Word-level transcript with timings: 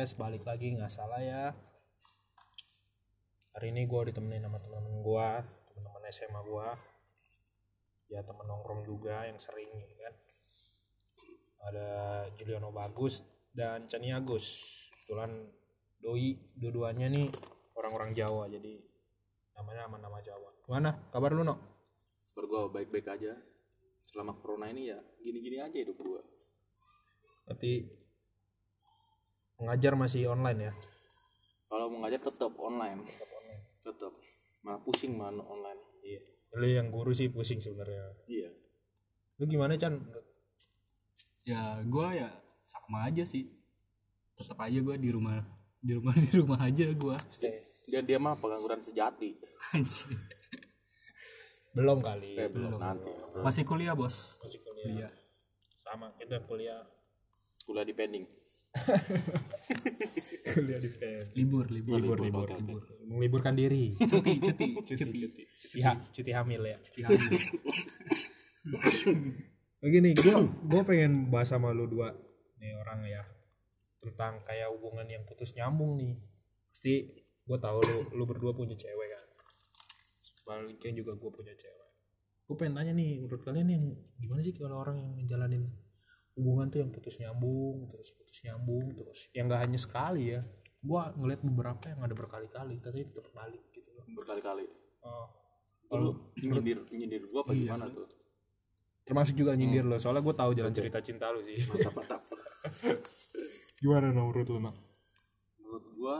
podcast 0.00 0.16
balik 0.16 0.48
lagi 0.48 0.72
nggak 0.72 0.88
salah 0.88 1.20
ya. 1.20 1.52
Hari 3.52 3.68
ini 3.68 3.84
gue 3.84 4.00
ditemenin 4.08 4.48
sama 4.48 4.56
teman-teman 4.56 5.04
gue 5.04 5.28
teman-teman 5.76 6.02
SMA 6.08 6.40
gue 6.40 6.68
ya 8.08 8.24
teman 8.24 8.48
nongkrong 8.48 8.80
juga 8.80 9.28
yang 9.28 9.36
sering 9.36 9.68
ya 9.68 10.08
kan? 10.08 10.14
Ada 11.68 11.88
Juliano 12.32 12.72
Bagus 12.72 13.20
dan 13.52 13.92
Chani 13.92 14.08
Agus. 14.08 14.48
Kebetulan 15.04 15.36
doi 16.00 16.32
dua-duanya 16.56 17.12
nih 17.12 17.28
orang-orang 17.76 18.16
Jawa 18.16 18.48
jadi 18.48 18.80
namanya 19.52 19.84
sama 19.84 20.00
nama 20.00 20.18
Jawa. 20.24 20.48
Mana 20.64 20.96
kabar 21.12 21.36
lu 21.36 21.44
no 21.44 21.60
Kabar 22.32 22.44
gue 22.48 22.62
baik-baik 22.72 23.20
aja. 23.20 23.36
Selama 24.08 24.32
corona 24.40 24.72
ini 24.72 24.96
ya 24.96 24.96
gini-gini 25.20 25.60
aja 25.60 25.76
hidup 25.76 26.00
gue. 26.00 26.24
berarti 27.44 27.99
mengajar 29.60 29.92
masih 29.94 30.26
online 30.26 30.60
ya 30.62 30.72
Kalau 31.66 31.86
mau 31.86 32.02
ngajar 32.02 32.18
tetap 32.20 32.50
online. 32.56 33.06
Tetap. 33.78 34.10
Malah 34.60 34.80
pusing 34.80 35.14
mana 35.14 35.40
online. 35.42 35.80
iya 36.00 36.20
lu 36.50 36.66
yang 36.66 36.88
guru 36.88 37.12
sih 37.12 37.28
pusing 37.28 37.56
sebenarnya 37.56 38.10
Iya. 38.26 38.50
lu 39.36 39.46
gimana 39.46 39.72
Chan 39.74 39.94
ya 41.42 41.78
gue 41.80 42.08
ya 42.12 42.26
sama 42.60 43.06
aja 43.06 43.22
sih 43.22 43.46
tetap 44.34 44.58
aja 44.58 44.74
gue 44.76 44.96
di 44.96 45.08
rumah 45.08 45.38
di 45.78 45.94
rumah 45.94 46.10
di 46.20 46.32
rumah 46.34 46.58
aja 46.60 46.86
gue 46.86 47.16
Dan 47.86 48.02
dia 48.02 48.18
mah 48.18 48.34
pengangguran 48.34 48.78
sejati. 48.78 49.38
anjir 49.72 50.10
belum 51.70 51.98
kali 52.00 52.34
Eh, 52.36 52.48
belum 52.48 52.76
nanti. 52.76 53.10
masih 53.38 53.62
kuliah 53.62 53.94
bos 53.94 54.36
masih 54.40 54.58
kuliah 54.60 54.86
iya 54.90 55.08
sama 55.76 56.10
kita 56.16 56.42
kuliah 56.44 56.82
Kuliah 57.60 57.84
di 57.84 57.92
pending. 57.92 58.26
kuliah 60.54 60.78
di 60.78 60.90
pen 60.90 61.26
libur 61.34 61.66
libur. 61.70 61.98
Libur 61.98 62.18
libur 62.22 62.48
libur. 62.54 62.82
meliburkan 63.06 63.54
diri. 63.58 63.98
Cuti 64.10 64.38
cuti 64.38 64.66
cuti 64.78 65.04
cuti. 65.04 65.42
cuti, 65.46 65.78
ha- 65.82 66.00
cuti 66.10 66.30
hamil 66.30 66.62
ya. 66.62 66.76
Cuti 66.78 67.00
hamil. 67.02 67.30
Begini 69.82 70.14
gue 70.14 70.34
gue 70.70 70.82
pengen 70.86 71.32
bahas 71.32 71.50
sama 71.50 71.74
lu 71.74 71.90
dua 71.90 72.14
nih 72.62 72.78
orang 72.78 73.06
ya. 73.06 73.22
Tentang 74.00 74.40
kayak 74.46 74.70
hubungan 74.72 75.06
yang 75.10 75.26
putus 75.26 75.52
nyambung 75.58 75.98
nih. 75.98 76.14
Pasti 76.70 76.94
gue 77.46 77.58
tahu 77.58 77.78
lu 77.82 77.98
lu 78.14 78.24
berdua 78.26 78.54
punya 78.54 78.78
cewek 78.78 79.08
kan? 79.10 79.26
Sebaliknya 80.22 80.92
juga 80.94 81.18
gue 81.18 81.30
punya 81.34 81.54
cewek. 81.58 81.88
Gue 82.46 82.54
pengen 82.58 82.78
tanya 82.78 82.92
nih 82.94 83.18
menurut 83.22 83.42
kalian 83.42 83.68
yang 83.70 83.84
gimana 84.18 84.40
sih 84.42 84.54
kalau 84.54 84.78
orang 84.78 84.98
yang 85.02 85.10
ngejalanin 85.18 85.66
hubungan 86.38 86.66
tuh 86.70 86.78
yang 86.82 86.90
putus 86.90 87.18
nyambung 87.18 87.90
terus 87.90 88.14
putus 88.14 88.38
nyambung 88.46 88.94
terus 88.94 89.26
yang 89.34 89.50
gak 89.50 89.62
hanya 89.66 89.78
sekali 89.78 90.34
ya 90.36 90.40
gue 90.80 91.02
ngeliat 91.20 91.40
beberapa 91.44 91.84
yang 91.92 92.00
ada 92.00 92.14
berkali-kali 92.16 92.80
tapi 92.80 93.04
tetap 93.04 93.32
balik 93.32 93.60
gitu 93.70 93.90
loh 93.92 94.04
Berkali-kali. 94.16 94.64
oh, 95.04 95.26
Lu 95.90 96.10
nyindir 96.38 96.80
nyindir 96.88 97.22
gue 97.26 97.40
apa 97.40 97.52
gimana 97.52 97.84
tuh? 97.90 98.08
termasuk 99.04 99.34
juga 99.34 99.58
nyindir 99.58 99.82
lo 99.82 99.98
soalnya 99.98 100.22
gue 100.22 100.34
tahu 100.38 100.50
jalan 100.54 100.70
cerita 100.70 101.02
cinta 101.02 101.28
lu 101.34 101.42
sih 101.42 101.58
Mantap 101.66 101.92
mantap. 101.98 102.20
gimana 103.82 104.12
no, 104.12 104.30
menurut 104.30 104.48
lu 104.48 104.58
nak 104.62 104.76
Menurut 105.58 105.84
gue 105.90 106.16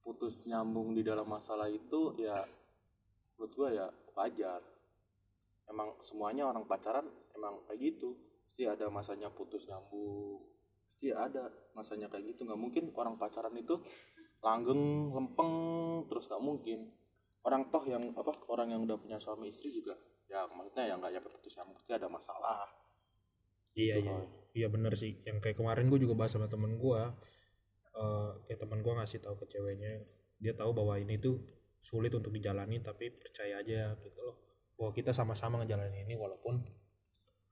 putus 0.00 0.42
nyambung 0.44 0.96
di 0.96 1.04
dalam 1.04 1.28
masalah 1.28 1.68
itu 1.68 2.16
ya 2.18 2.42
menurut 3.36 3.52
gue 3.54 3.68
ya 3.72 3.86
wajar. 4.12 4.60
Emang 5.64 5.94
semuanya 6.02 6.44
orang 6.44 6.66
pacaran 6.66 7.06
emang 7.32 7.62
kayak 7.64 7.80
gitu. 7.80 8.12
Pasti 8.50 8.66
ada 8.66 8.90
masanya 8.90 9.30
putus 9.30 9.70
nyambung. 9.70 10.42
Pasti 10.90 11.14
ada 11.14 11.46
masanya 11.72 12.10
kayak 12.10 12.34
gitu. 12.34 12.44
Nggak 12.44 12.60
mungkin 12.60 12.84
orang 12.98 13.14
pacaran 13.14 13.54
itu 13.54 13.78
langgeng, 14.42 15.14
lempeng 15.14 15.54
terus 16.10 16.26
nggak 16.26 16.42
mungkin. 16.42 16.90
Orang 17.46 17.70
toh 17.72 17.86
yang 17.86 18.12
apa 18.18 18.36
orang 18.52 18.74
yang 18.74 18.84
udah 18.84 19.00
punya 19.00 19.16
suami 19.16 19.48
istri 19.48 19.72
juga 19.72 19.96
ya 20.30 20.46
maksudnya 20.46 20.86
ya 20.86 20.94
nggak 20.94 21.10
ya 21.10 21.20
putus 21.26 21.58
nyambung 21.58 21.76
pasti 21.76 21.92
ada 21.92 22.06
masalah. 22.06 22.62
Iya 23.74 23.98
Gitu, 23.98 24.06
iya 24.06 24.14
Boy. 24.14 24.26
iya 24.54 24.68
bener 24.70 24.92
sih. 24.94 25.12
Yang 25.26 25.38
kayak 25.42 25.56
kemarin 25.58 25.90
gue 25.90 25.98
juga 25.98 26.14
bahas 26.14 26.30
sama 26.30 26.46
temen 26.46 26.78
gue. 26.78 27.02
Eh 27.90 28.30
kayak 28.46 28.60
temen 28.62 28.78
gue 28.86 28.92
ngasih 28.94 29.18
tahu 29.18 29.34
ke 29.42 29.46
ceweknya, 29.50 30.06
dia 30.38 30.54
tahu 30.54 30.70
bahwa 30.70 30.94
ini 30.98 31.18
tuh 31.18 31.42
sulit 31.82 32.14
untuk 32.14 32.30
dijalani 32.30 32.78
tapi 32.78 33.10
percaya 33.10 33.58
aja 33.58 33.98
gitu 33.98 34.20
loh. 34.22 34.36
Bahwa 34.78 34.90
kita 34.94 35.10
sama-sama 35.10 35.58
ngejalanin 35.62 36.06
ini 36.06 36.14
walaupun 36.14 36.62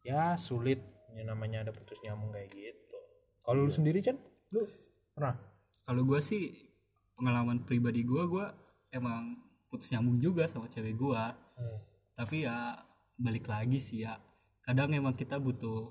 ya 0.02 0.34
sulit 0.34 0.78
yang 1.12 1.30
namanya 1.30 1.66
ada 1.66 1.72
putus 1.72 1.98
nyambung 2.00 2.30
kayak 2.30 2.50
gitu. 2.50 2.96
Kalau 3.42 3.64
lu 3.64 3.72
sendiri 3.72 3.98
Chan, 3.98 4.16
lu 4.52 4.64
pernah? 5.12 5.34
kalau 5.82 6.04
gue 6.04 6.20
sih 6.20 6.68
pengalaman 7.16 7.64
pribadi 7.64 8.04
gue 8.04 8.20
gue 8.28 8.46
emang 8.92 9.40
putus 9.66 9.88
nyambung 9.88 10.20
juga 10.20 10.44
sama 10.44 10.68
cewek 10.68 10.94
gue 10.94 11.22
Hmm. 11.58 11.78
tapi 12.14 12.46
ya 12.46 12.76
balik 13.16 13.48
lagi 13.48 13.82
sih 13.82 14.06
ya 14.06 14.14
kadang 14.62 14.94
emang 14.94 15.16
kita 15.16 15.40
butuh 15.40 15.90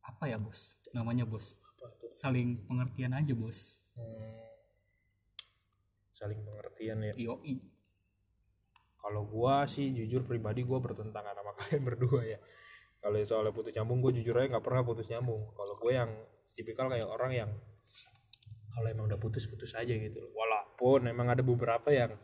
apa 0.00 0.30
ya 0.30 0.40
bos 0.40 0.80
namanya 0.94 1.26
bos 1.26 1.58
saling 2.08 2.62
pengertian 2.64 3.12
aja 3.12 3.34
bos 3.34 3.82
Hmm. 3.92 4.42
Saling 6.14 6.40
pengertian 6.40 6.98
ya. 7.02 7.12
yoi 7.18 7.58
Kalau 8.96 9.26
gua 9.28 9.66
sih 9.66 9.92
jujur 9.92 10.24
pribadi 10.24 10.64
gua 10.64 10.80
bertentangan 10.80 11.34
sama 11.34 11.52
kalian 11.58 11.82
berdua 11.84 12.22
ya. 12.24 12.38
Kalau 13.04 13.20
soalnya 13.20 13.52
putus 13.52 13.76
nyambung 13.76 14.00
gue 14.00 14.16
jujur 14.16 14.32
aja 14.40 14.56
nggak 14.56 14.64
pernah 14.64 14.80
putus 14.80 15.12
nyambung. 15.12 15.52
Kalau 15.52 15.76
gue 15.76 15.92
yang 15.92 16.08
tipikal 16.56 16.88
kayak 16.88 17.04
orang 17.04 17.32
yang 17.36 17.50
kalau 18.72 18.88
emang 18.88 19.12
udah 19.12 19.20
putus 19.20 19.44
putus 19.44 19.76
aja 19.76 19.92
gitu. 19.92 20.32
Walaupun 20.32 21.12
emang 21.12 21.28
ada 21.28 21.44
beberapa 21.44 21.92
yang 21.92 22.16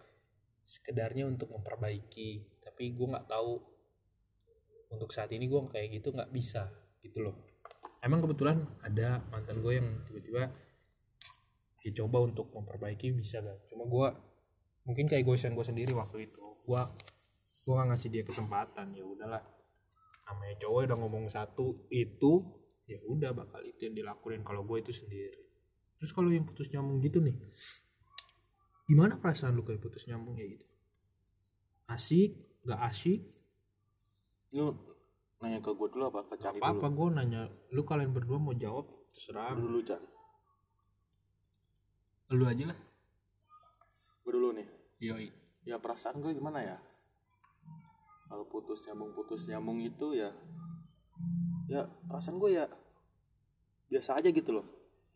sekedarnya 0.65 1.29
untuk 1.29 1.53
memperbaiki, 1.53 2.65
tapi 2.65 2.97
gue 2.97 3.07
nggak 3.13 3.29
tahu 3.29 3.61
untuk 4.97 5.13
saat 5.13 5.29
ini 5.37 5.53
gue 5.53 5.61
kayak 5.69 6.01
gitu 6.01 6.17
nggak 6.17 6.33
bisa 6.33 6.73
gitu 7.05 7.29
loh. 7.29 7.37
Emang 8.01 8.25
kebetulan 8.25 8.65
ada 8.81 9.21
mantan 9.29 9.61
gue 9.61 9.77
yang 9.77 9.89
tiba-tiba 10.09 10.49
dia 11.85 11.93
coba 12.01 12.25
untuk 12.25 12.49
memperbaiki 12.57 13.13
bisa 13.13 13.45
gak? 13.45 13.69
Cuma 13.69 13.85
gue 13.85 14.09
mungkin 14.89 15.05
kayak 15.05 15.29
gue 15.29 15.37
sendiri 15.37 15.93
waktu 15.93 16.33
itu 16.33 16.41
gue 16.41 16.83
gue 17.61 17.73
gak 17.77 17.89
ngasih 17.93 18.09
dia 18.09 18.25
kesempatan 18.25 18.97
ya 18.97 19.05
udahlah 19.05 19.60
namanya 20.31 20.55
cowok 20.63 20.87
udah 20.87 20.99
ngomong 21.03 21.27
satu 21.27 21.91
itu 21.91 22.47
ya 22.87 23.03
udah 23.03 23.35
bakal 23.35 23.59
itu 23.67 23.91
yang 23.91 23.99
dilakuin 23.99 24.47
kalau 24.47 24.63
gue 24.63 24.79
itu 24.79 24.95
sendiri. 24.95 25.43
Terus 25.99 26.15
kalau 26.15 26.31
yang 26.31 26.47
putus 26.47 26.71
nyambung 26.71 27.03
gitu 27.03 27.19
nih 27.19 27.35
gimana 28.91 29.15
perasaan 29.23 29.55
lu 29.55 29.63
kayak 29.63 29.79
putus 29.79 30.07
nyambung 30.11 30.35
ya 30.35 30.47
gitu? 30.51 30.67
Asik? 31.87 32.39
Gak 32.67 32.81
asik? 32.91 33.23
Lu 34.55 34.75
nanya 35.39 35.63
ke 35.63 35.71
gue 35.71 35.89
dulu 35.91 36.11
apa? 36.11 36.27
Ke 36.27 36.35
Cari 36.39 36.59
apa 36.59 36.75
apa 36.75 36.87
gue 36.91 37.07
nanya 37.15 37.43
lu 37.71 37.83
kalian 37.87 38.11
berdua 38.11 38.39
mau 38.43 38.55
jawab? 38.55 38.87
Terserah. 39.15 39.55
Lu 39.55 39.71
dulu 39.71 39.81
Chan. 39.83 40.03
lu 42.31 42.47
aja 42.47 42.71
lah. 42.71 42.79
Gue 44.23 44.33
dulu 44.39 44.55
nih. 44.55 44.67
yoi. 45.03 45.27
Ya 45.67 45.79
perasaan 45.83 46.23
gue 46.23 46.31
gimana 46.31 46.63
ya 46.63 46.79
kalau 48.31 48.47
putus 48.47 48.87
nyambung 48.87 49.11
putus 49.11 49.51
nyambung 49.51 49.83
itu 49.83 50.15
ya 50.15 50.31
ya 51.67 51.83
perasaan 52.07 52.39
gue 52.39 52.51
ya 52.55 52.67
biasa 53.91 54.23
aja 54.23 54.31
gitu 54.31 54.55
loh. 54.55 54.67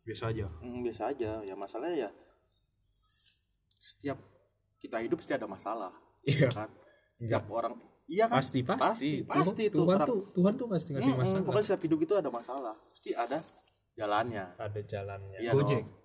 Biasa 0.03 0.35
aja. 0.35 0.51
Hmm, 0.59 0.83
biasa 0.83 1.15
aja. 1.15 1.31
Ya 1.47 1.55
masalahnya 1.55 2.11
ya 2.11 2.11
setiap 3.79 4.19
kita 4.83 4.99
hidup 4.99 5.23
pasti 5.23 5.33
ada 5.39 5.47
masalah 5.47 5.93
iya. 6.27 6.51
kan? 6.51 6.69
Setiap 7.23 7.47
orang 7.55 7.79
iya 8.11 8.27
kan? 8.27 8.43
Pasti 8.43 8.67
pasti. 8.67 8.83
Pasti 8.83 9.11
pasti 9.31 9.63
itu 9.71 9.79
Tuhan 9.79 9.95
orang 9.95 10.09
tuh 10.11 10.21
Tuhan 10.35 10.53
tuh 10.59 10.67
pasti 10.67 10.91
ngasih 10.91 11.13
Mm-mm, 11.15 11.23
masalah. 11.23 11.45
pokoknya 11.47 11.67
setiap 11.71 11.83
hidup 11.87 12.01
itu 12.03 12.15
ada 12.19 12.31
masalah. 12.35 12.75
Pasti 12.83 13.11
ada 13.15 13.39
jalannya. 13.95 14.45
Ada 14.59 14.81
jalannya. 14.83 15.39
Iya 15.39 15.53
Gojek. 15.55 15.87
dong. 15.87 16.03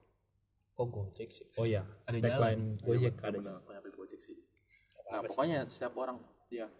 kok 0.80 0.88
gojek 0.96 1.28
sih? 1.28 1.44
Oh 1.60 1.68
iya 1.68 1.84
Ada 2.08 2.40
gojek 2.80 3.12
Iya, 3.20 3.28
ada. 3.28 3.36
benar, 3.36 3.60
banyak 3.68 3.84
yang 3.84 3.96
Gojek 4.00 4.20
sih. 4.24 4.32
Nah 5.12 5.20
pokoknya 5.28 5.68
setiap 5.68 5.92
orang 6.00 6.24
ya 6.48 6.72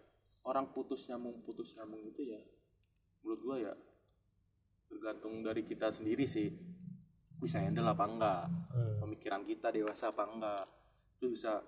orang 0.44 0.72
putus 0.72 1.04
nyambung 1.06 1.44
putus 1.44 1.76
nyambung 1.76 2.00
itu 2.02 2.32
ya 2.32 2.40
menurut 3.20 3.40
gua 3.44 3.56
ya 3.60 3.74
tergantung 4.88 5.44
dari 5.44 5.62
kita 5.62 5.92
sendiri 5.92 6.26
sih. 6.26 6.50
Bisa 7.40 7.56
handle 7.56 7.88
apa 7.88 8.04
enggak? 8.04 8.42
Hmm. 8.68 8.96
pemikiran 9.00 9.42
kita 9.48 9.72
dewasa 9.72 10.12
apa 10.12 10.28
enggak? 10.28 10.64
Lu 11.24 11.32
bisa 11.32 11.60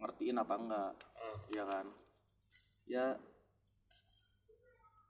ngertiin 0.00 0.36
apa 0.38 0.54
enggak? 0.56 0.92
Hmm. 0.96 1.38
ya 1.52 1.64
kan? 1.68 1.86
Ya 2.88 3.06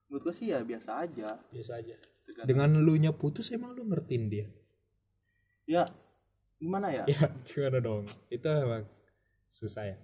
menurut 0.08 0.22
gua 0.26 0.34
sih 0.34 0.50
ya 0.50 0.62
biasa 0.66 0.90
aja. 1.06 1.38
Biasa 1.50 1.72
aja. 1.78 1.94
Tergantung- 2.26 2.48
dengan 2.48 2.70
lu 2.82 2.94
nya 2.98 3.12
putus 3.14 3.50
emang 3.54 3.74
lu 3.74 3.86
ngertiin 3.86 4.24
dia? 4.26 4.46
Ya 5.66 5.86
gimana 6.58 6.90
ya? 6.90 7.04
Ya 7.06 7.30
gimana 7.46 7.78
dong? 7.78 8.06
Itu 8.26 8.48
emang 8.50 8.86
susah 9.50 9.94
ya 9.94 9.98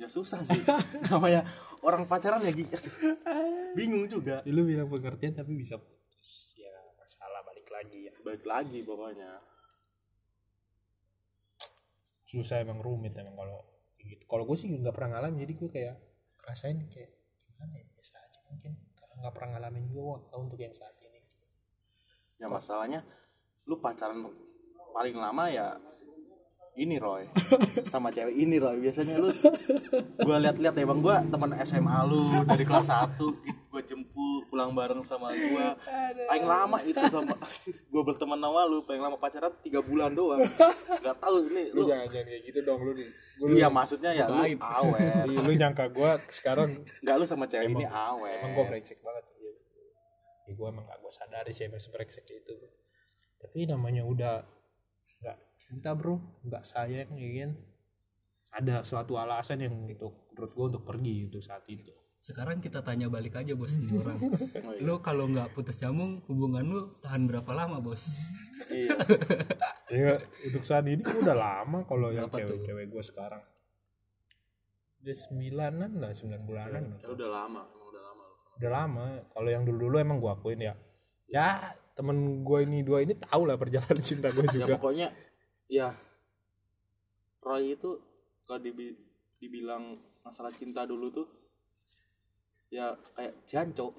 ya 0.00 0.08
susah 0.08 0.40
sih. 0.48 0.64
Namanya 1.12 1.44
orang 1.84 2.08
pacaran 2.08 2.40
ya 2.40 2.52
Gi. 2.56 2.64
Aduh, 2.72 2.94
bingung 3.76 4.08
juga. 4.08 4.40
Lu 4.48 4.64
bilang 4.64 4.88
pengertian 4.88 5.36
tapi 5.36 5.52
bisa 5.52 5.76
putus. 5.76 6.56
Ya 6.56 6.72
masalah 6.96 7.44
balik 7.44 7.68
lagi 7.68 8.08
ya. 8.08 8.14
Balik 8.24 8.44
lagi 8.48 8.80
pokoknya. 8.80 9.30
Susah 12.24 12.64
emang 12.64 12.80
rumit 12.80 13.12
emang 13.20 13.36
kalau 13.36 13.60
gitu. 14.00 14.24
Kalau 14.24 14.48
gue 14.48 14.56
sih 14.56 14.72
nggak 14.72 14.94
pernah 14.96 15.20
ngalamin 15.20 15.44
jadi 15.44 15.52
gue 15.60 15.68
kayak 15.68 15.96
rasain 16.48 16.80
kayak 16.88 17.12
gimana 17.44 17.76
ya 17.76 17.84
biasa 17.92 18.14
aja 18.16 18.40
mungkin. 18.48 18.72
Karena 18.96 19.14
nggak 19.20 19.34
pernah 19.36 19.50
ngalamin 19.60 19.84
gue 19.92 20.00
gua 20.00 20.16
nggak 20.16 20.32
tahu 20.32 20.40
untuk 20.48 20.60
yang 20.64 20.72
saat 20.72 20.96
ini. 21.04 21.20
Ya 22.40 22.48
masalahnya 22.48 23.04
lu 23.68 23.76
pacaran 23.76 24.24
paling 24.96 25.16
lama 25.20 25.44
ya 25.52 25.76
ini 26.80 26.96
Roy. 26.96 27.28
Sama 27.92 28.08
cewek 28.08 28.32
ini 28.32 28.56
Roy. 28.56 28.80
Biasanya 28.80 29.20
lu 29.20 29.28
gua 30.24 30.36
lihat-lihat 30.40 30.74
ya 30.74 30.84
bang. 30.88 31.00
Gua 31.04 31.16
teman 31.20 31.52
SMA 31.68 31.96
lu 32.08 32.20
dari 32.48 32.64
kelas 32.64 32.88
1 32.88 33.20
gitu 33.20 33.60
gua 33.70 33.82
jemput 33.86 34.42
pulang 34.50 34.74
bareng 34.74 35.04
sama 35.06 35.30
gua. 35.30 35.76
Paling 36.26 36.46
lama 36.48 36.78
itu 36.82 37.00
sama 37.06 37.36
gua 37.92 38.02
berteman 38.02 38.38
sama 38.40 38.60
lu 38.66 38.82
paling 38.82 39.02
lama 39.04 39.16
pacaran 39.20 39.52
tiga 39.62 39.78
bulan 39.84 40.10
doang. 40.16 40.40
Nggak 41.04 41.16
tahu 41.20 41.36
ini 41.52 41.70
lu 41.70 41.84
lu 41.84 41.88
jangan 41.88 42.06
jangan 42.12 42.26
kayak 42.28 42.42
gitu 42.44 42.58
dong 42.66 42.80
lu 42.84 42.92
nih 42.92 43.08
iya 43.56 43.68
maksudnya 43.72 44.10
ya 44.12 44.28
lu 44.28 44.42
awet. 44.60 45.24
Iya, 45.24 45.40
lu 45.40 45.52
nyangka 45.56 45.88
gue 45.88 46.10
sekarang 46.28 46.84
nggak 47.00 47.16
lu 47.16 47.24
sama 47.24 47.48
cewek 47.48 47.72
ini 47.72 47.86
awet. 47.88 48.44
emang 48.44 48.52
gue 48.58 48.64
brengsek 48.68 48.98
banget. 49.00 49.24
Ya, 49.40 49.52
ya 50.50 50.52
gue 50.52 50.66
emang 50.68 50.84
gak 50.84 50.98
gue 51.00 51.12
sadari 51.12 51.52
sih 51.56 51.64
emang 51.64 51.80
sebrengsek 51.80 52.26
itu. 52.28 52.54
Tapi 53.40 53.64
namanya 53.64 54.04
udah 54.04 54.44
cinta 55.60 55.92
bro. 55.92 56.16
Nggak 56.48 56.64
sayang 56.64 57.12
ya 57.20 57.30
kan 57.44 57.52
ada 58.50 58.82
suatu 58.82 59.14
alasan 59.20 59.62
yang 59.62 59.74
untuk 59.86 60.26
menurut 60.34 60.50
gue 60.56 60.64
untuk 60.74 60.84
pergi 60.88 61.30
itu 61.30 61.38
saat 61.38 61.62
itu. 61.70 61.92
Sekarang 62.20 62.60
kita 62.60 62.84
tanya 62.84 63.08
balik 63.08 63.38
aja 63.40 63.56
bos 63.56 63.80
nih 63.80 63.96
orang. 63.96 64.18
Oh, 64.60 64.76
iya. 64.76 64.84
lu 64.84 65.00
kalau 65.00 65.24
nggak 65.30 65.56
putus 65.56 65.80
nyambung 65.80 66.20
hubungan 66.28 66.64
lu 66.68 66.80
tahan 67.00 67.24
berapa 67.24 67.48
lama 67.52 67.78
bos? 67.80 68.18
Iya. 68.72 68.96
Ya 69.90 70.22
untuk 70.46 70.62
saat 70.62 70.86
ini 70.86 71.02
udah 71.02 71.34
lama 71.34 71.82
kalau 71.82 72.14
yang 72.14 72.30
cewek-cewek 72.30 72.94
gue 72.94 73.02
sekarang. 73.02 73.42
Udah 75.02 75.16
sembilanan 75.18 75.98
lah 75.98 76.14
sembilan 76.14 76.42
bulanan. 76.46 76.82
Ya, 77.02 77.10
udah 77.10 77.26
lama 77.26 77.66
emang 77.66 77.86
udah 77.90 78.02
lama 78.06 78.22
lu. 78.22 78.36
udah 78.54 78.70
lama. 78.70 79.02
Kalau 79.34 79.48
yang 79.50 79.66
dulu 79.66 79.90
dulu 79.90 79.96
emang 79.98 80.22
gue 80.22 80.30
akuin 80.30 80.62
ya. 80.62 80.78
Ya 81.26 81.74
temen 81.98 82.46
gue 82.46 82.58
ini 82.62 82.86
dua 82.86 83.02
ini 83.02 83.18
tahu 83.18 83.50
lah 83.50 83.58
perjalanan 83.58 83.98
cinta 83.98 84.30
gue 84.30 84.46
ya 84.46 84.62
juga. 84.62 84.78
pokoknya 84.78 85.10
ya. 85.70 85.94
Roy 87.40 87.78
itu 87.78 87.96
kalau 88.44 88.60
dibi- 88.60 88.98
dibilang 89.38 89.96
masalah 90.26 90.50
cinta 90.52 90.84
dulu 90.84 91.08
tuh 91.08 91.28
ya 92.70 92.94
kayak 93.18 93.34
janco 93.50 93.90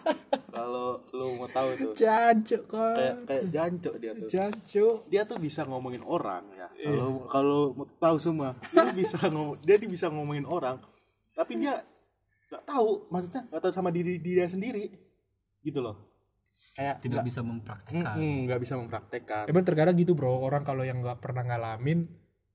kalau 0.54 1.00
lu 1.14 1.38
mau 1.38 1.48
tahu 1.48 1.70
tuh. 1.78 1.92
Jancuk 1.94 2.66
kayak 2.68 3.14
kok 3.14 3.26
kayak 3.30 3.44
janco 3.54 3.90
dia 3.96 4.12
tuh. 4.12 4.28
Jancuk. 4.28 4.96
Dia 5.08 5.22
tuh 5.24 5.38
bisa 5.38 5.62
ngomongin 5.64 6.02
orang 6.04 6.44
ya. 6.52 6.68
Kalau 6.74 7.24
kalau 7.30 7.60
mau 7.78 7.86
tahu 7.96 8.16
semua 8.18 8.58
dia 8.74 8.90
bisa 8.92 9.16
ngomong 9.30 9.56
dia 9.62 9.78
tuh 9.78 9.88
bisa 9.88 10.06
ngomongin 10.10 10.44
orang 10.44 10.76
tapi 11.40 11.56
dia 11.56 11.80
nggak 12.52 12.66
tahu 12.66 13.06
maksudnya 13.08 13.46
nggak 13.48 13.62
tahu 13.62 13.72
sama 13.72 13.88
diri 13.88 14.18
dia 14.20 14.44
sendiri 14.44 14.90
gitu 15.62 15.80
loh 15.80 16.09
kayak 16.74 17.02
tidak 17.02 17.20
nggak 17.20 17.28
bisa 17.28 17.40
mempraktekkan. 17.42 18.16
Nggak 18.18 18.60
bisa 18.62 18.74
mempraktekkan. 18.78 19.44
Emang 19.50 19.64
terkadang 19.66 19.96
gitu 19.98 20.12
bro. 20.14 20.40
Orang 20.40 20.62
kalau 20.62 20.86
yang 20.86 21.02
nggak 21.02 21.18
pernah 21.20 21.44
ngalamin 21.44 22.06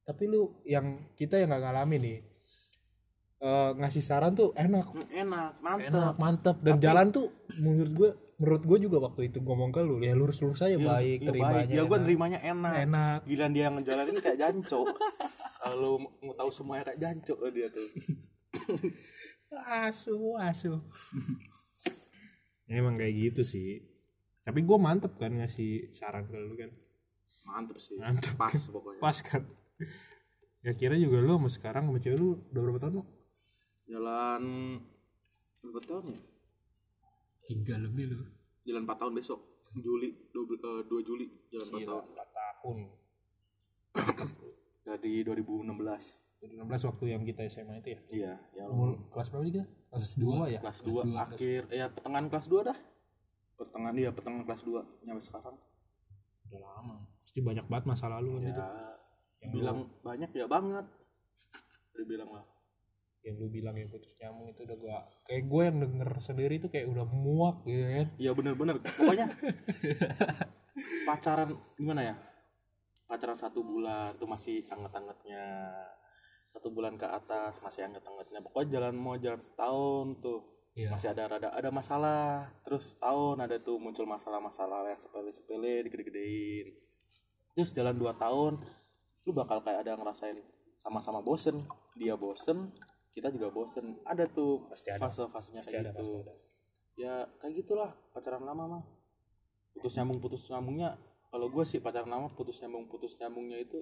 tapi 0.05 0.29
lu 0.29 0.53
yang 0.61 1.09
kita 1.17 1.41
yang 1.41 1.49
nggak 1.49 1.63
ngalamin 1.65 2.01
nih 2.01 2.19
eh, 3.41 3.69
ngasih 3.77 4.03
saran 4.05 4.33
tuh 4.33 4.53
enak. 4.55 4.85
Mm, 4.85 5.07
enak 5.27 5.51
mantep. 5.59 5.89
Enak 5.91 6.15
mantep. 6.17 6.55
Dan 6.61 6.75
jalan 6.79 7.07
tuh 7.11 7.27
menurut 7.59 7.91
gue 7.93 8.09
menurut 8.35 8.63
gue 8.67 8.77
juga 8.83 8.97
waktu 8.99 9.31
itu 9.31 9.39
ngomong 9.39 9.71
ke 9.71 9.79
lu 9.79 10.03
ya 10.03 10.11
lurus 10.11 10.43
lurus 10.43 10.59
aja 10.59 10.75
baik 10.75 11.23
Iya, 11.23 11.27
terimanya 11.31 11.55
baik. 11.63 11.71
ya 11.71 11.81
gue 11.81 11.87
enak. 11.87 12.03
nerimanya 12.03 12.39
enak. 12.43 12.73
Enak. 12.83 13.19
Giliran 13.27 13.51
dia 13.55 13.67
ngejalanin 13.71 14.17
kayak 14.19 14.37
janco. 14.39 14.79
Kalau 15.59 15.97
mau 16.21 16.35
tahu 16.35 16.49
semuanya 16.51 16.91
kayak 16.91 16.99
janco 16.99 17.35
dia 17.49 17.67
tuh. 17.71 17.87
Asu 19.55 20.35
asu 20.35 20.83
emang 22.67 22.97
kayak 22.97 23.13
gitu 23.13 23.41
sih 23.45 23.85
tapi 24.45 24.61
gue 24.61 24.77
mantep 24.77 25.17
kan 25.17 25.33
ngasih 25.33 25.89
saran 25.89 26.29
ke 26.29 26.37
lu 26.37 26.53
kan. 26.53 26.69
Mantep 27.49 27.81
sih. 27.81 27.97
Mantep. 27.97 28.37
pas 28.37 28.53
pokoknya. 28.53 29.01
Pas 29.01 29.17
kan. 29.25 29.41
Ya 30.61 30.77
kira 30.77 30.93
juga 31.01 31.17
lu 31.17 31.33
sama 31.41 31.49
sekarang 31.49 31.89
sama 31.89 31.97
cewek 31.97 32.17
lu 32.21 32.37
udah 32.53 32.61
berapa 32.61 32.79
tahun 32.81 32.93
lu 33.01 33.03
jalan 33.85 34.43
berapa 35.61 35.81
tahun 35.81 36.03
ya? 36.13 36.19
Tiga 37.45 37.75
lebih 37.81 38.13
lu. 38.13 38.25
Jalan 38.65 38.81
4 38.89 39.01
tahun 39.01 39.13
besok. 39.17 39.39
Juli 39.75 40.09
2, 40.33 40.89
Juli 41.05 41.27
jalan 41.53 41.67
4 41.69 41.85
tahun. 41.85 42.03
empat 42.09 42.29
tahun. 42.33 42.77
Dari 44.87 45.13
2016 45.25 46.25
2016 46.45 46.89
waktu 46.93 47.05
yang 47.09 47.21
kita 47.25 47.41
SMA 47.49 47.81
itu 47.81 47.89
ya? 47.93 47.99
Iya 48.09 48.33
yang 48.61 48.69
umur 48.69 48.89
kelas 49.09 49.33
berapa 49.33 49.43
sih 49.45 49.53
kita? 49.53 49.65
Kelas 49.89 50.13
dua. 50.17 50.43
Ya 50.49 50.59
kelas 50.61 50.79
2 50.85 51.13
akhir 51.17 51.61
ya 51.73 51.85
pertengahan 51.89 52.27
kelas 52.29 52.45
2 52.49 52.69
dah 52.69 52.77
pertengahan 53.55 53.95
dia 53.95 54.09
pertengahan 54.11 54.43
kelas 54.43 54.63
2 54.67 55.07
nyampe 55.07 55.23
sekarang. 55.23 55.55
Udah 56.51 56.61
lama. 56.61 56.95
Pasti 57.23 57.39
banyak 57.41 57.65
banget 57.65 57.85
masa 57.87 58.05
lalu 58.11 58.29
kan 58.37 58.43
itu 58.51 58.63
ya 59.41 59.47
bilang 59.51 59.79
banyak 60.03 60.29
ya 60.35 60.45
banget. 60.45 60.85
Dibilang 61.95 62.29
lah. 62.35 62.45
Yang 63.25 63.35
lu 63.41 63.47
bilang 63.49 63.75
yang 63.79 63.89
putus 63.89 64.13
nyambung 64.21 64.53
itu 64.53 64.61
udah 64.67 64.77
gua 64.77 64.97
kayak 65.25 65.49
gue 65.49 65.61
yang 65.65 65.77
denger 65.81 66.09
sendiri 66.21 66.55
tuh 66.61 66.69
kayak 66.69 66.85
udah 66.91 67.05
muak 67.09 67.65
gitu 67.65 67.83
kan. 67.83 68.07
Iya 68.21 68.31
bener-bener. 68.37 68.75
Pokoknya 68.83 69.27
pacaran 71.09 71.49
gimana 71.79 72.01
ya? 72.05 72.15
Pacaran 73.09 73.37
satu 73.39 73.65
bulan 73.65 74.13
tuh 74.21 74.29
masih 74.29 74.67
anget-angetnya. 74.69 75.73
Satu 76.53 76.71
bulan 76.71 76.95
ke 76.95 77.07
atas 77.09 77.57
masih 77.65 77.89
anget-angetnya. 77.89 78.39
Pokoknya 78.45 78.79
jalan 78.79 78.95
mau 78.95 79.17
jalan 79.17 79.41
setahun 79.41 80.07
tuh 80.21 80.54
Iya. 80.75 80.91
masih 80.91 81.07
ada 81.15 81.23
rada 81.31 81.49
ada 81.55 81.69
masalah. 81.71 82.51
Terus 82.67 82.99
tahun 82.99 83.39
ada 83.39 83.55
tuh 83.57 83.79
muncul 83.79 84.03
masalah-masalah 84.03 84.91
yang 84.91 84.99
sepele-sepele 84.99 85.87
digede-gedein. 85.87 86.75
Terus 87.55 87.71
jalan 87.71 87.95
dua 87.95 88.11
tahun 88.11 88.59
lu 89.23 89.31
bakal 89.31 89.63
kayak 89.63 89.87
ada 89.87 89.95
ngerasain 89.95 90.35
sama-sama 90.83 91.23
bosen. 91.23 91.63
Dia 91.95 92.19
bosen 92.19 92.75
kita 93.15 93.31
juga 93.31 93.47
bosen. 93.55 93.95
Ada 94.03 94.27
tuh 94.27 94.67
Pasti 94.67 94.91
ada. 94.91 94.99
fase-fasenya 95.07 95.63
pasti 95.63 95.71
kayak 95.71 95.83
ada 95.87 95.91
gitu. 95.95 95.99
pasti 96.03 96.15
ada. 96.27 96.33
Ya 96.95 97.13
kayak 97.39 97.53
gitulah 97.63 97.91
pacaran 98.11 98.43
lama 98.43 98.63
mah 98.67 98.83
putus 99.71 99.95
nyambung 99.95 100.19
putus 100.19 100.43
nyambungnya 100.47 100.99
kalau 101.31 101.47
gue 101.51 101.63
sih 101.63 101.79
pacaran 101.79 102.07
lama 102.07 102.27
putus 102.31 102.59
nyambung 102.59 102.87
putus 102.87 103.15
nyambungnya 103.15 103.63
itu 103.63 103.79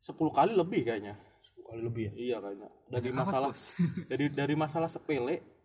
10 0.00 0.16
kali 0.32 0.56
lebih 0.56 0.80
kayaknya. 0.80 1.20
10 1.60 1.68
kali 1.68 1.80
lebih 1.84 2.02
ya? 2.08 2.12
Iya 2.16 2.36
kayaknya. 2.40 2.68
Dari 2.88 3.08
masalah 3.12 3.52
dari 4.10 4.24
dari 4.32 4.54
masalah 4.56 4.88
sepele 4.88 5.59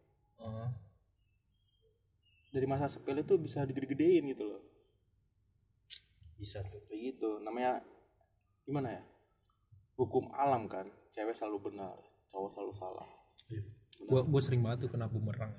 Dari 2.51 2.65
masalah 2.65 2.91
sepele 2.91 3.21
tuh 3.27 3.35
bisa 3.35 3.67
digede-gedein 3.67 4.31
gitu 4.31 4.47
loh. 4.47 4.63
Bisa 6.39 6.63
tuh 6.63 6.83
kayak 6.87 7.15
gitu 7.15 7.39
namanya 7.43 7.83
gimana 8.63 8.95
ya? 8.95 9.03
Hukum 9.95 10.31
alam 10.31 10.67
kan? 10.67 10.87
Cewek 11.11 11.35
selalu 11.35 11.71
benar 11.71 11.95
cowok 12.35 12.49
selalu 12.51 12.73
salah. 12.75 13.07
Gue 13.95 14.21
gue 14.27 14.41
sering 14.43 14.59
banget 14.59 14.87
tuh 14.87 14.89
kena 14.91 15.07
bumerang. 15.07 15.55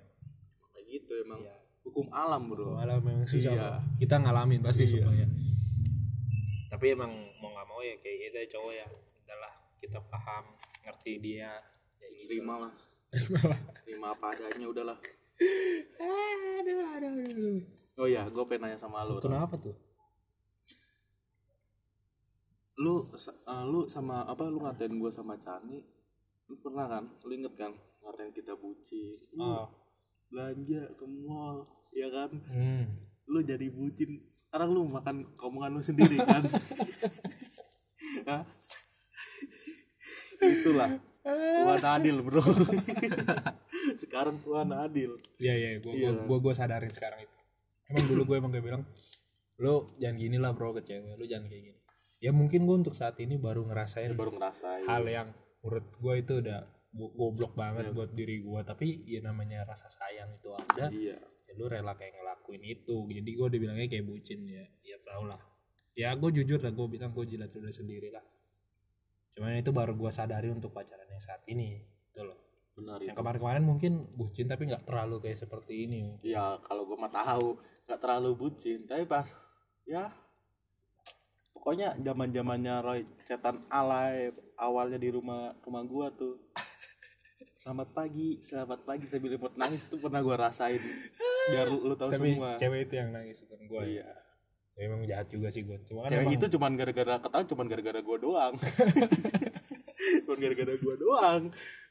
Kayak 0.77 0.85
gitu 0.93 1.13
emang. 1.25 1.41
Hukum 1.89 2.13
alam 2.13 2.43
bro. 2.53 2.77
Malah 2.77 3.01
memang 3.01 3.25
susah 3.25 3.57
Iya. 3.57 3.65
Bro. 3.81 3.97
kita 3.97 4.15
ngalamin 4.21 4.61
pasti 4.61 4.85
semua 4.85 5.17
ya. 5.17 5.25
Tapi 6.69 6.93
emang 6.93 7.09
mau 7.41 7.49
nggak 7.49 7.67
mau 7.73 7.81
ya 7.81 7.97
kayak 8.05 8.17
gitu 8.29 8.37
ya 8.37 8.47
cowok 8.53 8.73
ya. 8.77 8.87
Udahlah 9.25 9.53
kita 9.81 9.99
paham 10.13 10.45
ngerti 10.85 11.13
dia 11.25 11.51
kayak 11.97 12.13
gitu. 12.21 12.29
Terima 12.37 12.55
lah 12.69 12.73
terima 13.87 14.13
apa 14.13 14.27
adanya 14.35 14.67
udahlah. 14.69 14.99
Aduh 16.01 16.81
aduh 16.97 17.13
aduh 17.29 17.61
oh 17.97 18.09
ya 18.09 18.29
gue 18.29 18.45
pengen 18.45 18.69
nanya 18.69 18.79
sama 18.81 19.05
lu 19.09 19.17
Ron. 19.17 19.25
kenapa 19.25 19.57
tuh? 19.57 19.77
Lu 22.77 23.09
eh, 23.09 23.65
lu 23.65 23.89
sama 23.89 24.25
apa 24.29 24.45
lu 24.53 24.61
ngatain 24.61 24.93
gue 24.93 25.11
sama 25.13 25.41
Cani? 25.41 25.81
Lu 26.47 26.55
pernah 26.61 26.85
kan? 26.87 27.05
Lu 27.25 27.33
inget 27.33 27.57
kan? 27.57 27.73
Ngatain 28.05 28.31
kita 28.37 28.53
bucin. 28.57 29.17
Lu 29.33 29.45
oh 29.45 29.67
belanja 30.27 30.91
ke 30.99 31.07
mall 31.07 31.65
ya 31.95 32.11
kan? 32.13 32.31
Hmm. 32.53 32.85
lu 33.27 33.43
jadi 33.43 33.67
bucin. 33.73 34.23
Sekarang 34.31 34.71
lu 34.71 34.87
makan 34.87 35.27
omongan 35.41 35.75
lu 35.75 35.83
sendiri 35.83 36.15
kan? 36.21 36.47
Hah? 38.29 38.43
itulah 40.37 41.01
Tuhan 41.27 41.83
adil 41.83 42.17
bro 42.23 42.39
sekarang 44.03 44.39
Tuhan 44.41 44.69
adil 44.71 45.19
Iya 45.37 45.55
iya, 45.55 45.69
gue 45.79 45.93
Iya. 45.93 46.11
gua, 46.23 46.39
gua 46.39 46.53
sadarin 46.53 46.89
sekarang 46.89 47.21
itu. 47.21 47.35
Emang 47.87 48.07
dulu 48.07 48.23
gue 48.25 48.37
emang 48.37 48.51
kayak 48.51 48.65
bilang, 48.65 48.83
lo 49.57 49.95
jangan 49.97 50.17
gini 50.17 50.37
lah 50.37 50.53
bro 50.53 50.71
ke 50.73 50.83
cewek, 50.83 51.15
lo 51.15 51.25
jangan 51.25 51.47
kayak 51.47 51.63
gini. 51.65 51.81
Ya 52.19 52.31
mungkin 52.31 52.65
gue 52.65 52.77
untuk 52.77 52.95
saat 52.95 53.15
ini 53.19 53.37
baru 53.37 53.63
ngerasain 53.63 54.15
baru 54.15 54.33
ngerasain 54.33 54.85
hal 54.85 55.05
yang 55.05 55.29
menurut 55.61 55.87
gue 55.93 56.15
itu 56.17 56.33
udah 56.41 56.59
go- 56.91 57.13
goblok 57.13 57.53
banget 57.55 57.91
buat 57.93 58.11
diri 58.11 58.41
gue. 58.41 58.61
Tapi 58.63 58.87
ya 59.05 59.21
namanya 59.21 59.63
rasa 59.65 59.87
sayang 59.89 60.31
itu 60.33 60.51
ada, 60.51 60.89
iya 60.89 61.19
ya 61.19 61.53
lo 61.55 61.67
rela 61.67 61.95
kayak 61.95 62.17
ngelakuin 62.17 62.63
itu. 62.65 62.97
Jadi 63.05 63.31
gue 63.33 63.47
udah 63.47 63.61
bilangnya 63.61 63.87
kayak 63.87 64.05
bucin 64.05 64.41
ya, 64.45 64.65
ya 64.83 64.97
tau 65.03 65.25
lah. 65.25 65.39
Ya 65.95 66.13
gue 66.13 66.31
jujur 66.33 66.59
lah, 66.59 66.71
gue 66.71 66.87
bilang 66.89 67.11
gue 67.11 67.25
jilat 67.25 67.49
udah 67.49 67.71
sendiri 67.71 68.11
lah. 68.11 68.25
Cuman 69.37 69.61
itu 69.61 69.69
baru 69.69 69.93
gua 69.93 70.09
sadari 70.09 70.49
untuk 70.49 70.73
pacaran 70.73 71.05
yang 71.13 71.21
saat 71.21 71.45
ini 71.45 71.85
gitu 72.09 72.25
loh. 72.25 72.41
Benar 72.77 73.01
yang 73.05 73.13
itu. 73.13 73.21
kemarin-kemarin 73.21 73.65
mungkin 73.65 73.93
bucin 74.17 74.49
tapi 74.49 74.69
nggak 74.73 74.89
terlalu 74.89 75.21
kayak 75.21 75.45
seperti 75.45 75.85
ini. 75.85 76.17
Ya 76.25 76.57
kalau 76.65 76.89
gue 76.89 76.97
mah 76.97 77.13
tahu 77.13 77.61
nggak 77.85 78.01
terlalu 78.01 78.31
bucin 78.37 78.89
tapi 78.89 79.05
pas 79.05 79.29
ya 79.85 80.09
pokoknya 81.53 82.01
zaman 82.01 82.33
zamannya 82.33 82.75
Roy 82.81 83.01
cetan 83.29 83.65
alay 83.69 84.33
awalnya 84.57 84.97
di 84.97 85.13
rumah 85.13 85.53
rumah 85.61 85.85
gua 85.85 86.09
tuh. 86.13 86.41
Selamat 87.61 87.93
pagi 87.93 88.41
selamat 88.41 88.89
pagi 88.89 89.05
sambil 89.11 89.37
remote 89.37 89.57
nangis 89.59 89.83
itu 89.85 89.97
pernah 89.99 90.23
gua 90.23 90.49
rasain 90.49 90.81
biar 91.51 91.67
lu, 91.71 91.79
lu 91.83 91.95
tahu 91.99 92.11
tapi 92.15 92.39
semua. 92.39 92.55
cewek 92.59 92.81
itu 92.91 92.95
yang 92.95 93.11
nangis 93.11 93.43
bukan 93.43 93.61
gua 93.67 93.83
ya? 93.83 93.91
Iya. 93.91 94.07
Ya, 94.07 94.17
emang 94.77 95.01
jahat 95.09 95.27
juga 95.33 95.49
sih 95.49 95.65
gua. 95.65 95.81
Cuma 95.89 96.05
kan 96.05 96.13
cewek 96.13 96.25
emang- 96.29 96.37
itu 96.37 96.47
cuman 96.53 96.73
gara-gara 96.77 97.15
ketawa 97.17 97.45
cuman 97.49 97.67
gara-gara 97.67 98.01
gua 98.05 98.17
doang. 98.21 98.55
Cuman 99.97 100.39
gara-gara 100.39 100.75
gua 100.77 100.95
doang. 100.95 101.43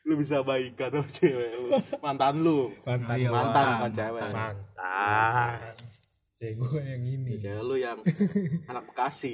Lu 0.06 0.14
bisa 0.16 0.46
baikan 0.46 0.94
sama 0.94 1.10
cewek 1.10 1.52
lu. 1.58 1.70
Mantan 2.00 2.36
lu. 2.46 2.70
Mantan. 2.86 3.16
Iya, 3.18 3.30
mantan 3.34 3.66
mantan, 3.66 3.66
bukan 3.76 3.92
cewek. 3.92 4.22
Mantan. 4.22 4.36
mantan. 4.38 5.60
Cewek 6.38 6.54
gua 6.56 6.70
kan 6.78 6.86
yang 6.86 7.04
ini. 7.04 7.32
Ya, 7.36 7.40
cewek 7.42 7.64
lu 7.66 7.76
yang 7.76 7.98
anak 8.72 8.84
Bekasi, 8.88 9.34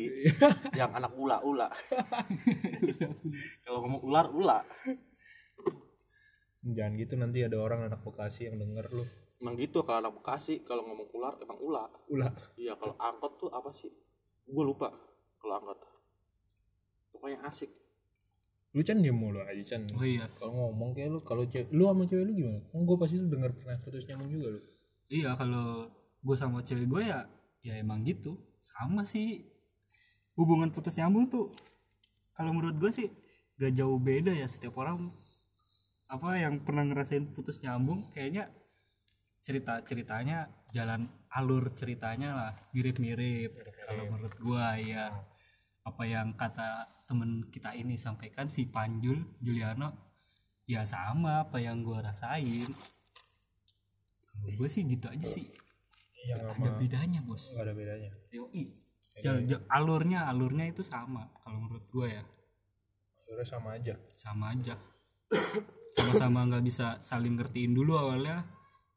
yang 0.73 0.91
anak 0.95 1.11
ula-ula. 1.13 1.67
Kalau 3.67 3.77
ngomong 3.83 4.01
ular, 4.07 4.31
ula. 4.31 4.59
jangan 6.61 6.93
gitu 6.93 7.17
nanti 7.17 7.41
ada 7.41 7.57
orang 7.57 7.89
anak 7.89 8.05
Bekasi 8.05 8.47
yang 8.47 8.61
denger 8.61 8.85
lu 8.93 9.01
Emang 9.41 9.57
gitu 9.57 9.81
kalau 9.81 10.05
anak 10.05 10.13
Bekasi, 10.21 10.61
kalau 10.61 10.85
ngomong 10.85 11.09
ular 11.17 11.33
emang 11.41 11.57
ula. 11.57 11.89
ulah 12.13 12.29
Iya, 12.53 12.77
kalau 12.77 12.93
angkot 13.01 13.41
tuh 13.41 13.49
apa 13.49 13.73
sih? 13.73 13.89
Gue 14.45 14.63
lupa 14.63 14.93
kalau 15.41 15.57
angkot. 15.57 15.81
Pokoknya 17.09 17.41
asik. 17.49 17.73
lu 18.71 18.87
can 18.87 19.03
diem 19.03 19.11
mulu 19.11 19.43
aja 19.43 19.75
can 19.75 19.83
oh 19.99 20.05
iya 20.07 20.31
kalau 20.31 20.55
ngomong 20.55 20.95
kayak 20.95 21.11
lu 21.11 21.19
kalau 21.19 21.43
cewek 21.43 21.67
lu 21.75 21.91
sama 21.91 22.07
cewek 22.07 22.23
lu 22.23 22.39
gimana 22.39 22.63
kan 22.71 22.87
gua 22.87 22.95
pasti 23.03 23.19
lu 23.19 23.27
denger 23.27 23.51
pernah 23.51 23.75
putus 23.83 24.07
nyambung 24.07 24.31
juga 24.31 24.47
lu 24.55 24.61
iya 25.11 25.35
kalau 25.35 25.91
gue 26.23 26.35
sama 26.39 26.63
cewek 26.63 26.87
gue 26.87 27.01
ya 27.03 27.19
ya 27.67 27.73
emang 27.83 27.99
gitu 28.07 28.39
sama 28.63 29.03
sih 29.03 29.43
hubungan 30.39 30.71
putus 30.71 30.95
nyambung 31.01 31.27
tuh 31.27 31.51
kalau 32.31 32.55
menurut 32.55 32.79
gue 32.79 32.91
sih 32.95 33.11
gak 33.59 33.75
jauh 33.75 33.99
beda 33.99 34.31
ya 34.31 34.47
setiap 34.47 34.79
orang 34.79 35.11
apa 36.07 36.39
yang 36.39 36.63
pernah 36.63 36.87
ngerasain 36.87 37.27
putus 37.35 37.59
nyambung 37.59 38.07
kayaknya 38.15 38.47
cerita 39.41 39.81
ceritanya 39.81 40.45
jalan 40.69 41.09
alur 41.33 41.73
ceritanya 41.73 42.29
lah 42.37 42.53
mirip-mirip. 42.71 43.57
Kalau 43.83 44.05
menurut 44.07 44.35
gua 44.37 44.77
ya 44.77 45.09
apa 45.81 46.03
yang 46.05 46.37
kata 46.37 46.85
temen 47.09 47.49
kita 47.49 47.73
ini 47.73 47.97
sampaikan 47.97 48.47
si 48.47 48.69
Panjul 48.69 49.41
Juliano 49.41 50.13
ya 50.69 50.85
sama 50.85 51.49
apa 51.49 51.57
yang 51.57 51.81
gua 51.81 52.05
rasain. 52.05 52.69
Gue 54.41 54.69
sih 54.69 54.81
gitu 54.89 55.05
aja 55.05 55.25
sih. 55.25 55.45
Yang 56.25 56.39
ada 56.41 56.53
sama. 56.53 56.77
bedanya 56.81 57.19
bos. 57.21 57.43
Nggak 57.53 57.65
ada 57.65 57.73
bedanya. 57.73 58.11
Yoi. 58.33 58.63
Jal- 59.21 59.43
jal- 59.45 59.65
alurnya 59.69 60.25
alurnya 60.25 60.65
itu 60.71 60.81
sama 60.81 61.29
kalau 61.43 61.61
menurut 61.61 61.85
gue 61.91 62.07
ya. 62.09 62.23
Akhirnya 63.21 63.45
sama 63.45 63.69
aja. 63.77 63.95
Sama 64.17 64.45
aja. 64.55 64.75
Sama-sama 65.91 66.47
nggak 66.47 66.63
bisa 66.63 66.97
saling 67.03 67.35
ngertiin 67.35 67.75
dulu 67.75 67.99
awalnya 67.99 68.47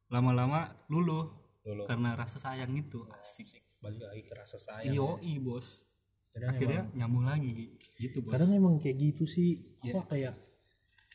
lama-lama 0.08 0.84
luluh 0.88 1.30
dulu 1.64 1.88
karena 1.88 2.12
rasa 2.14 2.36
sayang 2.36 2.72
itu 2.74 3.00
asik. 3.16 3.56
Balik 3.80 4.00
lagi 4.00 4.22
ke 4.24 4.32
rasa 4.36 4.56
sayang 4.56 4.92
yoi 4.92 5.40
bos. 5.40 5.88
Kadang 6.34 6.50
akhirnya 6.50 6.82
nyambung 6.92 7.24
lagi 7.24 7.78
gitu 7.96 8.20
bos. 8.20 8.32
Kadang 8.36 8.52
emang 8.52 8.76
kayak 8.76 8.96
gitu 8.98 9.24
sih. 9.24 9.60
Iya. 9.80 9.96
apa 9.96 10.00
kayak 10.10 10.34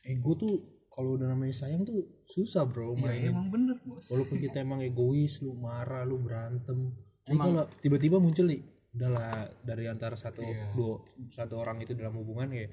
ego 0.06 0.32
tuh 0.34 0.54
kalau 0.90 1.16
udah 1.16 1.30
namanya 1.30 1.54
sayang 1.54 1.86
tuh 1.86 2.02
susah 2.26 2.66
bro 2.66 2.94
ya 2.94 3.02
mainin 3.04 3.32
emang 3.32 3.48
bener 3.50 3.78
bos. 3.84 4.10
Walaupun 4.10 4.38
kita 4.38 4.62
emang 4.62 4.82
egois 4.82 5.42
lu 5.42 5.54
marah 5.54 6.02
lu 6.04 6.18
berantem. 6.18 6.94
Tapi 7.26 7.36
Emang- 7.38 7.46
kalau 7.46 7.64
tiba-tiba 7.80 8.18
muncul 8.18 8.50
nih 8.50 8.62
udahlah 8.90 9.30
dari 9.62 9.86
antara 9.86 10.18
satu 10.18 10.42
Iya. 10.42 10.74
dua 10.74 10.98
satu 11.30 11.62
orang 11.62 11.78
itu 11.86 11.94
dalam 11.94 12.18
hubungan 12.18 12.50
ya 12.50 12.66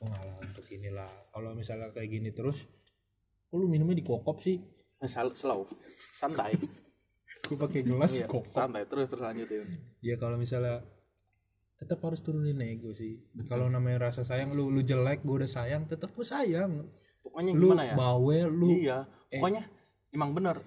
oh 0.00 0.08
ngalah 0.08 0.40
untuk 0.40 0.64
inilah. 0.70 1.08
Kalau 1.28 1.52
misalnya 1.52 1.92
kayak 1.92 2.08
gini 2.08 2.30
terus 2.32 2.64
kok 3.44 3.56
lu 3.56 3.68
minumnya 3.68 3.98
dikokop 3.98 4.40
sih? 4.40 4.56
Eh, 4.56 4.64
sal- 4.64 4.77
slow, 5.00 5.68
santai. 6.12 6.58
gue 7.48 7.56
pakai 7.56 7.80
gelas 7.80 8.12
Iya, 8.12 8.26
kokop 8.26 8.44
santai 8.44 8.84
terus 8.84 9.08
terus 9.08 9.22
lanjutin. 9.22 9.64
ya 10.00 10.16
kalau 10.16 10.36
misalnya 10.36 10.84
tetap 11.74 12.02
harus 12.02 12.20
turunin 12.20 12.58
ego 12.58 12.90
sih 12.90 13.16
kalau 13.46 13.66
namanya 13.66 14.10
rasa 14.10 14.20
sayang 14.20 14.52
lu 14.52 14.68
lu 14.68 14.82
jelek 14.82 15.22
gue 15.22 15.32
udah 15.34 15.48
sayang 15.48 15.86
tetap 15.86 16.12
gue 16.12 16.26
sayang 16.26 16.84
Pokoknya 17.18 17.52
lu 17.52 17.72
gimana 17.72 17.84
ya? 17.86 17.94
bawel 17.94 18.48
lu 18.48 18.68
Iya, 18.74 18.98
pokoknya 19.30 19.64
emang 20.10 20.34
bener 20.34 20.60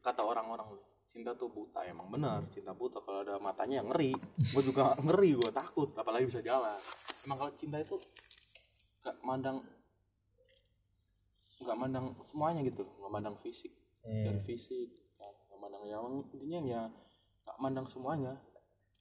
kata 0.00 0.22
orang-orang 0.22 0.66
lu. 0.70 0.80
Cinta 1.06 1.30
tuh 1.32 1.46
buta 1.46 1.86
emang 1.86 2.10
bener 2.10 2.42
cinta 2.50 2.74
buta 2.74 2.98
kalau 2.98 3.22
ada 3.22 3.38
matanya 3.38 3.78
ya 3.78 3.82
ngeri 3.84 4.10
gue 4.50 4.62
juga 4.64 4.98
ngeri 4.98 5.30
gue 5.36 5.50
takut 5.52 5.94
apalagi 5.94 6.26
bisa 6.26 6.42
jalan 6.42 6.74
emang 7.22 7.38
kalau 7.38 7.52
cinta 7.54 7.78
itu 7.78 7.94
gak 9.00 9.14
mandang 9.22 9.62
nggak 11.64 11.78
mandang 11.80 12.06
semuanya 12.20 12.60
gitu 12.62 12.84
nggak 12.84 13.12
mandang 13.12 13.36
fisik 13.40 13.72
dan 14.04 14.36
fisik 14.44 14.92
nggak 15.16 15.58
mandang 15.58 15.84
yang 15.88 16.04
intinya 16.28 16.60
ya 16.62 16.82
nggak 17.44 17.58
mandang 17.60 17.86
semuanya. 17.88 18.34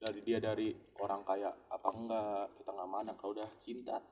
Dari 0.04 0.20
dia 0.20 0.36
dari 0.44 0.76
orang 1.00 1.24
kaya 1.24 1.48
apa 1.72 1.88
enggak 1.96 2.60
kita 2.60 2.70
nggak 2.76 2.90
mandang. 2.92 3.16
Kalau 3.16 3.32
udah 3.40 3.48
cinta 3.64 4.04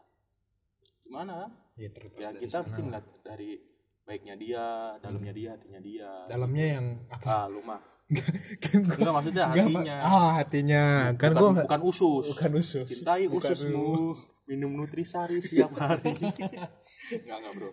gimana? 1.03 1.51
Ya 1.75 1.91
ya 1.91 2.31
dari 2.31 2.47
kita 2.47 2.63
mesti 2.63 2.79
ngeliat 2.79 3.05
dari 3.27 3.59
baiknya 4.07 4.35
dia 4.39 4.65
dalamnya 5.03 5.33
dia 5.35 5.49
hatinya 5.59 5.79
dia. 5.83 6.11
Dalamnya 6.31 6.65
yang 6.79 6.85
apa? 7.11 7.27
Ah 7.27 7.45
lu 7.51 7.59
mah. 7.59 7.79
Gua 8.07 8.75
enggak 8.79 9.13
maksudnya 9.19 9.43
hatinya. 9.51 9.95
Ah 9.99 10.29
hatinya. 10.39 10.83
Kan 11.19 11.35
bukan, 11.35 11.43
gua 11.43 11.63
bukan 11.67 11.81
usus. 11.83 12.25
Bukan 12.35 12.51
usus. 12.55 12.87
Cintai 12.87 13.27
Bukan 13.27 13.51
ususmu. 13.51 14.15
minum 14.47 14.71
nutrisari 14.71 15.39
setiap 15.43 15.75
hari 15.75 16.11
Enggak 17.11 17.37
enggak 17.43 17.53
bro. 17.59 17.71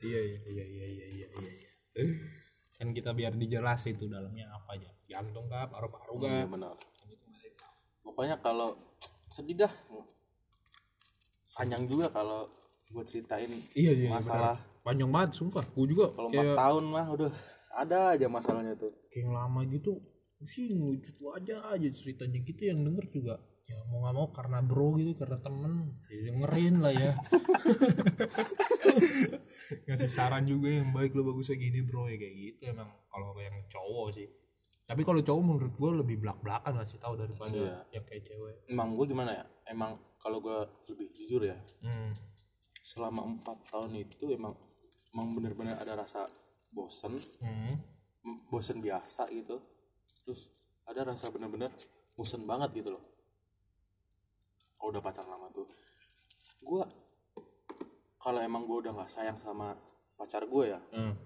Iya, 0.00 0.20
iya 0.24 0.40
iya 0.48 0.64
iya 0.64 0.86
iya 0.88 1.06
iya 1.12 1.26
iya 1.28 1.52
iya. 1.52 2.04
Kan 2.80 2.96
kita 2.96 3.12
biar 3.12 3.36
dijelas 3.36 3.84
itu 3.84 4.08
dalamnya 4.08 4.48
apa 4.48 4.80
aja. 4.80 4.88
Jantung 5.04 5.44
kah, 5.52 5.68
paru-paru 5.68 6.24
kah? 6.24 6.28
Iya 6.32 6.46
benar. 6.48 6.74
Pokoknya 8.00 8.40
kalau 8.40 8.80
sedih 9.28 9.68
dah. 9.68 9.72
Panjang 11.52 11.84
juga 11.84 12.08
kalau 12.08 12.48
gue 12.90 13.04
ceritain 13.06 13.50
iya, 13.78 13.94
iya, 13.94 14.06
iya, 14.06 14.10
masalah 14.10 14.58
benar. 14.58 14.82
panjang 14.82 15.10
banget 15.14 15.30
sumpah 15.38 15.62
gue 15.62 15.86
juga 15.86 16.10
kalau 16.10 16.26
kayak... 16.26 16.58
4 16.58 16.62
tahun 16.66 16.84
mah 16.90 17.06
udah 17.14 17.30
ada 17.70 17.98
aja 18.18 18.26
masalahnya 18.26 18.74
tuh 18.74 18.90
kayak 19.06 19.22
yang 19.22 19.32
lama 19.38 19.60
gitu 19.70 20.02
pusing 20.42 20.98
itu 20.98 21.10
aja 21.30 21.70
aja 21.70 21.88
ceritanya 21.94 22.38
gitu 22.42 22.62
yang 22.66 22.82
denger 22.82 23.06
juga 23.14 23.34
ya 23.70 23.78
mau 23.86 24.02
nggak 24.02 24.16
mau 24.18 24.26
karena 24.34 24.58
bro 24.66 24.98
gitu 24.98 25.14
karena 25.14 25.38
temen 25.38 25.94
ya 26.10 26.18
dengerin 26.26 26.76
lah 26.82 26.90
ya. 26.90 27.12
Ngasih 29.86 30.10
saran 30.10 30.50
juga 30.50 30.74
yang 30.74 30.90
baik 30.90 31.14
lo 31.14 31.22
bagusnya 31.30 31.54
gini 31.54 31.78
bro 31.86 32.10
ya 32.10 32.18
kayak 32.18 32.34
gitu. 32.34 32.60
Emang 32.74 32.90
kalau 33.06 33.30
yang 33.38 33.54
cowok 33.70 34.06
sih. 34.18 34.26
Tapi 34.90 35.06
kalau 35.06 35.22
cowok 35.22 35.42
menurut 35.46 35.74
gue 35.78 35.90
lebih 36.02 36.16
belak 36.18 36.42
belakan 36.42 36.82
ngasih 36.82 36.98
tahu 36.98 37.14
daripada 37.14 37.54
Iya. 37.54 37.78
yang 37.94 38.04
kayak 38.10 38.22
cewek. 38.26 38.56
Emang 38.66 38.98
gue 38.98 39.06
gimana 39.06 39.30
ya? 39.38 39.44
Emang 39.70 39.94
kalau 40.18 40.42
gue 40.42 40.58
lebih 40.90 41.14
jujur 41.14 41.46
ya 41.46 41.56
hmm. 41.86 42.12
selama 42.82 43.22
empat 43.22 43.70
tahun 43.70 43.94
itu 44.02 44.34
emang 44.34 44.52
emang 45.14 45.32
bener-bener 45.38 45.78
ada 45.78 45.94
rasa 45.94 46.26
bosen. 46.74 47.14
Hmm. 47.38 47.78
bosen 48.50 48.82
biasa 48.82 49.30
gitu. 49.30 49.62
Terus 50.26 50.50
ada 50.90 51.14
rasa 51.14 51.30
bener-bener 51.30 51.70
bosen 52.18 52.42
banget 52.42 52.82
gitu 52.82 52.98
loh 52.98 53.19
kalau 54.80 54.90
udah 54.90 55.02
pacaran 55.04 55.28
lama 55.28 55.46
tuh. 55.52 55.68
Gue 56.60 56.82
kalau 58.16 58.40
emang 58.40 58.64
gue 58.64 58.78
udah 58.80 58.92
nggak 58.92 59.10
sayang 59.10 59.36
sama 59.38 59.76
pacar 60.14 60.44
gue 60.44 60.64
ya 60.68 60.80
Hmm. 60.92 61.16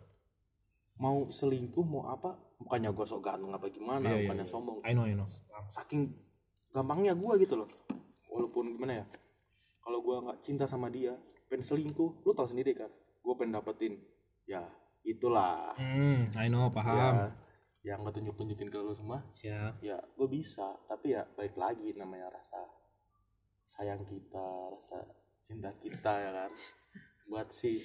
mau 0.95 1.27
selingkuh 1.27 1.83
mau 1.83 2.07
apa 2.07 2.39
bukannya 2.55 2.95
gue 2.95 3.03
sok 3.03 3.19
ganteng 3.21 3.51
apa 3.51 3.67
gimana 3.67 4.07
Iya, 4.07 4.15
iya, 4.15 4.23
bukannya 4.23 4.47
iya. 4.47 4.53
sombong. 4.53 4.79
I 4.87 4.95
know 4.95 5.03
I 5.03 5.15
know. 5.15 5.27
Saking 5.67 6.07
gampangnya 6.71 7.15
gue 7.15 7.33
gitu 7.43 7.55
loh. 7.57 7.67
Walaupun 8.31 8.79
gimana 8.79 9.03
ya 9.03 9.07
kalau 9.83 9.99
gue 10.01 10.17
nggak 10.23 10.39
cinta 10.41 10.65
sama 10.65 10.87
dia 10.87 11.15
pengen 11.51 11.67
selingkuh 11.67 12.23
lu 12.23 12.31
tau 12.33 12.47
sendiri 12.47 12.75
kan 12.75 12.91
gue 13.21 13.35
pengen 13.35 13.59
dapetin 13.59 13.99
ya 14.47 14.63
itulah. 15.03 15.75
Hmm, 15.75 16.31
I 16.35 16.47
know 16.47 16.71
paham. 16.71 17.15
Ya 17.19 17.29
yang 17.85 18.01
gue 18.01 18.15
tunjuk 18.15 18.33
tunjukin 18.33 18.73
ke 18.73 18.81
lu 18.81 18.97
semua 18.97 19.21
ya. 19.45 19.77
ya 19.85 20.01
gue 20.01 20.25
bisa 20.25 20.73
tapi 20.89 21.13
ya 21.13 21.21
balik 21.37 21.53
lagi 21.53 21.93
namanya 21.93 22.33
rasa 22.33 22.57
sayang 23.65 24.05
kita 24.05 24.47
rasa 24.71 24.99
cinta 25.45 25.71
kita 25.81 26.13
ya 26.13 26.31
kan? 26.33 26.51
Buat 27.29 27.49
si 27.53 27.81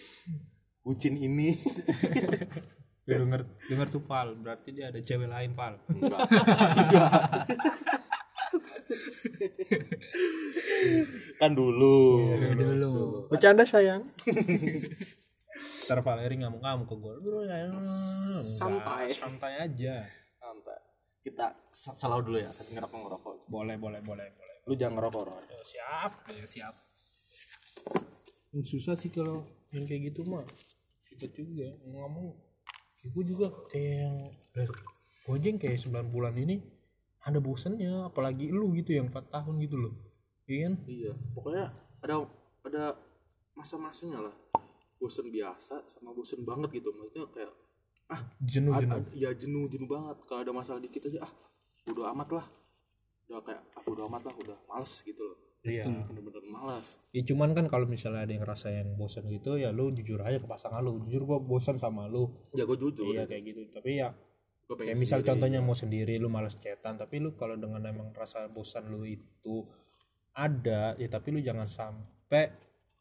bucin 0.83 1.15
ini. 1.15 1.55
Denger 3.09 3.41
denger 3.65 3.88
tuh 3.89 4.03
Pal. 4.05 4.38
Berarti 4.38 4.69
dia 4.69 4.93
ada 4.93 5.01
cewek 5.01 5.25
lain 5.25 5.57
Pal. 5.57 5.81
Enggak. 5.89 6.29
Kan 11.41 11.51
dulu. 11.57 11.98
Iya, 12.38 12.53
dulu. 12.53 12.93
Bercanda 13.33 13.65
sayang. 13.65 14.05
Ntar 15.89 16.05
Valeri 16.05 16.38
ngamuk-ngamuk 16.38 16.86
ke 16.86 16.95
gue 17.01 17.13
Bro 17.25 17.39
ya. 17.50 17.65
Santai. 18.45 19.09
Santai 19.09 19.53
aja. 19.57 20.05
Santai. 20.38 20.79
Kita 21.25 21.50
selalu 21.74 22.21
dulu 22.29 22.38
ya. 22.38 22.50
Saat 22.53 22.69
ngerokok 22.69 22.98
ngerokok 23.09 23.33
Boleh 23.50 23.75
boleh 23.81 24.05
boleh 24.05 24.29
boleh 24.29 24.49
lu 24.69 24.77
jangan 24.77 25.01
ngerokok 25.01 25.23
Ron. 25.25 25.43
Ya, 25.49 25.57
Siap. 25.65 26.11
Ya 26.29 26.45
siap. 26.45 26.75
Yang 28.53 28.65
susah 28.77 28.93
sih 28.93 29.09
kalau 29.09 29.49
yang 29.73 29.89
kayak 29.89 30.13
gitu 30.13 30.21
mah. 30.29 30.45
Ribet 31.09 31.33
juga 31.33 31.73
ngomong 31.89 32.38
gue 32.99 33.23
juga 33.25 33.49
kayak 33.73 33.95
yang 34.05 34.15
dari 34.53 34.75
gojeng 35.25 35.57
kayak 35.57 35.81
9 35.81 36.13
bulan 36.13 36.35
ini 36.38 36.61
ada 37.25 37.39
bosennya 37.41 38.11
apalagi 38.11 38.51
lu 38.51 38.69
gitu 38.77 38.93
yang 38.93 39.09
4 39.09 39.33
tahun 39.33 39.55
gitu 39.65 39.75
loh. 39.81 39.93
Iya 40.45 40.59
kan? 40.69 40.73
Iya 40.85 41.11
pokoknya 41.33 41.65
ada 42.05 42.15
ada 42.69 42.83
masa-masanya 43.57 44.29
lah. 44.29 44.35
Bosen 45.01 45.33
biasa 45.33 45.81
sama 45.89 46.13
bosen 46.13 46.45
banget 46.45 46.77
gitu. 46.77 46.93
Maksudnya 46.93 47.25
kayak 47.33 47.53
ah 48.09 48.21
jenuh 48.41 48.73
ad- 48.77 48.85
jenuh. 48.85 48.97
ad- 49.01 49.13
ya 49.17 49.29
jenuh 49.33 49.65
jenuh 49.65 49.89
banget. 49.89 50.17
Kalau 50.29 50.41
ada 50.45 50.53
masalah 50.53 50.77
dikit 50.77 51.09
aja 51.09 51.25
ah 51.25 51.31
udah 51.89 52.13
amat 52.13 52.29
lah 52.38 52.45
udah 53.29 53.45
kayak 53.45 53.62
ah 53.77 53.83
udah 53.86 54.03
amat 54.09 54.21
lah 54.25 54.36
udah 54.41 54.57
males 54.65 54.93
gitu 55.05 55.21
loh. 55.21 55.38
Iya. 55.62 55.86
Bener-bener 55.86 56.43
males. 56.50 56.86
Ya 57.13 57.21
cuman 57.21 57.53
kan 57.53 57.69
kalau 57.69 57.86
misalnya 57.86 58.25
ada 58.25 58.31
yang 58.33 58.41
ngerasa 58.41 58.74
yang 58.74 58.98
bosen 58.98 59.29
gitu 59.29 59.62
ya 59.62 59.69
lu 59.69 59.93
jujur 59.93 60.17
aja 60.25 60.41
ke 60.41 60.48
pasangan 60.50 60.81
lu. 60.81 61.05
Jujur 61.05 61.29
gua 61.29 61.38
bosen 61.38 61.77
sama 61.77 62.09
lu. 62.09 62.33
Ya 62.57 62.65
gue 62.65 62.77
jujur. 62.79 63.13
Iya 63.13 63.29
kayak 63.29 63.43
gitu. 63.45 63.62
Tapi 63.69 64.01
ya 64.01 64.09
kayak 64.65 64.98
misal 64.98 65.21
contohnya 65.21 65.62
mau 65.62 65.77
sendiri 65.77 66.17
lu 66.17 66.29
males 66.29 66.57
chatan 66.57 66.98
tapi 66.98 67.21
lu 67.21 67.38
kalau 67.38 67.57
dengan 67.57 67.86
emang 67.86 68.09
rasa 68.13 68.50
bosan 68.50 68.89
lu 68.89 69.05
itu 69.05 69.65
ada 70.33 70.93
ya 70.98 71.09
tapi 71.09 71.33
lu 71.33 71.41
jangan 71.41 71.65
sampai 71.65 72.50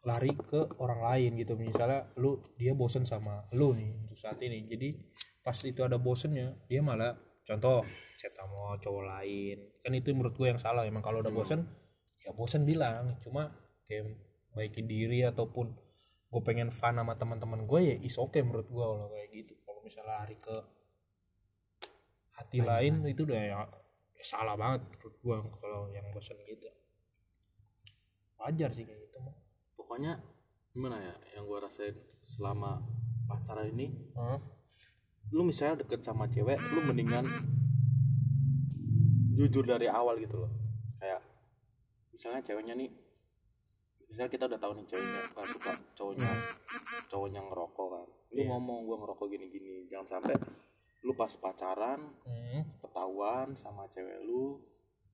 lari 0.05 0.33
ke 0.37 0.77
orang 0.83 1.01
lain 1.09 1.31
gitu. 1.41 1.57
Misalnya 1.57 2.05
lu 2.21 2.37
dia 2.61 2.77
bosen 2.77 3.09
sama 3.09 3.49
lu 3.57 3.73
nih 3.73 3.97
untuk 3.97 4.21
saat 4.21 4.37
ini. 4.45 4.69
Jadi 4.69 4.89
pas 5.41 5.57
itu 5.65 5.81
ada 5.81 5.97
bosennya 5.97 6.53
dia 6.69 6.85
malah 6.85 7.17
contoh 7.49 7.81
chat 8.21 8.37
sama 8.37 8.77
cowok 8.77 9.05
lain. 9.09 9.59
Kan 9.81 9.93
itu 9.97 10.13
menurut 10.13 10.37
gue 10.37 10.53
yang 10.53 10.61
salah. 10.61 10.85
Emang 10.85 11.01
kalau 11.01 11.25
udah 11.25 11.33
bosen 11.33 11.65
ya 12.21 12.37
bosen 12.37 12.69
bilang. 12.69 13.17
Cuma 13.25 13.49
kayak 13.89 14.13
baikin 14.53 14.85
diri 14.85 15.25
ataupun 15.25 15.73
gue 16.29 16.43
pengen 16.45 16.69
fun 16.69 17.01
sama 17.01 17.17
teman-teman 17.17 17.65
gue 17.65 17.81
ya 17.81 17.97
is 18.05 18.21
oke 18.21 18.37
menurut 18.45 18.69
gue 18.69 18.85
kalau 18.85 19.09
kayak 19.09 19.29
gitu. 19.33 19.53
Kalau 19.65 19.81
misalnya 19.81 20.13
lari 20.13 20.37
ke 20.37 20.57
hati 22.37 22.61
lain 22.63 23.03
itu 23.09 23.27
udah 23.27 23.41
ya, 23.41 23.59
ya 24.15 24.25
salah 24.29 24.55
banget 24.55 24.85
menurut 24.93 25.17
gue 25.17 25.37
kalau 25.57 25.89
yang 25.97 26.05
bosen 26.13 26.37
gitu. 26.45 26.69
Wajar 28.39 28.71
sih 28.71 28.87
kayak 28.87 29.09
gitu 29.09 29.19
mah 29.19 29.35
pokoknya 29.75 30.21
gimana 30.71 31.01
ya 31.01 31.15
yang 31.35 31.49
gue 31.49 31.59
rasain 31.59 31.97
selama 32.23 32.79
pacaran 33.27 33.73
ini 33.73 34.13
Hah? 34.15 34.39
Lu 35.29 35.43
misalnya 35.45 35.85
deket 35.85 36.01
sama 36.01 36.25
cewek 36.27 36.57
lu 36.57 36.81
mendingan 36.89 37.25
jujur 39.35 39.63
dari 39.63 39.87
awal 39.87 40.19
gitu 40.19 40.41
loh. 40.41 40.51
Kayak 40.99 41.23
misalnya 42.11 42.41
ceweknya 42.43 42.75
nih 42.75 42.91
misalnya 44.09 44.31
kita 44.33 44.45
udah 44.49 44.59
tahu 44.59 44.73
nih 44.75 44.87
ceweknya 44.89 45.21
gak 45.37 45.47
suka 45.47 45.73
cowoknya 45.95 46.31
cowoknya 47.07 47.41
ngerokok 47.45 47.87
kan. 47.93 48.07
Lu 48.35 48.41
Iya. 48.43 48.49
ngomong 48.51 48.79
gua 48.85 48.97
ngerokok 49.05 49.27
gini-gini 49.31 49.87
jangan 49.87 50.19
sampai 50.19 50.35
lu 51.07 51.13
pas 51.15 51.31
pacaran 51.31 52.01
Hmm. 52.27 52.63
ketahuan 52.83 53.55
sama 53.55 53.87
cewek 53.87 54.27
lu 54.27 54.59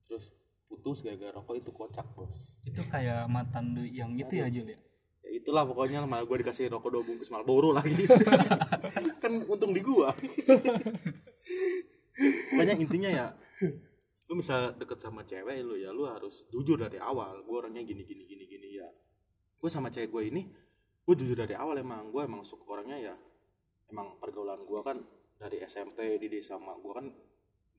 terus 0.09 0.33
putus 0.65 1.05
gara-gara 1.05 1.29
rokok 1.31 1.55
itu 1.61 1.69
kocak 1.69 2.07
bos. 2.17 2.57
Itu 2.65 2.81
kayak 2.89 3.29
mantan 3.29 3.77
lu 3.77 3.83
yang 3.85 4.17
itu 4.17 4.41
ya 4.41 4.49
Jul 4.49 4.73
ya 4.73 4.79
ya 5.25 5.29
itulah 5.41 5.65
pokoknya 5.65 6.05
malah 6.05 6.23
gue 6.23 6.37
dikasih 6.45 6.69
rokok 6.69 6.89
dua 6.93 7.03
bungkus 7.03 7.33
Marlboro 7.33 7.73
lagi. 7.73 8.05
Kan 9.23 9.41
untung 9.49 9.73
di 9.73 9.81
gua. 9.81 10.13
Pokoknya 12.53 12.75
intinya 12.77 13.09
ya 13.11 13.27
lu 14.25 14.41
bisa 14.41 14.73
deket 14.73 14.97
sama 14.97 15.21
cewek 15.21 15.61
lu 15.61 15.77
ya 15.77 15.93
lu 15.93 16.05
harus 16.09 16.45
jujur 16.49 16.77
dari 16.79 16.97
awal. 17.01 17.43
Gue 17.45 17.55
orangnya 17.65 17.81
gini 17.83 18.05
gini 18.05 18.23
gini 18.25 18.45
gini 18.45 18.67
ya. 18.77 18.87
Gue 19.59 19.69
sama 19.69 19.89
cewek 19.91 20.09
gue 20.09 20.23
ini 20.29 20.41
gue 21.05 21.15
jujur 21.17 21.37
dari 21.37 21.53
awal 21.57 21.81
emang. 21.81 22.09
Gue 22.13 22.25
emang 22.25 22.45
suka 22.45 22.65
orangnya 22.65 23.11
ya 23.11 23.15
emang 23.89 24.17
pergaulan 24.17 24.61
gue 24.65 24.81
kan 24.81 24.97
dari 25.35 25.61
SMP 25.61 26.17
di 26.17 26.31
desa 26.31 26.57
mak 26.57 26.81
gue 26.81 26.93
kan 26.95 27.07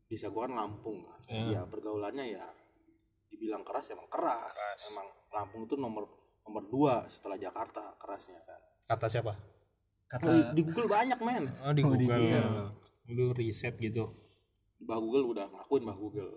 desa 0.06 0.30
gue 0.30 0.42
kan 0.42 0.54
Lampung. 0.54 1.02
Kan 1.02 1.20
Ya. 1.26 1.59
ya 1.59 1.62
pergaulannya 1.66 2.38
ya 2.38 2.46
dibilang 3.26 3.66
keras 3.66 3.90
emang 3.90 4.06
keras, 4.06 4.54
emang 4.94 5.06
Lampung 5.35 5.66
itu 5.66 5.74
nomor 5.74 6.06
nomor 6.46 6.64
dua 6.70 6.94
setelah 7.11 7.35
Jakarta 7.35 7.98
kerasnya 7.98 8.38
kan. 8.46 8.61
Kata 8.87 9.06
siapa? 9.11 9.35
Kata 10.06 10.26
Oh, 10.30 10.54
di 10.54 10.62
Google 10.62 10.87
banyak 10.87 11.18
men. 11.18 11.50
Oh 11.66 11.74
di 11.74 11.82
Oh, 11.82 11.98
di 11.98 12.06
Google. 12.06 12.70
Lu 13.11 13.35
riset 13.35 13.74
gitu. 13.82 14.06
Mbah 14.78 14.98
Google 15.02 15.35
udah 15.35 15.46
ngakuin 15.50 15.82
Mbah 15.82 15.98
Google. 15.98 16.32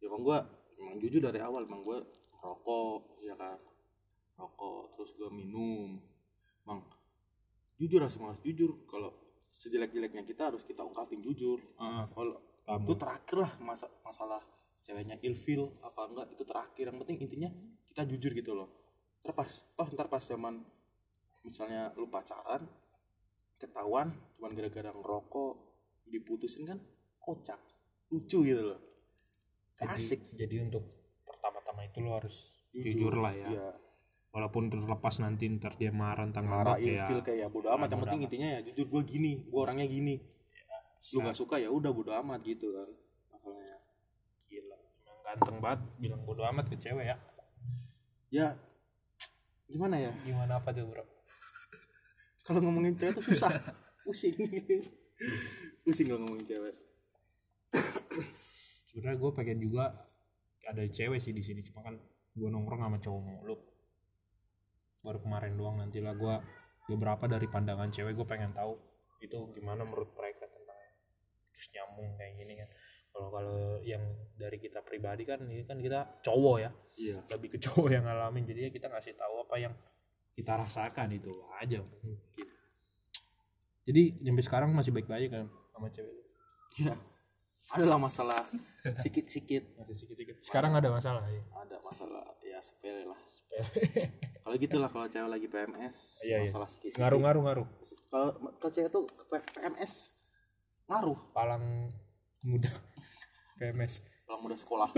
Ya 0.00 0.08
emang 0.08 0.24
gue 0.24 0.38
emang 0.80 0.96
jujur 0.96 1.20
dari 1.20 1.44
awal 1.44 1.68
emang 1.68 1.84
gue 1.84 2.00
rokok 2.40 3.20
ya 3.20 3.36
kan. 3.36 3.60
Rokok 4.40 4.96
terus 4.96 5.12
gue 5.12 5.28
minum. 5.28 6.00
Emang 6.64 6.80
jujur 7.76 8.00
harus 8.00 8.16
harus 8.16 8.40
jujur. 8.40 8.80
Kalau 8.88 9.12
sejelek-jeleknya 9.52 10.24
kita 10.24 10.48
harus 10.48 10.64
kita 10.64 10.80
ungkapin 10.80 11.20
jujur. 11.20 11.60
Ah, 11.76 12.08
kalau 12.08 12.40
itu 12.64 12.94
terakhir 12.96 13.36
lah 13.44 13.52
masa 13.60 13.90
masalah 14.00 14.40
ceweknya 14.84 15.16
ilfil 15.22 15.70
apa 15.84 16.08
enggak 16.08 16.26
itu 16.32 16.42
terakhir. 16.44 16.84
Yang 16.90 16.98
penting 17.04 17.16
intinya 17.24 17.50
kita 17.92 18.02
jujur 18.08 18.32
gitu 18.34 18.52
loh. 18.56 18.68
Ntar 19.22 19.32
pas 19.36 19.50
oh 19.76 19.88
ntar 19.92 20.06
pas 20.08 20.22
zaman 20.24 20.64
misalnya 21.44 21.92
lu 21.96 22.08
pacaran 22.08 22.68
ketahuan 23.60 24.12
cuman 24.36 24.52
gara-gara 24.56 24.92
ngerokok 24.92 25.54
diputusin 26.08 26.64
kan 26.68 26.78
kocak 27.20 27.60
lucu 28.10 28.42
gitu 28.44 28.74
loh. 28.74 28.80
Jadi, 29.80 29.96
asik. 29.96 30.20
jadi 30.36 30.60
untuk 30.60 30.84
pertama-tama 31.24 31.88
itu 31.88 32.04
lo 32.04 32.12
harus 32.20 32.60
jujur, 32.76 33.16
lah 33.16 33.32
ya. 33.32 33.48
Iya. 33.48 33.70
walaupun 34.30 34.70
terlepas 34.70 35.18
nanti 35.18 35.50
ntar 35.50 35.74
dia 35.74 35.90
marah 35.90 36.22
tentang 36.28 36.46
marah 36.46 36.76
ya. 36.78 37.02
ilfil 37.02 37.24
kayak 37.24 37.48
bodo 37.50 37.72
amat. 37.74 37.88
Yang 37.90 38.02
penting 38.06 38.20
amat. 38.20 38.28
intinya 38.30 38.48
ya 38.54 38.60
jujur 38.62 38.86
gue 38.86 39.02
gini 39.08 39.32
gue 39.48 39.60
orangnya 39.60 39.88
gini. 39.88 40.16
Lu 40.20 41.24
Siap. 41.24 41.32
gak 41.32 41.36
suka 41.40 41.56
ya 41.56 41.72
udah 41.72 41.90
bodo 41.90 42.12
amat 42.12 42.44
gitu 42.44 42.76
kan 42.76 42.88
ganteng 45.30 45.62
banget 45.62 45.80
bilang 46.02 46.20
bodo 46.26 46.42
amat 46.42 46.66
ke 46.66 46.76
cewek 46.82 47.06
ya. 47.14 47.16
Ya 48.34 48.48
gimana 49.70 50.02
ya? 50.02 50.10
Gimana 50.26 50.58
apa 50.58 50.74
tuh 50.74 50.90
bro? 50.90 51.06
Kalau 52.42 52.58
ngomongin 52.58 52.98
cewek 52.98 53.14
tuh 53.22 53.24
susah. 53.30 53.54
Pusing. 54.04 54.34
Pusing 55.86 56.06
kalau 56.10 56.26
ngomongin 56.26 56.46
cewek. 56.50 56.74
Sebenarnya 58.90 59.18
gue 59.22 59.30
pengen 59.38 59.58
juga 59.62 59.94
ada 60.66 60.82
cewek 60.82 61.22
sih 61.22 61.30
di 61.30 61.46
sini 61.46 61.62
cuma 61.62 61.86
kan 61.86 61.94
gue 62.34 62.48
nongkrong 62.50 62.82
sama 62.82 62.98
cowok 62.98 63.22
mulu. 63.22 63.56
Baru 65.06 65.18
kemarin 65.22 65.54
doang 65.54 65.78
nanti 65.78 66.02
lah 66.02 66.18
gue 66.18 66.34
beberapa 66.90 67.30
dari 67.30 67.46
pandangan 67.46 67.94
cewek 67.94 68.18
gue 68.18 68.26
pengen 68.26 68.50
tahu 68.50 68.74
itu 69.22 69.38
gimana 69.54 69.86
menurut 69.86 70.10
mereka 70.18 70.48
tentang 70.50 70.80
terus 71.54 71.66
nyambung 71.76 72.18
kayak 72.18 72.32
gini 72.40 72.52
kan 72.56 72.68
kalau 73.10 73.28
kalau 73.34 73.58
yang 73.82 74.00
dari 74.38 74.56
kita 74.56 74.80
pribadi 74.80 75.26
kan 75.26 75.42
ini 75.44 75.66
kan 75.66 75.76
kita 75.82 76.22
cowok 76.24 76.56
ya. 76.62 76.70
Iya. 76.96 77.16
Lebih 77.28 77.48
ke 77.54 77.58
cowok 77.60 77.88
yang 77.92 78.04
ngalamin. 78.06 78.44
Jadi 78.46 78.60
ya 78.66 78.70
kita 78.70 78.86
ngasih 78.88 79.14
tahu 79.18 79.34
apa 79.44 79.56
yang 79.60 79.74
kita 80.34 80.56
rasakan 80.56 81.08
itu 81.12 81.32
aja. 81.58 81.82
Mungkin 81.82 82.46
jadi 83.90 84.02
sampai 84.22 84.44
sekarang 84.44 84.68
masih 84.70 84.92
baik-baik 84.94 85.28
kan 85.34 85.46
sama 85.74 85.90
cewek 85.90 86.14
ya 86.78 86.94
adalah 87.74 87.98
masalah 87.98 88.40
sikit-sikit. 89.02 89.74
Masih 89.78 89.94
sedikit-sedikit 90.06 90.34
sekarang 90.46 90.72
ada 90.78 90.88
masalah 90.90 91.26
ya 91.26 91.42
ada 91.58 91.76
masalah 91.82 92.24
ya 92.44 92.58
sepele 92.62 93.04
lah. 93.08 93.18
Kalau 94.40 94.56
gitulah 94.56 94.90
kalau 94.90 95.06
cewek 95.06 95.30
lagi 95.30 95.46
PMS 95.46 95.96
Iya, 96.26 96.36
iya. 96.42 96.50
masalah 96.50 96.68
sikit 96.70 96.90
ngaruh 96.96 97.20
ngaruh. 97.20 97.42
Ngaruh 97.44 97.66
kalau 98.10 98.28
kalau 98.58 98.72
cewek 98.72 98.90
tuh 98.90 99.04
PMS 99.28 99.92
ngaruh. 100.86 101.18
Palang 101.34 101.92
muda 102.40 102.72
PMS 103.60 104.00
palang 104.30 104.46
muda 104.46 104.56
sekolah. 104.56 104.88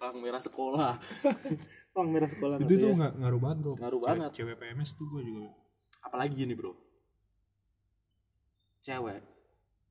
Palang 0.00 0.18
merah 0.24 0.42
sekolah. 0.42 0.92
Palang 1.92 2.10
merah 2.12 2.28
sekolah 2.28 2.56
itu 2.60 2.74
tuh 2.76 2.90
ya? 2.92 2.96
nggak 2.96 3.12
ngaruh 3.22 3.40
banget 3.40 3.58
bro. 3.60 3.72
Ngaruh 3.76 4.00
banget. 4.00 4.30
cewek 4.36 4.56
PMS 4.56 4.90
tuh 4.96 5.06
gue 5.08 5.22
juga 5.24 5.48
apalagi 6.00 6.32
gini 6.32 6.52
bro. 6.56 6.72
Cewek 8.80 9.20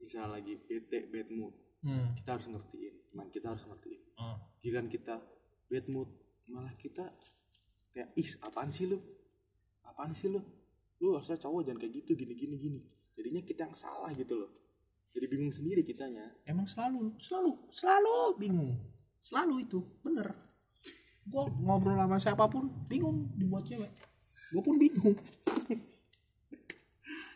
misalnya 0.01 0.41
lagi 0.41 0.53
bete 0.57 1.05
bad 1.09 1.29
mood. 1.31 1.53
Hmm. 1.85 2.17
kita 2.17 2.29
harus 2.37 2.49
ngertiin. 2.49 2.95
Man 3.13 3.29
kita 3.29 3.47
harus 3.53 3.63
ngertiin. 3.69 4.01
Ah. 4.17 4.41
giliran 4.59 4.89
kita 4.89 5.21
bad 5.69 5.85
mood 5.85 6.09
malah 6.49 6.73
kita 6.81 7.05
kayak 7.93 8.09
ih 8.17 8.29
apaan 8.41 8.73
sih 8.73 8.89
lu? 8.89 8.97
Apaan 9.85 10.17
sih 10.17 10.33
lu? 10.33 10.41
Lu 10.97 11.13
harusnya 11.13 11.37
cowok 11.37 11.61
jangan 11.69 11.79
kayak 11.81 11.93
gitu 12.03 12.17
gini 12.17 12.33
gini 12.33 12.55
gini. 12.57 12.81
Jadinya 13.13 13.41
kita 13.45 13.69
yang 13.69 13.77
salah 13.77 14.11
gitu 14.17 14.33
loh 14.43 14.64
jadi 15.15 15.25
bingung 15.31 15.53
sendiri 15.55 15.81
kitanya. 15.87 16.27
Emang 16.43 16.67
selalu 16.67 17.15
selalu 17.23 17.71
selalu 17.71 18.15
bingung. 18.35 18.75
Selalu 19.23 19.63
itu 19.63 19.79
bener. 20.03 20.35
Gue 21.23 21.47
ngobrol 21.63 21.95
sama 21.95 22.19
siapa 22.19 22.45
pun 22.51 22.67
bingung 22.85 23.31
dibuat 23.33 23.63
cewek. 23.63 23.89
Gue 24.51 24.61
pun 24.61 24.75
bingung. 24.75 25.15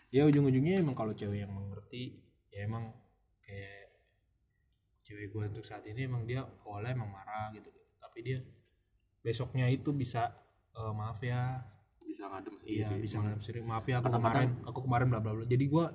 Ya 0.10 0.26
ujung-ujungnya 0.26 0.82
emang 0.82 0.98
kalau 0.98 1.14
cewek 1.14 1.46
yang 1.46 1.54
mengerti 1.54 2.18
ya 2.50 2.66
emang 2.66 2.90
kayak 3.46 3.94
cewek 5.06 5.30
gue 5.30 5.44
untuk 5.54 5.62
saat 5.62 5.86
ini 5.86 6.10
emang 6.10 6.26
dia 6.26 6.42
awalnya 6.66 6.98
emang 6.98 7.14
marah 7.14 7.54
gitu. 7.54 7.70
Tapi 8.02 8.18
dia 8.26 8.42
besoknya 9.22 9.70
itu 9.70 9.94
bisa 9.94 10.34
"Eh, 10.74 10.94
maaf 10.98 11.22
ya. 11.22 11.62
Bisa 12.02 12.26
ngadem 12.26 12.58
sendiri. 12.58 12.74
iya 12.74 12.90
bisa 12.98 13.22
ngadep 13.22 13.38
sendiri. 13.38 13.62
Maaf 13.62 13.86
ya 13.86 14.02
aku 14.02 14.10
kemarin 14.10 14.50
aku 14.66 14.80
kemarin 14.90 15.08
bla 15.14 15.20
bla 15.22 15.32
bla. 15.38 15.46
Jadi 15.46 15.66
gue 15.70 15.86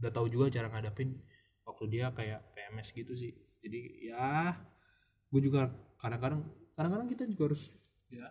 udah 0.00 0.10
tahu 0.16 0.26
juga 0.32 0.48
cara 0.48 0.72
ngadepin 0.72 1.20
waktu 1.68 1.84
dia 1.92 2.08
kayak 2.16 2.40
PMS 2.56 2.88
gitu 2.96 3.12
sih. 3.12 3.36
Jadi 3.60 4.08
ya 4.08 4.56
gue 5.28 5.40
juga 5.44 5.68
kadang-kadang 6.00 6.40
kadang-kadang 6.72 7.08
kita 7.12 7.28
juga 7.28 7.52
harus 7.52 7.76
ya. 8.08 8.24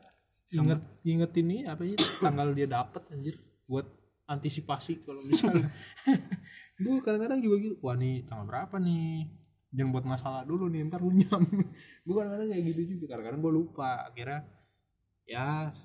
Inget 0.48 0.82
ingetin 1.06 1.46
nih 1.46 1.62
apa 1.70 1.84
sih 1.86 2.00
tanggal 2.24 2.56
dia 2.58 2.66
dapat 2.66 3.04
anjir 3.14 3.36
buat 3.70 3.86
antisipasi 4.26 5.06
kalau 5.06 5.22
misalnya. 5.22 5.68
Gue 6.84 7.04
kadang-kadang 7.04 7.44
juga 7.44 7.56
gitu 7.60 7.76
wah 7.84 8.00
nih 8.00 8.24
tanggal 8.24 8.48
berapa 8.48 8.80
nih? 8.80 9.28
Jangan 9.76 9.92
buat 9.92 10.06
masalah 10.08 10.42
dulu 10.48 10.72
nih 10.72 10.88
ntar 10.88 11.04
runyam 11.04 11.44
gue 12.08 12.14
kadang-kadang 12.16 12.48
kayak 12.48 12.64
gitu 12.72 12.82
juga 12.96 13.14
kadang-kadang 13.14 13.42
gue 13.44 13.54
lupa 13.54 14.08
akhirnya 14.08 14.48
ya 15.28 15.76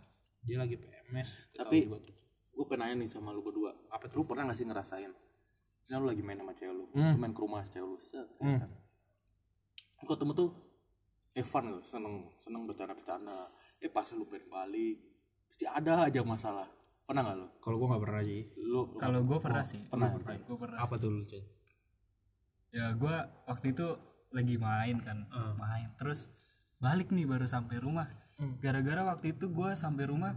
dia 0.46 0.56
lagi 0.62 0.78
PMS 0.78 1.58
Tapi- 1.58 1.90
tuh. 1.90 1.98
gue 2.52 2.64
pengen 2.68 2.94
nanya 2.94 2.94
nih 3.02 3.08
sama 3.10 3.34
lu 3.34 3.42
berdua 3.42 3.74
apa 3.90 4.06
lu 4.14 4.22
pernah 4.22 4.46
gak 4.46 4.60
sih 4.60 4.66
ngerasain 4.68 5.10
misalnya 5.82 5.98
lu 5.98 6.06
lagi 6.08 6.22
main 6.22 6.38
sama 6.38 6.52
cewek 6.52 6.72
lu 6.72 6.84
Hmm. 6.90 7.12
lu 7.12 7.18
main 7.18 7.32
ke 7.32 7.40
rumah 7.40 7.62
cewek 7.66 7.86
lu 7.86 7.98
set 7.98 8.28
Hmm. 8.38 8.58
kan. 8.58 8.70
lu 9.98 10.06
ketemu 10.06 10.32
tuh 10.32 10.50
Evan 11.32 11.64
tuh 11.70 11.82
seneng 11.82 12.14
seneng 12.38 12.62
bercanda-bercanda 12.64 13.38
eh 13.78 13.88
pas 13.88 14.04
lu 14.10 14.24
pengen 14.24 14.46
balik 14.48 14.96
pasti 15.46 15.64
ada 15.64 16.04
aja 16.04 16.20
masalah 16.22 16.68
pernah 17.02 17.22
gak 17.24 17.36
lu 17.36 17.48
kalau 17.58 17.76
gue 17.76 17.88
nggak 17.88 18.02
pernah 18.02 18.22
sih 18.22 18.42
lu 18.58 18.80
kalau 18.94 19.20
gue 19.22 19.38
pernah 19.38 19.60
Oh, 19.60 19.66
sih 19.66 19.80
pernah, 19.84 20.08
Gua 20.08 20.18
pernah. 20.18 20.36
gue 20.38 20.56
pernah 20.56 20.78
apa 20.78 20.94
tuh 20.96 21.08
lu 21.08 21.22
Cen? 21.24 21.44
ya 22.70 22.86
gue 22.92 23.14
waktu 23.44 23.66
itu 23.70 23.86
lagi 24.30 24.56
main 24.56 24.96
kan 24.98 25.18
Ah. 25.28 25.52
main 25.54 25.92
terus 25.94 26.30
balik 26.78 27.08
nih 27.08 27.24
baru 27.24 27.44
sampai 27.44 27.76
rumah 27.76 28.08
Hmm. 28.34 28.56
gara-gara 28.58 29.04
waktu 29.04 29.32
itu 29.32 29.46
gue 29.46 29.70
sampai 29.74 30.04
rumah 30.04 30.32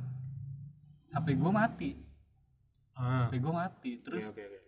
HP 1.09 1.27
gue 1.33 1.51
mati 1.53 1.91
ah 2.93 3.25
HP 3.25 3.39
gue 3.39 3.53
mati 3.53 3.91
terus 3.99 4.25
oke 4.27 4.35
oke 4.37 4.59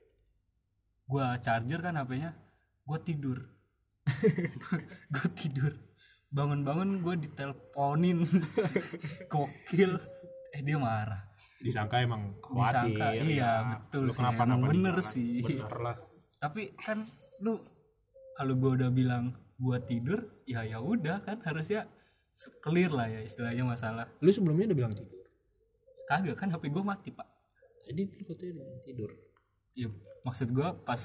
gue 1.08 1.26
charger 1.40 1.80
kan 1.80 1.96
HP-nya 1.96 2.32
gue 2.88 3.00
tidur. 3.04 3.40
Gue 5.14 5.28
tidur. 5.36 5.76
Bangun-bangun 6.32 7.04
gue 7.04 7.16
diteleponin. 7.28 8.24
Kokil 9.32 10.00
eh 10.56 10.62
dia 10.64 10.80
marah. 10.80 11.28
Disangka 11.60 12.00
emang 12.00 12.40
khawatir 12.40 12.96
Disangka, 12.96 13.08
iya, 13.20 13.52
betul 13.76 14.04
Lu 14.08 14.14
sih, 14.16 14.20
kenapa 14.24 14.42
emang 14.48 14.60
napa 14.64 14.68
bener 14.72 14.96
di 14.96 15.04
jalan? 15.04 15.12
sih. 15.12 15.32
bener 15.44 15.76
lah. 15.84 15.96
Tapi 16.40 16.62
kan 16.80 17.04
lu 17.44 17.60
kalau 18.40 18.54
gue 18.56 18.72
udah 18.80 18.90
bilang 18.96 19.36
gue 19.60 19.78
tidur 19.90 20.20
ya 20.48 20.64
ya 20.64 20.80
udah 20.80 21.20
kan 21.26 21.44
harusnya 21.44 21.90
clear 22.64 22.96
lah 22.96 23.12
ya 23.12 23.20
istilahnya 23.20 23.68
masalah. 23.68 24.08
Lu 24.24 24.32
sebelumnya 24.32 24.72
udah 24.72 24.78
bilang 24.80 24.96
tidur? 24.96 25.28
Kagak 26.08 26.40
kan 26.40 26.48
HP 26.48 26.72
gue 26.72 26.84
mati 26.86 27.12
pak. 27.12 27.28
Tadi 27.84 28.08
lu 28.08 28.24
katanya 28.24 28.52
udah 28.56 28.64
bilang 28.64 28.84
tidur 28.88 29.12
ya 29.78 29.88
maksud 30.26 30.50
gue 30.50 30.68
pas 30.82 31.02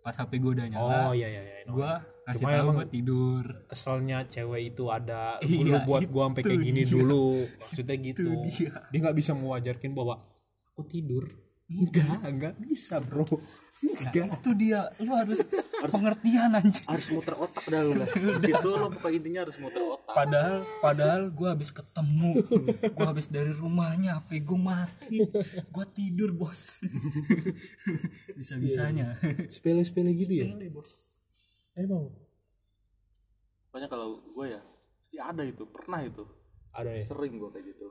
pas 0.00 0.14
HP 0.16 0.40
gue 0.40 0.50
udah 0.56 0.66
nyala 0.66 0.96
oh 1.08 1.12
iya 1.12 1.28
iya 1.28 1.42
iya 1.44 1.56
gue 1.68 1.92
ngasih 2.24 2.40
Cuma 2.40 2.56
tahu 2.56 2.68
gue 2.72 2.86
tidur. 2.88 3.44
keselnya 3.68 4.18
cewek 4.24 4.72
itu 4.72 4.84
ada 4.88 5.36
Iya, 5.44 5.76
lu 5.76 5.78
buat 5.84 6.08
gua 6.08 6.32
sampai 6.32 6.42
kayak 6.42 6.60
gini 6.64 6.82
dia. 6.88 6.92
dulu. 6.96 7.44
Maksudnya 7.60 7.96
gitu. 8.00 8.24
Dia. 8.48 8.72
dia 8.88 8.98
nggak 9.04 9.16
bisa 9.20 9.32
mewajarkan 9.36 9.90
bahwa 9.92 10.24
aku 10.72 10.82
tidur. 10.88 11.28
Enggak. 11.68 12.24
Enggak 12.24 12.54
bisa 12.56 12.96
bro. 13.04 13.28
Nah, 13.28 14.08
itu 14.40 14.50
dia. 14.56 14.88
Lu 15.04 15.12
harus 15.12 15.44
pengertian 15.90 16.50
anjing. 16.54 16.86
harus 16.86 17.08
muter 17.10 17.34
otak 17.34 17.64
dah 17.68 17.80
lu 17.82 17.92
lah 17.98 18.08
di 18.40 18.48
situ 18.48 18.68
lu 18.68 18.86
pokoknya 18.94 19.16
intinya 19.18 19.40
harus 19.48 19.56
muter 19.58 19.82
otak. 19.82 20.14
Padahal 20.14 20.56
padahal 20.78 21.22
gue 21.28 21.48
habis 21.50 21.70
ketemu 21.74 22.30
gue 22.94 23.06
habis 23.08 23.26
dari 23.28 23.52
rumahnya 23.52 24.22
HP 24.22 24.46
gue 24.46 24.60
mati 24.60 25.18
gue 25.68 25.86
tidur 25.96 26.30
bos. 26.36 26.78
Bisa 28.38 28.54
bisanya 28.56 29.18
sepele 29.50 29.82
sepele 29.82 30.14
gitu 30.14 30.46
ya? 30.46 30.48
Emang? 31.74 32.12
Pokoknya 33.68 33.88
kalau 33.90 34.22
gue 34.22 34.46
ya 34.54 34.62
pasti 35.14 35.22
ada 35.22 35.42
itu 35.46 35.62
pernah 35.70 36.02
itu. 36.02 36.26
Ada 36.74 36.90
ya? 36.90 37.04
Sering 37.06 37.38
gue 37.38 37.50
kayak 37.54 37.66
gitu. 37.70 37.86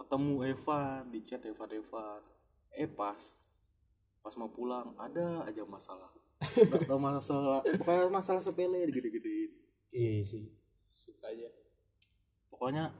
Ketemu 0.00 0.34
Evan 0.56 1.12
di 1.12 1.20
chat 1.28 1.44
Evan 1.44 1.68
Evan 1.68 2.20
eh 2.72 2.88
pas. 2.88 3.20
Pas 4.24 4.32
mau 4.40 4.48
pulang 4.48 4.96
ada 4.96 5.44
aja 5.44 5.68
masalah 5.68 6.08
Nggak 6.44 6.86
tahu 6.86 7.00
masalah 7.00 7.60
pokoknya 7.64 8.04
masalah 8.08 8.40
sepele 8.40 8.86
gitu 8.88 9.08
gitu 9.08 9.28
iya 9.90 10.22
sih 10.22 10.44
suka 10.86 11.30
aja 11.30 11.48
pokoknya 12.48 12.90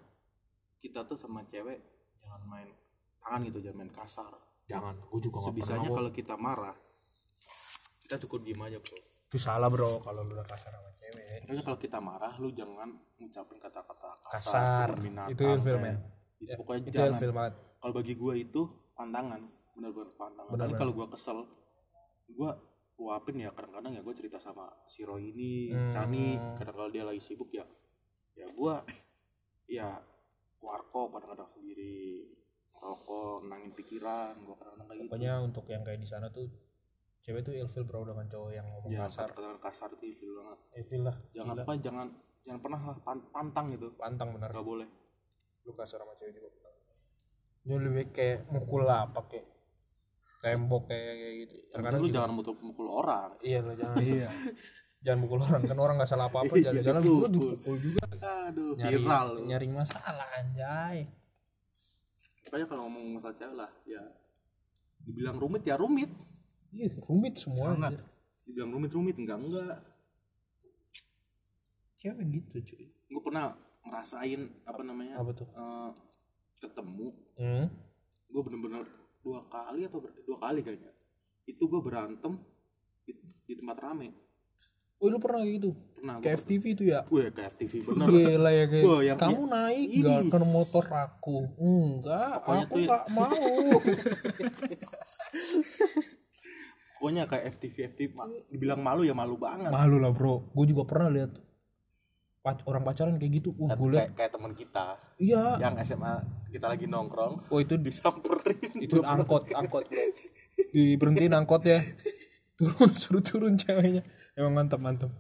kita 0.79 1.01
tuh 1.05 1.17
sama 1.17 1.45
cewek 1.47 1.81
jangan 2.21 2.43
main 2.45 2.69
tangan 3.21 3.41
gitu 3.49 3.59
jangan 3.65 3.79
main 3.81 3.93
kasar. 3.93 4.33
Jangan 4.65 4.97
gua 5.09 5.21
juga 5.21 5.39
sebisanya 5.41 5.89
kalau 5.89 6.09
kita 6.09 6.35
marah 6.37 6.77
kita 8.05 8.21
cukup 8.25 8.45
diem 8.45 8.61
aja 8.61 8.77
bro. 8.81 8.97
Itu 9.33 9.39
salah 9.41 9.69
bro 9.73 10.01
kalau 10.05 10.21
lu 10.25 10.37
udah 10.37 10.45
kasar 10.45 10.73
sama 10.77 10.93
cewek. 11.01 11.45
Pokoknya 11.45 11.63
kalau 11.65 11.79
kita 11.81 11.99
marah 12.05 12.33
lu 12.37 12.49
jangan 12.53 12.89
ngucapin 13.17 13.57
kata-kata 13.61 14.11
kasar, 14.29 14.89
kasar. 14.93 15.29
itu 15.33 15.41
kayak- 15.41 15.81
men 15.81 15.97
itu 16.37 16.53
pokoknya 16.61 16.81
itu 16.85 16.91
jangan. 16.93 17.33
banget. 17.33 17.55
Kalau 17.81 17.93
bagi 17.93 18.15
gue 18.17 18.35
itu 18.37 18.61
pantangan 18.93 19.41
benar-benar 19.75 20.11
pantangan 20.17 20.53
Benar, 20.53 20.69
kalau 20.77 20.93
gue 20.93 21.07
kesel 21.17 21.39
gue 22.29 22.51
luapin 22.95 23.37
ya 23.39 23.51
kadang-kadang 23.51 23.93
ya 23.93 24.01
gue 24.01 24.15
cerita 24.15 24.39
sama 24.39 24.71
si 24.87 25.03
Roy 25.03 25.31
ini 25.31 25.75
Hmm. 25.75 25.91
Cani 25.91 26.27
kadang 26.55 26.75
kalau 26.77 26.91
dia 26.91 27.03
lagi 27.03 27.19
sibuk 27.19 27.51
ya 27.51 27.67
ya 28.35 28.47
gue 28.47 28.75
ya 29.69 29.99
warkop 30.59 31.13
kadang-kadang 31.13 31.51
sendiri. 31.51 32.31
Rokok 32.75 33.49
nangin 33.49 33.73
pikiran 33.73 34.37
gue 34.37 34.55
kadang-kadang 34.55 34.87
kayak 34.87 34.99
gitu. 35.01 35.11
pokoknya 35.11 35.33
untuk 35.41 35.65
yang 35.67 35.83
kayak 35.83 36.01
di 36.01 36.09
sana 36.09 36.27
tuh 36.29 36.45
cewek 37.21 37.41
tuh 37.41 37.55
ilfil 37.55 37.85
bro 37.85 38.05
dengan 38.05 38.29
cowok 38.29 38.51
yang 38.53 38.67
ngomong 38.69 38.91
ya 38.93 39.09
kasar. 39.09 39.33
kadang-kadang 39.33 39.63
kasar 39.63 39.89
itu 39.93 40.05
ilfil 40.07 40.33
banget. 40.37 40.59
Ilfil 40.77 41.03
lah 41.03 41.17
jangan 41.33 41.55
Gila. 41.55 41.65
apa 41.65 41.73
jangan 41.81 42.07
jangan 42.45 42.61
pernah 42.61 42.81
lah 42.83 42.97
pan- 43.01 43.27
pantang 43.31 43.67
gitu. 43.73 43.87
Pantang 43.97 44.29
bener. 44.37 44.51
Nggak 44.53 44.67
boleh. 44.67 44.89
Lu 45.65 45.73
kasar 45.73 45.99
sama 45.99 46.13
cewek 46.15 46.35
juga 46.35 46.49
dia 47.65 47.81
lebih 47.81 48.13
kayak 48.13 48.45
mukul 48.53 48.85
lah 48.85 49.09
pakai 49.09 49.41
tembok 50.45 50.83
kayak 50.87 51.15
kayak 51.17 51.35
gitu. 51.41 51.57
Yang 51.65 51.83
kadang 51.83 51.97
lu 51.97 52.07
juga- 52.07 52.15
jangan 52.15 52.31
mukul 52.31 52.55
mukul 52.61 52.87
orang. 52.93 53.31
Iya 53.41 53.59
lah 53.61 53.75
jangan. 53.75 53.97
Iya. 53.99 54.29
Jangan 55.01 55.19
mukul 55.21 55.39
orang 55.39 55.63
kan 55.63 55.79
orang 55.79 55.95
nggak 55.97 56.09
salah 56.09 56.27
apa 56.29 56.39
apa 56.41 56.55
Iya, 56.55 56.65
jalan-jalan 56.67 57.01
gue 57.03 57.29
dipukul 57.31 57.77
juga. 57.79 58.03
Aduh 58.47 58.73
nyari 58.75 58.97
viral 58.97 59.27
lu. 59.31 59.41
nyari 59.45 59.67
masalah 59.69 60.29
anjay. 60.35 60.99
Pokoknya 62.43 62.67
kalau 62.67 62.83
ngomong 62.87 63.05
masalah 63.15 63.35
cewek 63.35 63.55
lah 63.55 63.71
ya. 63.85 64.03
Dibilang 65.01 65.37
rumit 65.37 65.63
ya 65.63 65.77
rumit. 65.77 66.09
Ih, 66.71 66.93
rumit 67.01 67.35
semua 67.37 67.73
Sangat. 67.73 67.93
anjir. 67.93 68.05
dibilang 68.45 68.71
rumit 68.71 68.91
rumit 68.93 69.17
enggak 69.17 69.39
enggak. 69.39 69.77
Cewek 71.97 72.25
gitu 72.31 72.57
cuy. 72.63 72.85
Gue 73.09 73.23
pernah 73.23 73.57
ngerasain 73.83 74.41
apa 74.65 74.81
namanya 74.81 75.15
apa 75.19 75.31
tuh? 75.33 75.47
eh, 75.47 75.91
ketemu. 76.59 77.09
Hmm? 77.37 77.67
gue 78.27 78.43
bener-bener 78.43 78.83
dua 79.25 79.41
kali 79.49 79.81
atau 79.83 79.99
ber- 79.99 80.21
dua 80.21 80.39
kali 80.39 80.61
kayaknya. 80.61 80.93
Itu 81.45 81.65
gue 81.65 81.81
berantem 81.81 82.37
di, 83.03 83.13
di 83.43 83.55
tempat 83.55 83.81
rame. 83.81 84.13
Oh 84.97 85.09
lu 85.09 85.19
pernah 85.19 85.41
kayak 85.41 85.55
gitu? 85.59 85.71
Pernah 85.95 86.15
kayak 86.19 86.37
FTV 86.39 86.65
itu 86.71 86.85
ya? 86.87 87.01
Gue 87.05 87.29
kayak 87.29 87.49
FTV 87.53 87.73
bener. 87.83 88.07
Gila 88.07 88.51
ya 88.51 88.65
kayak 88.67 88.85
Wah, 88.85 89.01
yang- 89.03 89.19
kamu 89.19 89.43
naik 89.47 89.89
ini. 89.91 90.05
gak 90.05 90.23
ke 90.31 90.39
motor 90.47 90.85
aku? 90.87 91.37
Enggak 91.59 92.33
Pokoknya 92.41 92.63
aku 92.63 92.71
tuh 92.71 92.81
ya- 92.81 92.89
gak 92.89 93.05
mau. 93.11 93.49
Pokoknya 96.95 97.23
kayak 97.27 97.45
FTV 97.55 97.77
FTV 97.91 98.13
dibilang 98.49 98.81
malu 98.81 99.05
ya 99.05 99.13
malu 99.13 99.37
banget. 99.37 99.69
Malu 99.69 99.99
lah 99.99 100.09
bro. 100.09 100.49
Gue 100.51 100.65
juga 100.65 100.85
pernah 100.85 101.11
lihat 101.11 101.37
orang 102.45 102.83
pacaran 102.85 103.17
kayak 103.17 103.41
gitu. 103.41 103.57
Uh 103.57 103.73
gue 103.73 103.97
kayak, 103.97 104.13
kayak 104.13 104.31
teman 104.37 104.53
kita. 104.53 105.01
Iya. 105.17 105.57
Yang 105.57 105.75
SMA 105.89 106.15
kita 106.53 106.67
lagi 106.69 106.85
nongkrong. 106.85 107.49
Oh 107.49 107.59
itu 107.59 107.81
di 107.81 107.89
disamperin. 107.89 108.61
itu 108.85 109.01
angkot 109.01 109.49
angkot. 109.57 109.89
Diberhentiin 110.71 111.33
angkot 111.33 111.65
ya 111.65 111.81
turun 112.61 112.93
suruh 112.95 113.25
turun 113.25 113.57
ceweknya. 113.57 114.05
Emang 114.39 114.53
mantap 114.55 114.79
mantap 114.79 115.11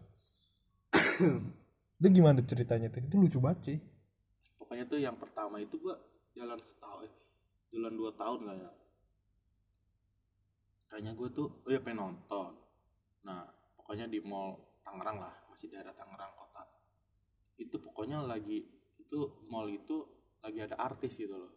itu 1.98 2.08
gimana 2.20 2.42
ceritanya 2.42 2.88
tuh? 2.90 3.02
Itu 3.02 3.16
lucu 3.18 3.38
banget 3.38 3.60
sih 3.64 3.78
pokoknya 4.58 4.84
tuh 4.90 4.98
yang 5.00 5.16
pertama 5.16 5.60
itu 5.62 5.78
gua 5.78 5.94
jalan 6.34 6.58
setahun 6.58 7.06
eh, 7.06 7.14
jalan 7.70 7.94
dua 7.94 8.10
tahun 8.18 8.38
kayaknya 8.48 8.70
kayaknya 10.90 11.12
gue 11.14 11.28
tuh 11.34 11.48
oh 11.50 11.70
ya 11.70 11.78
pengen 11.82 12.06
nonton 12.06 12.54
nah 13.26 13.46
pokoknya 13.78 14.06
di 14.10 14.22
mall 14.22 14.58
Tangerang 14.84 15.16
lah. 15.16 15.32
Masih 15.48 15.72
daerah 15.72 15.96
Tangerang 15.96 16.28
itu 17.58 17.76
pokoknya 17.78 18.24
lagi 18.24 18.66
itu 18.98 19.18
mall 19.46 19.70
itu 19.70 20.06
lagi 20.42 20.58
ada 20.64 20.76
artis 20.78 21.14
gitu 21.14 21.34
loh. 21.34 21.52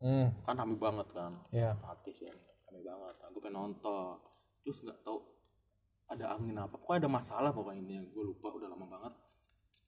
Hmm. 0.00 0.32
Kan 0.44 0.56
rame 0.56 0.76
banget 0.76 1.08
kan. 1.12 1.32
Ya 1.52 1.76
artis 1.84 2.24
ya 2.24 2.32
rame 2.68 2.80
banget. 2.82 3.14
Aku 3.30 3.38
pengen 3.40 3.60
nonton. 3.60 4.16
Terus 4.64 4.82
nggak 4.82 5.00
tahu 5.04 5.22
ada 6.08 6.36
angin 6.36 6.56
apa. 6.56 6.76
Kok 6.76 6.94
ada 6.96 7.08
masalah 7.08 7.50
pokoknya. 7.52 7.82
Ini 7.84 7.96
gue 8.10 8.24
lupa 8.24 8.52
udah 8.52 8.68
lama 8.72 8.86
banget. 8.88 9.12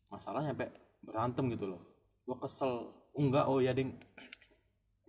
Masalah 0.09 0.41
nyampe 0.45 0.69
berantem 1.05 1.45
gitu 1.53 1.67
loh. 1.69 1.83
Gue 2.25 2.37
kesel. 2.41 2.93
Oh, 3.13 3.21
enggak 3.21 3.45
oh 3.51 3.59
ya 3.59 3.73
ding. 3.75 3.97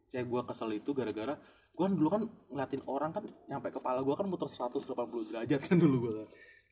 Saya 0.09 0.25
gue 0.25 0.41
kesel 0.47 0.73
itu 0.75 0.91
gara-gara 0.95 1.37
gue 1.79 1.87
kan 1.87 1.95
dulu 1.95 2.09
kan 2.11 2.21
ngeliatin 2.51 2.83
orang 2.91 3.15
kan 3.15 3.23
nyampe 3.47 3.71
kepala 3.71 4.03
gue 4.03 4.11
kan 4.11 4.27
muter 4.27 4.51
180 4.51 5.31
derajat 5.31 5.59
kan 5.63 5.79
dulu 5.79 5.95
gue 6.03 6.13
kan 6.19 6.27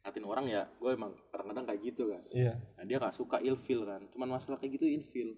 ngeliatin 0.08 0.24
orang 0.24 0.46
ya 0.48 0.64
gue 0.80 0.90
emang 0.96 1.12
kadang-kadang 1.28 1.68
kayak 1.68 1.82
gitu 1.84 2.04
kan. 2.16 2.24
Iya. 2.32 2.56
Nah 2.80 2.84
dia 2.88 2.96
gak 2.96 3.12
suka 3.12 3.44
ilfil 3.44 3.84
kan. 3.84 4.08
Cuman 4.16 4.40
masalah 4.40 4.56
kayak 4.56 4.80
gitu 4.80 4.88
ilfil. 4.88 5.36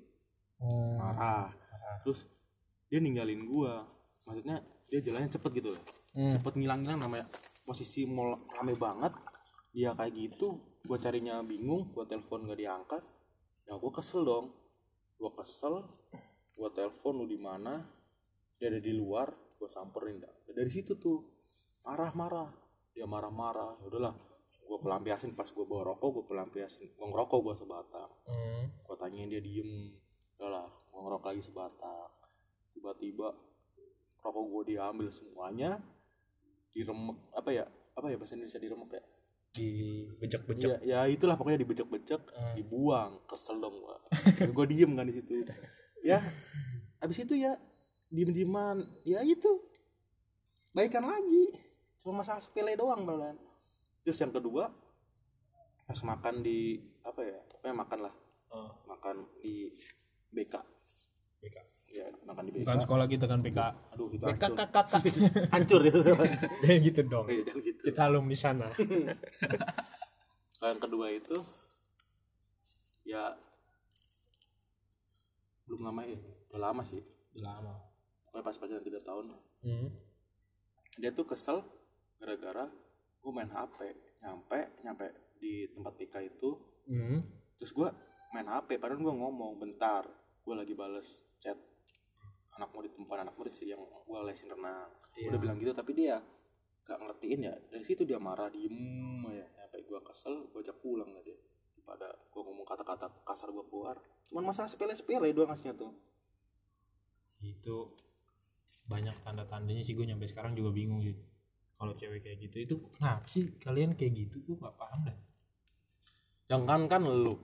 Hmm. 0.60 0.99
marah 0.99 1.49
terus 2.05 2.29
dia 2.86 3.01
ninggalin 3.01 3.49
gua. 3.49 3.82
Maksudnya 4.29 4.62
dia 4.86 5.01
jalannya 5.01 5.34
cepet 5.34 5.51
gitu 5.58 5.73
loh. 5.73 5.84
Hmm. 6.13 6.38
cepet 6.38 6.53
ngilang-ngilang 6.62 7.01
namanya 7.01 7.25
posisi 7.65 8.05
mall 8.05 8.45
rame 8.53 8.77
banget. 8.77 9.17
Dia 9.73 9.97
kayak 9.97 10.13
gitu 10.13 10.77
gua 10.86 11.01
carinya 11.01 11.41
bingung 11.41 11.89
gua 11.89 12.05
telepon 12.05 12.45
gak 12.45 12.62
diangkat. 12.62 13.01
Ya 13.65 13.73
gua 13.73 13.89
kesel 13.89 14.21
dong. 14.21 14.53
Gua 15.17 15.34
kesel 15.34 15.82
gua 16.53 16.69
telepon 16.69 17.23
lu 17.23 17.25
di 17.25 17.41
mana? 17.41 17.73
Dia 18.62 18.69
ada 18.69 18.77
di 18.77 18.93
luar 18.93 19.34
gua 19.58 19.65
samperin 19.65 20.21
dah. 20.21 20.34
Dari 20.45 20.69
situ 20.69 20.93
tuh 20.93 21.25
marah-marah. 21.82 22.53
Dia 22.93 23.10
marah-marah 23.10 23.82
ya 23.82 23.88
udahlah 23.89 24.29
gua 24.69 24.77
pelampiasin 24.77 25.34
pas 25.34 25.49
gua 25.49 25.65
bawa 25.65 25.82
rokok 25.97 26.10
gua 26.13 26.25
pelampiasin 26.29 26.93
gua 26.93 27.10
ngerokok 27.10 27.39
gua 27.41 27.55
sebatang. 27.58 28.12
Hmm. 28.29 28.69
gua 28.86 28.95
tanyain 29.01 29.25
dia 29.25 29.41
diem 29.41 29.97
udahlah 30.38 30.69
gua 30.93 30.99
ngerokok 31.10 31.27
lagi 31.34 31.41
sebatang. 31.41 32.10
Tiba-tiba 32.77 33.34
rokok 34.21 34.43
gua 34.45 34.62
diambil 34.62 35.10
semuanya 35.10 35.82
diremek 36.69 37.17
apa 37.34 37.49
ya 37.49 37.65
apa 37.97 38.13
ya 38.13 38.15
bahasa 38.21 38.38
Indonesia 38.38 38.62
diremek 38.62 38.89
ya? 38.93 39.03
Dibejek-bejek 39.49 40.86
ya, 40.86 41.01
ya 41.01 41.10
itulah 41.10 41.34
pokoknya 41.34 41.65
dibecek-becek 41.65 42.21
Hmm. 42.29 42.53
dibuang 42.53 43.25
kesel 43.25 43.58
dong 43.58 43.82
gua. 43.82 43.97
Gua 44.53 44.65
diem 44.69 44.93
kan 44.93 45.10
di 45.10 45.17
situ. 45.17 45.41
Ya 46.05 46.21
habis 47.01 47.17
itu 47.25 47.34
ya 47.34 47.58
diem-dieman. 48.13 48.86
Ya 49.01 49.25
itu 49.25 49.49
baikan 50.77 51.10
lagi. 51.10 51.58
Cuma 51.99 52.21
masalah 52.21 52.39
sepele 52.39 52.77
doang 52.77 53.01
malah 53.01 53.34
terus 54.10 54.26
yang 54.26 54.34
kedua 54.34 54.74
pas 55.86 56.02
makan 56.02 56.41
di 56.41 56.82
apa 57.06 57.22
ya 57.22 57.38
pokoknya 57.45 57.76
makan 57.78 58.00
lah. 58.10 58.13
Oh, 58.50 58.74
makan 58.89 59.22
di 59.45 59.69
BK 60.34 60.58
BK. 61.45 61.58
ya 61.93 62.10
makan 62.26 62.50
di 62.50 62.58
BK 62.58 62.65
bukan 62.65 62.82
sekolah 62.82 63.06
kita 63.06 63.30
kan 63.30 63.45
PK 63.45 63.60
aduh 63.93 64.10
itu 64.10 64.26
PK 64.26 64.41
hancur 64.50 64.65
kakak 64.65 64.86
hancur. 65.54 65.82
Itu. 65.86 66.02
Jangan 66.65 66.80
gitu 66.82 67.02
dong. 67.06 67.26
Iya, 67.30 67.41
jangan 67.45 67.62
gitu. 67.62 67.82
Kita 67.86 68.02
alumni 68.10 68.34
sana. 68.34 68.67
Yang 70.65 70.80
kedua 70.82 71.06
itu 71.13 71.38
ya 73.06 73.38
belum 75.69 75.86
lama 75.86 76.02
ya 76.02 76.17
udah 76.50 76.62
lama 76.65 76.82
sih. 76.82 77.06
Lama. 77.38 77.78
Pokoknya 78.26 78.41
pas 78.41 78.58
pacaran 78.58 78.82
tiga 78.82 79.06
tahun. 79.06 79.38
Hmm. 79.62 79.93
dia 80.98 81.13
tuh 81.13 81.30
kesel 81.30 81.62
gara-gara 82.17 82.67
gue 83.19 83.32
main 83.32 83.51
HP 83.51 83.77
nyampe 84.23 84.60
nyampe 84.84 85.05
di 85.39 85.67
tempat 85.71 85.93
PK 85.95 86.15
itu. 86.36 86.51
Hmm. 86.89 87.21
terus 87.60 87.69
gue 87.75 87.86
main 88.34 88.47
HP 88.49 88.82
padahal 88.82 88.97
gue 88.97 89.13
ngomong 89.13 89.62
bentar 89.62 90.08
gue 90.41 90.55
lagi 90.58 90.73
bales 90.73 91.21
chat 91.38 91.53
anak 92.58 92.73
murid 92.73 92.91
bukan 92.97 93.21
anak 93.21 93.36
murid 93.38 93.53
sih 93.53 93.69
yang 93.69 93.79
gue 93.79 94.19
lesin 94.25 94.49
renang. 94.49 94.89
Iya. 95.15 95.36
udah 95.36 95.39
bilang 95.39 95.58
gitu 95.62 95.71
tapi 95.75 95.91
dia 95.95 96.17
gak 96.84 96.99
ngertiin 96.99 97.39
ya. 97.45 97.55
Dari 97.69 97.86
situ 97.86 98.01
dia 98.03 98.17
marah 98.17 98.49
diem 98.49 99.21
ya 99.29 99.45
sampai 99.53 99.86
gue 99.86 99.99
kesel 100.01 100.49
gue 100.49 100.60
ajak 100.65 100.82
pulang 100.82 101.13
aja. 101.13 101.36
Daripada 101.77 102.10
gue 102.10 102.41
ngomong 102.41 102.65
kata-kata 102.65 103.05
kasar 103.23 103.53
gue 103.53 103.65
keluar. 103.69 103.95
Cuman 104.27 104.49
masalah 104.49 104.67
sepele-sepele 104.67 105.32
doang 105.32 105.53
aslinya 105.53 105.77
tuh. 105.77 105.93
Itu 107.39 107.93
banyak 108.89 109.21
tanda-tandanya 109.21 109.86
sih 109.86 109.93
gue 109.93 110.03
nyampe 110.10 110.25
sekarang 110.25 110.58
juga 110.58 110.73
bingung 110.73 110.99
sih 111.05 111.13
kalau 111.80 111.96
cewek 111.96 112.20
kayak 112.20 112.44
gitu 112.44 112.58
itu 112.60 112.76
kenapa 113.00 113.24
sih 113.32 113.56
kalian 113.56 113.96
kayak 113.96 114.28
gitu? 114.28 114.44
Gue 114.44 114.60
nggak 114.60 114.76
paham 114.76 115.08
dah 115.08 115.18
yang 116.50 116.65
kan 116.65 116.82
kan 116.89 117.06
lu. 117.06 117.38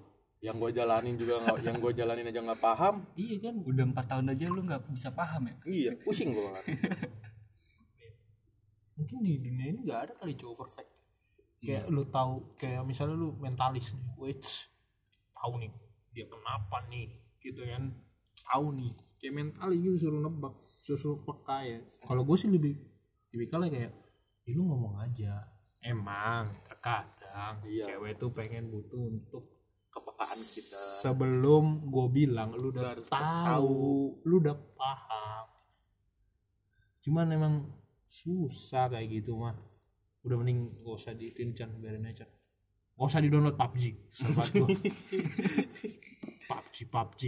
Yang 0.43 0.55
gue 0.61 0.71
jalanin 0.81 1.15
juga 1.17 1.41
nggak 1.41 1.57
yang 1.65 1.77
gue 1.81 1.91
jalanin 1.93 2.29
aja 2.29 2.41
nggak 2.41 2.61
paham. 2.61 2.95
Iya 3.17 3.35
kan? 3.49 3.55
Udah 3.61 3.83
empat 3.85 4.05
tahun 4.09 4.33
aja 4.33 4.45
lu 4.49 4.61
nggak 4.65 4.81
bisa 4.93 5.09
paham 5.13 5.41
ya? 5.49 5.55
Iya 5.65 5.91
pusing 6.01 6.33
gue 6.33 6.43
banget 6.43 6.65
mungkin 8.95 9.27
di 9.27 9.43
dunia 9.43 9.75
ini 9.75 9.79
nggak 9.83 9.99
ada 10.07 10.13
kali 10.23 10.33
cowok 10.39 10.55
perfect. 10.65 10.91
Kayak 11.59 11.83
lu 11.91 12.07
tahu 12.07 12.33
kayak 12.57 12.81
misalnya 12.85 13.15
lu 13.17 13.33
mentalis 13.37 13.93
nih. 13.93 14.09
Wait 14.17 14.41
tahu 15.33 15.53
nih. 15.61 15.71
Dia 16.13 16.25
kenapa 16.29 16.77
nih? 16.89 17.09
Gitu 17.41 17.61
kan. 17.61 17.93
Tahu 18.53 18.65
nih. 18.73 18.93
Kayak 19.21 19.33
mentalis 19.33 19.77
gitu 19.81 19.97
suruh 20.09 20.21
nebak 20.21 20.53
suruh, 20.81 20.99
suruh 20.99 21.19
peka 21.25 21.57
ya. 21.65 21.79
Kalau 22.05 22.21
gue 22.21 22.37
sih 22.37 22.49
lebih 22.49 22.77
tipikalnya 23.33 23.69
kayak 23.73 23.91
ya 24.45 24.53
lu 24.53 24.63
ngomong 24.69 25.01
aja. 25.01 25.41
Emang 25.81 26.49
terkadang 26.65 27.61
Iya. 27.65 27.85
cewek 27.93 28.17
tuh 28.17 28.29
pengen 28.33 28.69
butuh 28.69 29.01
untuk 29.05 29.43
kepekaan 29.89 30.37
kita. 30.37 30.81
sebelum 31.01 31.87
gue 31.87 32.07
bilang 32.11 32.51
lu 32.51 32.69
udah 32.73 32.93
harus 32.93 33.07
tahu 33.09 34.17
lu 34.25 34.35
udah 34.41 34.57
paham. 34.75 35.45
Cuman 37.01 37.29
emang 37.29 37.53
susah 38.09 38.89
kayak 38.89 39.21
gitu 39.21 39.37
mah 39.37 39.53
udah 40.25 40.35
mending 40.41 40.81
gak 40.81 40.95
usah 40.97 41.13
di 41.13 41.29
Chan. 41.53 41.69
Biarin 41.77 42.05
aja 42.05 42.25
gak 42.95 43.07
usah 43.07 43.21
di 43.21 43.29
download 43.29 43.53
PUBG 43.57 44.09
Kesel 44.09 44.31
banget 44.33 44.53
gua. 44.57 44.67
PUBG 46.49 46.75
PUBG 46.89 47.21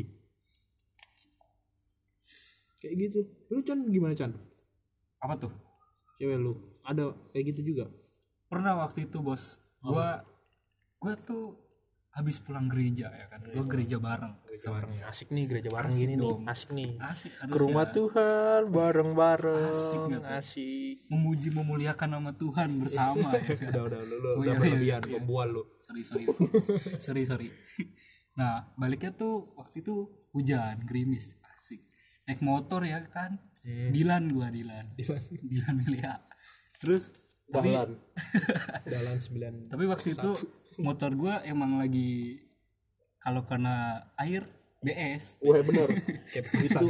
kayak 2.78 2.94
gitu. 3.10 3.20
Lu 3.50 3.62
Chan 3.66 3.80
gimana 3.90 4.14
Chan? 4.18 4.34
Apa 5.22 5.34
tuh 5.38 5.67
cewek 6.18 6.38
lu. 6.38 6.54
Ada 6.82 7.14
kayak 7.32 7.46
gitu 7.54 7.62
juga? 7.74 7.86
Pernah 8.48 8.80
waktu 8.80 9.06
itu 9.06 9.20
bos. 9.20 9.62
Gua 9.80 10.26
gua 10.98 11.14
tuh 11.16 11.56
habis 12.10 12.42
pulang 12.42 12.66
gereja 12.66 13.08
ya 13.08 13.30
kan. 13.30 13.46
Gua 13.46 13.64
gereja 13.64 13.98
bareng 13.98 14.34
gereja 14.48 14.74
bareng. 14.74 14.90
asik 15.06 15.30
nih 15.30 15.46
gereja 15.46 15.70
bareng 15.70 15.94
Asik 15.94 16.02
gini 16.02 16.14
nih. 16.14 16.24
dong. 16.26 16.40
asik 16.50 16.70
nih. 16.74 16.90
Asik 16.98 17.32
ke 17.38 17.58
rumah 17.62 17.86
ya. 17.86 17.94
Tuhan 17.94 18.62
bareng-bareng. 18.74 19.70
Asik 19.70 20.02
nggak 20.02 20.24
tuh? 20.26 20.34
asik. 20.34 20.96
Memuji 21.08 21.48
memuliakan 21.54 22.10
nama 22.10 22.32
Tuhan 22.34 22.70
bersama 22.82 23.38
ya 23.38 23.54
kan? 23.54 23.70
udah 23.70 23.84
udah 23.86 24.02
lu, 24.02 24.16
lu 24.18 24.28
Oh, 24.28 24.42
udah 24.42 24.50
iya, 24.50 24.60
berlebihan 24.60 25.02
iya, 25.06 25.08
iya. 25.08 25.14
pembual 25.14 25.48
lu. 25.54 25.64
Sorry 25.78 26.02
sorry. 26.02 26.26
Sorry 26.98 27.24
sorry. 27.24 27.48
Nah 28.34 28.74
baliknya 28.74 29.14
tuh 29.14 29.54
waktu 29.54 29.86
itu 29.86 30.10
hujan 30.34 30.82
gerimis. 30.90 31.38
Asik. 31.54 31.86
Naik 32.26 32.42
motor 32.42 32.82
ya 32.82 33.06
kan 33.06 33.38
Hmm. 33.68 33.92
Dilan 33.92 34.24
gua 34.32 34.48
Dilan. 34.48 34.96
Dilan. 34.96 35.76
Melia. 35.84 36.24
Terus 36.80 37.12
tapi 37.48 37.76
Dahlan 37.76 38.00
Dahlan 38.92 39.18
9 39.20 39.72
tapi 39.72 39.84
waktu 39.88 40.08
itu 40.16 40.32
motor 40.80 41.12
gua 41.16 41.44
emang 41.44 41.76
lagi 41.76 42.40
kalau 43.20 43.44
kena 43.44 44.08
air 44.16 44.48
BS 44.78 45.42
Wah 45.42 45.58
bener. 45.60 45.90
Kayak 46.32 46.54
itu. 46.54 46.88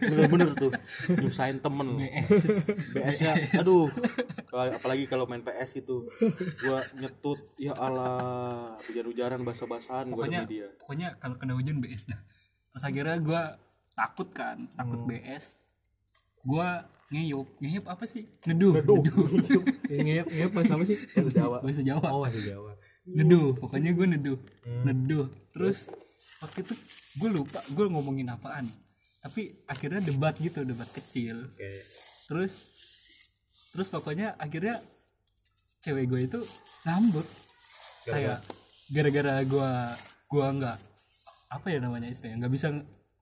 Bener-bener 0.00 0.54
tuh. 0.54 0.70
Nyusahin 1.18 1.58
temen. 1.58 1.98
BS 1.98 2.62
BS 2.94 3.18
nya 3.20 3.32
aduh. 3.58 3.90
Kalau- 4.48 4.74
apalagi 4.76 5.04
kalau 5.10 5.24
main 5.26 5.42
PS 5.42 5.82
itu 5.82 5.98
gua 6.62 6.78
nyetut 6.94 7.40
ya 7.58 7.74
Allah 7.74 8.78
hujan-hujanan 8.86 9.42
basah-basahan 9.42 10.08
gua 10.08 10.24
dia. 10.30 10.72
pokoknya 10.78 11.18
kalau 11.18 11.36
kena 11.36 11.52
hujan 11.52 11.82
BS 11.82 12.12
dah. 12.12 12.20
Terus 12.70 12.84
akhirnya 12.86 13.18
gua 13.18 13.42
takut 13.92 14.30
kan 14.30 14.70
takut 14.72 15.02
BS 15.04 15.58
gua 16.44 16.86
ngeyup. 17.14 17.46
Ngeyup 17.60 17.84
apa 17.86 18.04
sih? 18.08 18.24
Neduh. 18.48 18.72
Neduh, 18.80 19.00
Ngeyep 20.04 20.26
ngeyep 20.30 20.50
bahasa 20.50 20.72
apa 20.74 20.84
sih? 20.88 20.98
bahasa 21.14 21.30
Jawa. 21.30 21.58
Bahasa 21.62 21.82
Jawa. 21.84 22.08
Oh 22.10 22.20
bahasa 22.24 22.40
Jawa. 22.40 22.72
Neduh. 23.06 23.54
Pokoknya 23.58 23.90
gue 23.92 24.06
neduh. 24.16 24.38
Neduh. 24.84 25.26
Terus 25.52 25.92
waktu 26.42 26.66
itu 26.66 26.74
gue 27.20 27.30
lupa 27.30 27.60
gue 27.70 27.86
ngomongin 27.86 28.32
apaan. 28.32 28.66
Tapi 29.22 29.64
akhirnya 29.68 30.00
debat 30.04 30.34
gitu 30.40 30.64
debat 30.64 30.88
kecil. 30.90 31.48
Oke. 31.48 31.84
Terus 32.28 32.52
terus 33.74 33.88
pokoknya 33.90 34.38
akhirnya 34.38 34.80
cewek 35.82 36.06
gue 36.08 36.20
itu 36.30 36.40
ngambek 36.86 37.28
kayak 38.08 38.38
gara-gara 38.88 39.42
gue 39.44 39.70
gue 40.30 40.46
nggak 40.60 40.78
apa 41.50 41.66
ya 41.68 41.78
namanya 41.82 42.08
istilahnya 42.08 42.46
nggak 42.46 42.54
bisa 42.54 42.66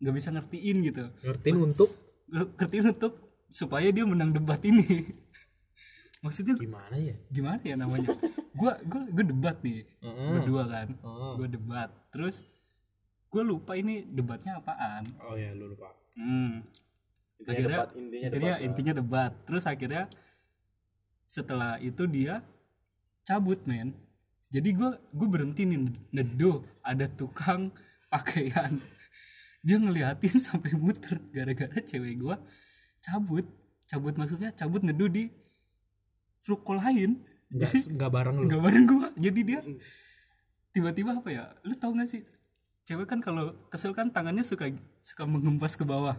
nggak 0.02 0.14
bisa 0.14 0.28
ngertiin 0.34 0.76
gitu. 0.86 1.04
Ngertiin 1.22 1.56
untuk 1.58 1.90
ngertiin 2.32 2.96
untuk 2.96 3.12
supaya 3.52 3.92
dia 3.92 4.08
menang 4.08 4.32
debat 4.32 4.58
ini 4.64 5.12
maksudnya 6.24 6.56
Gimana 6.56 6.96
ya? 6.96 7.14
gimana 7.28 7.60
ya 7.60 7.76
namanya 7.76 8.16
gua 8.56 8.80
gua 8.88 9.02
gua 9.12 9.24
debat 9.26 9.56
nih 9.60 9.84
Mm-mm. 10.00 10.28
berdua 10.40 10.62
kan 10.70 10.88
Mm. 10.96 11.32
gua 11.36 11.48
debat 11.50 11.90
terus 12.14 12.46
gue 13.32 13.40
lupa 13.42 13.72
ini 13.72 14.04
debatnya 14.04 14.60
apaan 14.60 15.08
oh 15.24 15.32
ya 15.40 15.56
lu 15.56 15.72
lupa 15.72 15.88
hmm. 16.20 16.60
intinya 17.40 17.48
akhirnya 17.48 17.76
debat 17.80 17.90
intinya 17.96 18.20
akhirnya 18.28 18.28
debat 18.28 18.52
lah. 18.52 18.66
intinya 18.68 18.92
debat 18.92 19.32
terus 19.48 19.64
akhirnya 19.64 20.02
setelah 21.24 21.80
itu 21.80 22.04
dia 22.04 22.44
cabut 23.24 23.64
men 23.64 23.96
jadi 24.52 24.68
gue 24.76 24.90
gue 25.16 25.28
berhenti 25.32 25.64
nih 25.64 25.80
nedo 26.12 26.60
ada 26.84 27.08
tukang 27.08 27.72
pakaian 28.12 28.76
dia 29.62 29.76
ngeliatin 29.78 30.36
sampai 30.46 30.74
muter 30.74 31.22
gara-gara 31.30 31.78
cewek 31.80 32.18
gue 32.18 32.36
cabut. 33.02 33.46
Cabut 33.86 34.14
maksudnya 34.18 34.50
cabut 34.54 34.82
nedo 34.82 35.06
di 35.06 35.30
ruko 36.46 36.74
lain. 36.74 37.22
Nggak 37.52 37.94
nggak 37.94 38.10
bareng 38.10 38.36
lu. 38.40 38.44
nggak 38.48 38.62
bareng 38.64 38.84
gue 38.88 39.06
jadi 39.28 39.40
dia 39.44 39.60
tiba-tiba 40.72 41.20
apa 41.20 41.28
ya 41.28 41.44
lu 41.68 41.76
tau 41.76 41.92
gak 41.92 42.08
sih 42.08 42.24
cewek 42.88 43.04
kan 43.04 43.20
kalau 43.20 43.52
kesel 43.68 43.92
kan 43.92 44.08
tangannya 44.08 44.40
suka 44.40 44.72
suka 45.04 45.28
mengempas 45.28 45.76
ke 45.76 45.84
bawah 45.84 46.16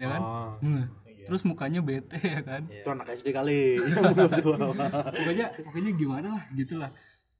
ya 0.00 0.16
kan? 0.16 0.22
Oh 0.24 0.50
Nah, 0.64 0.88
terus 1.28 1.44
mukanya 1.44 1.84
bete 1.84 2.16
ya 2.16 2.40
kan? 2.40 2.64
Itu 2.72 2.88
anak 2.88 3.12
SD 3.12 3.36
kali. 3.36 3.76
Pokoknya 5.20 5.52
pokoknya 5.52 5.90
gimana 5.92 6.28
lah 6.40 6.44
gitulah. 6.56 6.90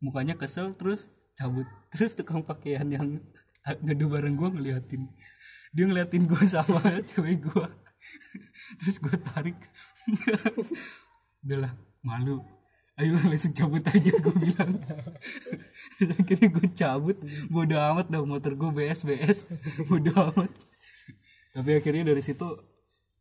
Mukanya 0.05 0.37
kesel 0.37 0.77
terus 0.77 1.09
cabut. 1.33 1.65
Terus 1.91 2.13
tukang 2.13 2.45
pakaian 2.45 2.85
yang 2.85 3.19
ngadu 3.85 4.07
bareng 4.11 4.37
gue 4.37 4.49
ngeliatin. 4.49 5.03
Dia 5.71 5.85
ngeliatin 5.87 6.25
gue 6.27 6.43
sama 6.47 6.81
cewek 7.09 7.47
gue 7.47 7.67
terus 8.81 8.97
gue 9.03 9.17
tarik. 9.33 9.59
Udahlah 11.45 11.73
malu. 12.01 12.41
Ayo 13.01 13.17
langsung 13.17 13.57
cabut 13.57 13.81
aja 13.89 14.13
gue 14.13 14.35
bilang. 14.37 14.77
Akhirnya 16.21 16.49
gue 16.53 16.69
cabut. 16.77 17.17
Bodo 17.49 17.77
amat 17.81 18.13
dah 18.13 18.21
motor 18.21 18.53
gue 18.53 18.71
BS 18.77 19.09
BS 19.09 19.39
bodo 19.89 20.13
amat. 20.13 20.53
Tapi 21.57 21.71
akhirnya 21.81 22.13
dari 22.13 22.23
situ 22.23 22.47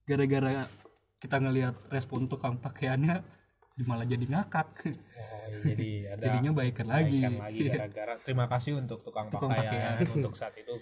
gara-gara 0.03 0.67
kita 1.19 1.37
ngelihat 1.39 1.75
respon 1.91 2.27
tukang 2.27 2.59
pakaiannya 2.59 3.38
malah 3.83 4.03
jadi 4.03 4.25
ngakak 4.25 4.67
Oh, 4.79 4.91
iya, 5.49 5.61
jadi 5.65 5.89
ada 6.13 6.23
jadinya 6.29 6.51
baikan 6.53 6.87
lagi 6.87 7.19
baikan 7.21 7.35
lagi 7.41 7.59
gara-gara 7.67 8.13
terima 8.21 8.45
kasih 8.47 8.71
untuk 8.77 8.99
tukang, 9.01 9.27
Tukang 9.27 9.49
pakaian, 9.51 9.97
pakaian. 9.97 10.15
untuk 10.15 10.33
saat 10.35 10.53
itu 10.55 10.75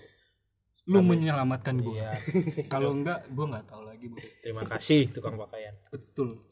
lu 0.87 0.99
menyelamatkan 1.03 1.75
gue 1.77 1.99
iya 1.99 2.15
kalau 2.73 2.95
enggak 2.95 3.27
gue 3.27 3.45
nggak 3.47 3.65
tahu 3.67 3.81
lagi 3.83 4.05
bos 4.07 4.27
terima 4.39 4.63
kasih 4.63 5.11
tukang 5.11 5.35
pakaian 5.35 5.75
betul 5.91 6.47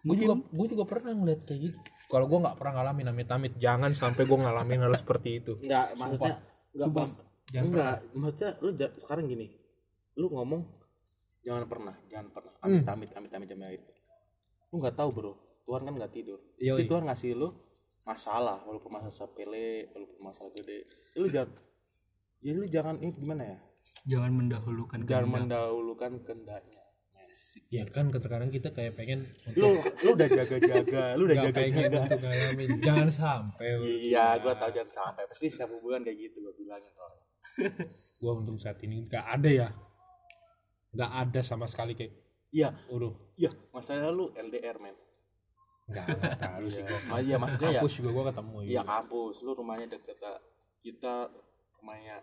gue 0.00 0.16
juga 0.16 0.34
gue 0.38 0.66
juga 0.70 0.84
pernah 0.86 1.12
ngeliat 1.12 1.42
kayak 1.42 1.60
gitu 1.60 1.78
kalau 2.06 2.26
gue 2.26 2.38
nggak 2.38 2.56
pernah 2.58 2.72
ngalamin 2.78 3.06
amit-amit 3.10 3.52
jangan 3.58 3.90
sampai 3.90 4.22
gue 4.26 4.38
ngalamin 4.38 4.82
hal 4.86 4.94
seperti 4.94 5.42
itu 5.42 5.52
Enggak, 5.62 5.94
maksudnya 5.94 6.34
enggak 6.70 6.86
Sumpah. 6.86 6.94
bang. 7.02 7.10
Jangan 7.50 7.66
Enggak, 7.66 7.96
maksudnya 8.14 8.50
lu 8.62 8.70
sekarang 8.78 9.24
gini. 9.26 9.46
Lu 10.14 10.26
ngomong 10.30 10.62
jangan 11.42 11.66
pernah, 11.66 11.94
jangan 12.06 12.28
pernah. 12.30 12.52
Amit 12.62 12.86
amit 12.86 13.10
amit 13.10 13.30
amit 13.34 13.50
amit 13.50 13.74
itu. 13.74 13.90
Lu 14.70 14.78
nggak 14.78 14.94
tahu, 14.94 15.10
Bro. 15.10 15.32
Tuhan 15.70 15.86
kan 15.86 15.94
nggak 15.94 16.10
tidur. 16.10 16.38
Yoi. 16.58 16.74
Jadi 16.74 16.84
Tuhan 16.84 17.04
ngasih 17.06 17.30
lu 17.32 17.48
masalah 18.02 18.58
walaupun 18.66 18.90
masalah 18.90 19.14
sepele, 19.14 19.86
walaupun 19.94 20.18
masalah 20.20 20.50
gede. 20.50 20.82
Ya 21.14 21.18
lu 21.20 21.28
jangan 21.30 21.50
ya 22.40 22.50
lu 22.50 22.64
jangan 22.66 22.94
ini 22.98 23.12
gimana 23.14 23.42
ya? 23.46 23.58
jangan 24.02 24.32
mendahulukan 24.32 24.98
Jangan 24.98 25.06
kehendak. 25.06 25.34
mendahulukan 25.38 26.12
kehendaknya. 26.24 26.82
ya 27.70 27.86
kan 27.86 28.10
terkadang 28.10 28.50
kita 28.50 28.74
kayak 28.74 28.98
pengen 28.98 29.22
Lu 29.54 29.70
lu 30.02 30.08
udah 30.10 30.26
jaga-jaga, 30.26 31.14
lu 31.14 31.30
udah 31.30 31.38
jaga-jaga. 31.46 31.96
untuk 32.02 32.18
ngalamin 32.18 32.70
jangan 32.82 33.06
sampai 33.08 33.78
Iya, 33.86 34.42
gua 34.42 34.58
tahu 34.58 34.74
jangan 34.74 34.90
sampai. 34.90 35.30
Pasti 35.30 35.46
setiap 35.46 35.70
hubungan 35.70 36.02
kayak 36.02 36.18
gitu 36.18 36.42
gua 36.42 36.50
bilangin 36.52 36.90
kalau. 36.90 37.18
gue 38.20 38.32
untuk 38.34 38.58
saat 38.58 38.82
ini 38.82 39.06
nggak 39.06 39.26
ada 39.30 39.46
ya 39.48 39.68
nggak 40.90 41.10
ada 41.22 41.40
sama 41.40 41.64
sekali 41.64 41.94
kayak 41.94 42.18
Iya, 42.50 42.74
udah 42.90 43.14
iya, 43.36 43.54
masalah 43.70 44.10
lu 44.10 44.34
LDR, 44.34 44.74
men. 44.76 44.98
Nggak 45.90 46.06
nggak 46.06 46.38
terlalu 46.38 46.68
sih 46.70 46.82
Ah, 47.10 47.18
iya, 47.20 47.36
maksudnya 47.36 47.68
ya 47.68 47.80
kampus 47.82 47.92
juga 47.98 48.08
gue 48.14 48.24
ketemu 48.30 48.56
Iya. 48.64 48.82
Kampus, 48.86 49.34
lu 49.42 49.50
rumahnya 49.58 49.86
deket 49.90 50.16
kita 50.80 51.14
rumahnya 51.80 52.16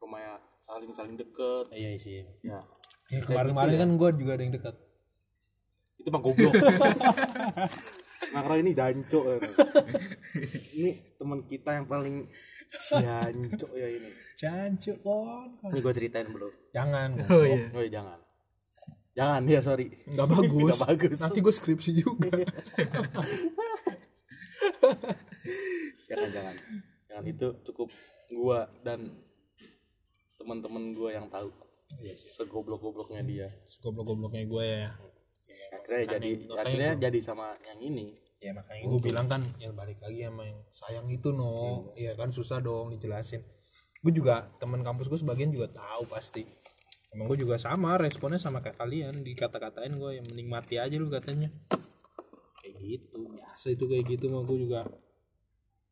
rumahnya 0.00 0.34
saling 0.64 0.92
saling 0.96 1.16
deket. 1.20 1.64
Iya 1.72 1.90
sih. 2.00 2.24
Ya. 2.40 2.60
Ya 3.12 3.20
kemarin-kemarin 3.20 3.76
kan 3.76 3.90
gue 4.00 4.08
juga 4.16 4.32
ada 4.38 4.42
yang 4.48 4.54
dekat 4.56 4.76
itu 6.00 6.08
mah 6.12 6.20
goblok. 6.20 6.52
Nakra 8.34 8.54
ini 8.58 8.72
danco 8.72 9.20
ya. 9.28 9.38
ini 10.74 10.90
teman 11.20 11.44
kita 11.44 11.70
yang 11.76 11.86
paling 11.86 12.28
danco 12.90 13.68
ya 13.76 13.88
ini. 13.88 14.10
Cancuk 14.34 14.98
kon. 15.04 15.50
Ini 15.70 15.78
gue 15.80 15.92
ceritain 15.92 16.28
bro. 16.32 16.48
Jangan 16.72 17.20
oh 17.28 17.44
iya. 17.44 17.68
Oh 17.72 17.82
iya, 17.84 17.90
jangan 18.00 18.18
jangan 19.14 19.42
ya 19.46 19.60
sorry. 19.62 19.86
Nggak 20.10 20.28
bagus. 20.28 20.62
Nggak 20.74 20.82
bagus. 20.90 21.18
nanti 21.22 21.38
gue 21.40 21.54
skripsi 21.54 21.90
juga. 22.02 22.34
Jangan 26.08 26.30
jangan. 26.30 26.54
Jangan 27.08 27.24
itu 27.26 27.48
cukup 27.70 27.88
gua 28.32 28.68
dan 28.84 29.12
teman-teman 30.38 30.92
gua 30.94 31.10
yang 31.14 31.26
tahu. 31.28 31.50
Segoblok-gobloknya 32.14 33.22
dia. 33.22 33.48
Goblok-gobloknya 33.80 34.44
gue 34.48 34.64
ya. 34.66 34.90
Akhirnya 35.74 36.04
jadi 36.16 36.30
makanya 36.48 36.62
akhirnya 36.64 36.92
jadi 36.98 37.18
sama 37.22 37.46
yang 37.66 37.80
ini. 37.82 38.06
Ya 38.40 38.52
makanya 38.52 38.82
gue 38.84 39.00
bilang 39.00 39.26
kan 39.30 39.40
yang 39.56 39.72
balik 39.72 40.00
lagi 40.04 40.26
sama 40.26 40.42
yang 40.44 40.60
sayang 40.68 41.06
itu 41.08 41.28
no. 41.32 41.92
Ya 41.94 42.12
kan 42.18 42.32
susah 42.34 42.60
dong 42.60 42.92
dijelasin. 42.92 43.44
Gue 44.00 44.12
juga 44.12 44.48
teman 44.60 44.84
kampus 44.84 45.08
gue 45.08 45.20
sebagian 45.20 45.52
juga 45.54 45.70
tahu 45.70 46.08
pasti 46.08 46.44
emang 47.14 47.30
gue 47.30 47.46
juga 47.46 47.56
sama 47.62 47.94
responnya 47.94 48.42
sama 48.42 48.58
kayak 48.58 48.76
kalian. 48.76 49.22
Dikata-katain 49.22 49.94
gue 49.94 50.10
yang 50.18 50.26
menikmati 50.26 50.82
aja 50.82 50.98
lu 50.98 51.06
katanya. 51.06 51.48
Kayak 52.58 52.74
gitu 52.82 53.30
biasa 53.30 53.66
itu 53.70 53.84
kayak 53.86 54.04
gitu 54.10 54.34
mah 54.34 54.42
gue 54.42 54.58
juga. 54.58 54.82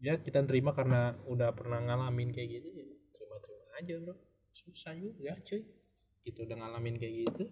Ya 0.02 0.18
kita 0.18 0.42
terima 0.42 0.74
karena 0.74 1.14
udah 1.30 1.54
pernah 1.54 1.78
ngalamin 1.78 2.34
kayak 2.34 2.58
gitu 2.58 2.68
ya 2.74 2.84
terima-terima 3.14 3.64
aja 3.78 3.94
bro. 4.02 4.14
Susah 4.50 4.98
juga 4.98 5.38
cuy. 5.46 5.62
Gitu 6.26 6.38
udah 6.42 6.56
ngalamin 6.58 6.98
kayak 6.98 7.14
gitu. 7.30 7.44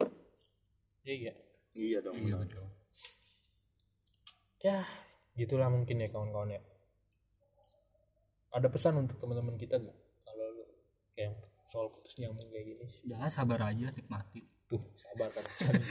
Ya 1.06 1.14
iya. 1.14 1.34
Iya 1.70 1.98
dong. 2.02 2.18
Benar. 2.18 2.50
ya 4.60 4.84
gitulah 5.40 5.72
mungkin 5.72 6.04
ya 6.04 6.10
kawan-kawan 6.12 6.58
ya. 6.58 6.60
Ada 8.50 8.66
pesan 8.66 8.98
untuk 8.98 9.16
teman-teman 9.22 9.54
kita 9.56 9.78
gak 9.78 9.94
kalau 10.26 10.46
lu 10.58 10.66
kayak 11.14 11.49
soal 11.70 11.86
putus 11.94 12.18
nyambung 12.18 12.50
kayak 12.50 12.74
gini. 12.74 12.84
Udah 13.06 13.30
sabar 13.30 13.70
aja 13.70 13.94
nikmati. 13.94 14.42
Tuh. 14.66 14.82
Sabar 14.98 15.30
kan 15.30 15.42
Cani 15.50 15.82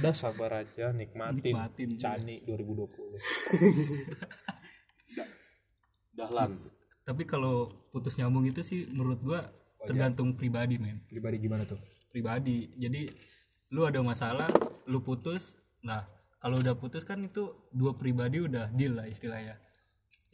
udah 0.00 0.12
sabar 0.12 0.50
aja 0.60 0.92
nikmatin, 0.92 1.48
Nikmatin, 1.48 1.88
iya. 1.96 2.00
Cani 2.00 2.44
2020 2.44 3.16
dahlan 6.18 6.60
tapi 7.08 7.24
kalau 7.24 7.72
putus 7.88 8.20
nyambung 8.20 8.44
itu 8.44 8.60
sih 8.60 8.84
menurut 8.92 9.16
gua 9.24 9.40
tergantung 9.88 10.36
pribadi 10.36 10.76
men. 10.76 11.00
Pribadi 11.08 11.40
gimana 11.40 11.64
tuh? 11.64 11.80
Pribadi. 12.12 12.68
Jadi 12.76 13.08
lu 13.72 13.88
ada 13.88 14.04
masalah 14.04 14.44
lu 14.84 15.00
putus. 15.00 15.56
Nah 15.80 16.04
kalau 16.36 16.60
udah 16.60 16.76
putus 16.76 17.08
kan 17.08 17.24
itu 17.24 17.48
dua 17.72 17.96
pribadi 17.96 18.44
udah 18.44 18.68
deal 18.76 19.00
lah 19.00 19.08
istilahnya. 19.08 19.56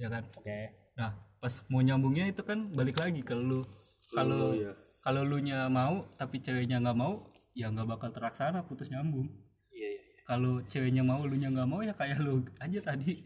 Ya 0.03 0.11
kan? 0.11 0.27
Oke. 0.35 0.75
Nah 0.99 1.15
pas 1.39 1.63
mau 1.71 1.79
nyambungnya 1.79 2.27
itu 2.27 2.43
kan 2.43 2.75
balik 2.75 2.99
lagi 2.99 3.23
ke 3.23 3.39
lu. 3.39 3.63
Kalau 4.11 4.51
iya. 4.51 4.75
Kalau 5.05 5.21
lu 5.21 5.37
nya 5.45 5.69
mau 5.69 6.09
tapi 6.17 6.41
ceweknya 6.41 6.81
nggak 6.81 6.97
mau 6.97 7.29
ya 7.53 7.69
nggak 7.69 7.85
bakal 7.85 8.09
terlaksana 8.09 8.65
putus 8.65 8.89
nyambung. 8.89 9.29
Iya 9.69 10.01
iya 10.01 10.01
kalau 10.25 10.65
ceweknya 10.65 11.05
mau 11.05 11.21
lu 11.29 11.37
nya 11.37 11.53
nggak 11.53 11.69
mau 11.69 11.85
ya 11.85 11.93
kayak 11.93 12.25
lu 12.25 12.41
aja 12.57 12.81
tadi. 12.81 13.21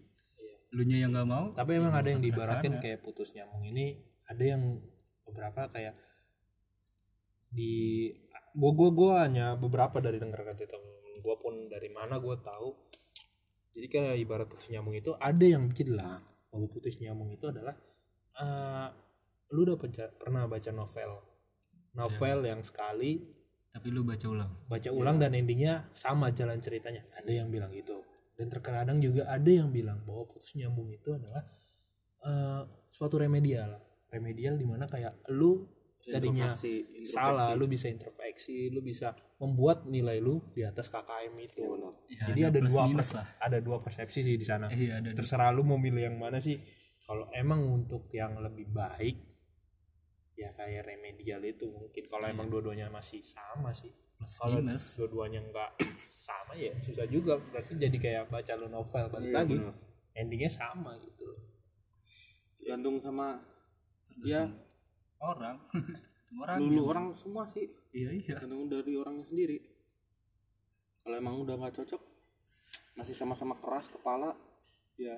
Lu 0.74 0.82
nya 0.82 1.06
yang 1.06 1.14
nggak 1.14 1.28
mau 1.30 1.54
tapi 1.54 1.78
emang 1.78 1.94
ada 1.94 2.10
yang 2.10 2.18
terlaksana. 2.18 2.82
kayak 2.82 3.00
putus 3.06 3.30
nyambung 3.30 3.62
ini 3.62 4.02
ada 4.26 4.42
yang 4.42 4.62
beberapa 5.22 5.70
kayak 5.70 5.94
di 7.48 8.10
gua 8.58 8.72
gua 8.74 8.90
gua 8.90 9.12
hanya 9.24 9.54
beberapa 9.54 10.02
dari 10.02 10.18
dengar 10.18 10.42
kata 10.42 10.66
temen 10.66 11.22
gua 11.22 11.38
pun 11.38 11.70
dari 11.70 11.88
mana 11.94 12.18
gua 12.18 12.36
tahu. 12.42 12.74
Jadi 13.78 13.86
kayak 13.86 14.14
ibarat 14.18 14.50
putus 14.50 14.66
nyambung 14.74 14.98
itu 14.98 15.14
ada 15.14 15.46
yang 15.46 15.70
bilang 15.70 16.26
bahwa 16.50 16.66
putus 16.66 16.98
nyambung 16.98 17.30
itu 17.30 17.46
adalah 17.46 17.78
eh, 18.34 18.88
lu 19.54 19.62
udah 19.62 19.78
baca- 19.78 20.12
pernah 20.18 20.50
baca 20.50 20.70
novel 20.74 21.27
novel 21.96 22.44
yang 22.44 22.60
sekali 22.60 23.38
tapi 23.68 23.94
lu 23.94 24.02
baca 24.02 24.26
ulang. 24.26 24.50
baca 24.66 24.90
ulang 24.90 25.16
dan 25.20 25.36
endingnya 25.36 25.86
sama 25.94 26.32
jalan 26.32 26.58
ceritanya. 26.58 27.04
Ada 27.14 27.30
yang 27.30 27.48
bilang 27.52 27.70
gitu. 27.70 28.00
Dan 28.34 28.50
terkadang 28.50 28.98
juga 28.98 29.30
ada 29.30 29.46
yang 29.46 29.70
bilang 29.70 30.02
bahwa 30.02 30.26
putus 30.26 30.56
nyambung 30.58 30.88
itu 30.90 31.14
adalah 31.14 31.46
eh, 32.24 32.62
suatu 32.90 33.20
remedial. 33.20 33.78
Remedial 34.08 34.56
di 34.56 34.66
mana 34.66 34.88
kayak 34.88 35.28
lu 35.36 35.68
tadinya 36.08 36.56
salah 37.04 37.52
lu 37.52 37.68
bisa 37.68 37.84
introspeksi 37.84 38.72
lu 38.72 38.80
bisa 38.80 39.12
membuat 39.36 39.84
nilai 39.84 40.16
lu 40.16 40.40
di 40.56 40.64
atas 40.64 40.88
KKM 40.88 41.34
itu. 41.36 41.62
Ya, 42.08 42.32
jadi 42.32 42.40
ada 42.48 42.58
dua 42.64 42.88
pers- 42.88 43.12
lah. 43.12 43.28
ada 43.36 43.58
dua 43.60 43.76
persepsi 43.76 44.24
sih 44.24 44.36
di 44.40 44.46
sana. 44.48 44.72
Iya 44.72 45.04
ada 45.04 45.12
terserah 45.12 45.52
lu 45.52 45.62
mau 45.68 45.76
milih 45.76 46.08
yang 46.08 46.16
mana 46.16 46.40
sih. 46.40 46.56
Kalau 47.04 47.28
emang 47.36 47.62
untuk 47.68 48.08
yang 48.16 48.40
lebih 48.40 48.72
baik 48.72 49.27
ya 50.38 50.54
kayak 50.54 50.86
remedial 50.86 51.42
itu 51.42 51.66
mungkin. 51.66 52.04
Kalau 52.06 52.26
emang 52.30 52.46
dua-duanya 52.46 52.86
masih 52.88 53.26
sama 53.26 53.74
sih. 53.74 53.90
Kalau 54.18 54.62
minus 54.62 54.94
dua-duanya 54.94 55.42
nggak 55.50 55.70
sama 56.30 56.54
ya 56.54 56.70
susah 56.78 57.10
juga. 57.10 57.34
Berarti 57.42 57.74
jadi 57.74 57.98
kayak 57.98 58.24
baca 58.30 58.52
lu 58.54 58.70
novel 58.70 59.04
balik 59.10 59.30
Iya, 59.30 59.36
lagi. 59.42 59.56
bener. 59.58 59.74
endingnya 60.14 60.50
sama 60.50 60.94
gitu. 60.98 61.26
Gantung 62.62 63.02
sama 63.02 63.38
ya. 64.22 64.46
orang. 65.18 65.58
Orang 66.38 66.60
lulu 66.60 66.82
orang 66.92 67.06
semua 67.16 67.48
sih. 67.48 67.66
Iya 67.90 68.12
iya. 68.12 68.36
Gantung 68.38 68.68
dari 68.68 68.92
orangnya 68.94 69.24
sendiri. 69.24 69.58
Kalau 71.00 71.16
emang 71.16 71.40
udah 71.40 71.56
nggak 71.56 71.74
cocok 71.82 72.02
masih 73.00 73.14
sama-sama 73.16 73.54
keras 73.62 73.88
kepala 73.88 74.34
ya 75.00 75.16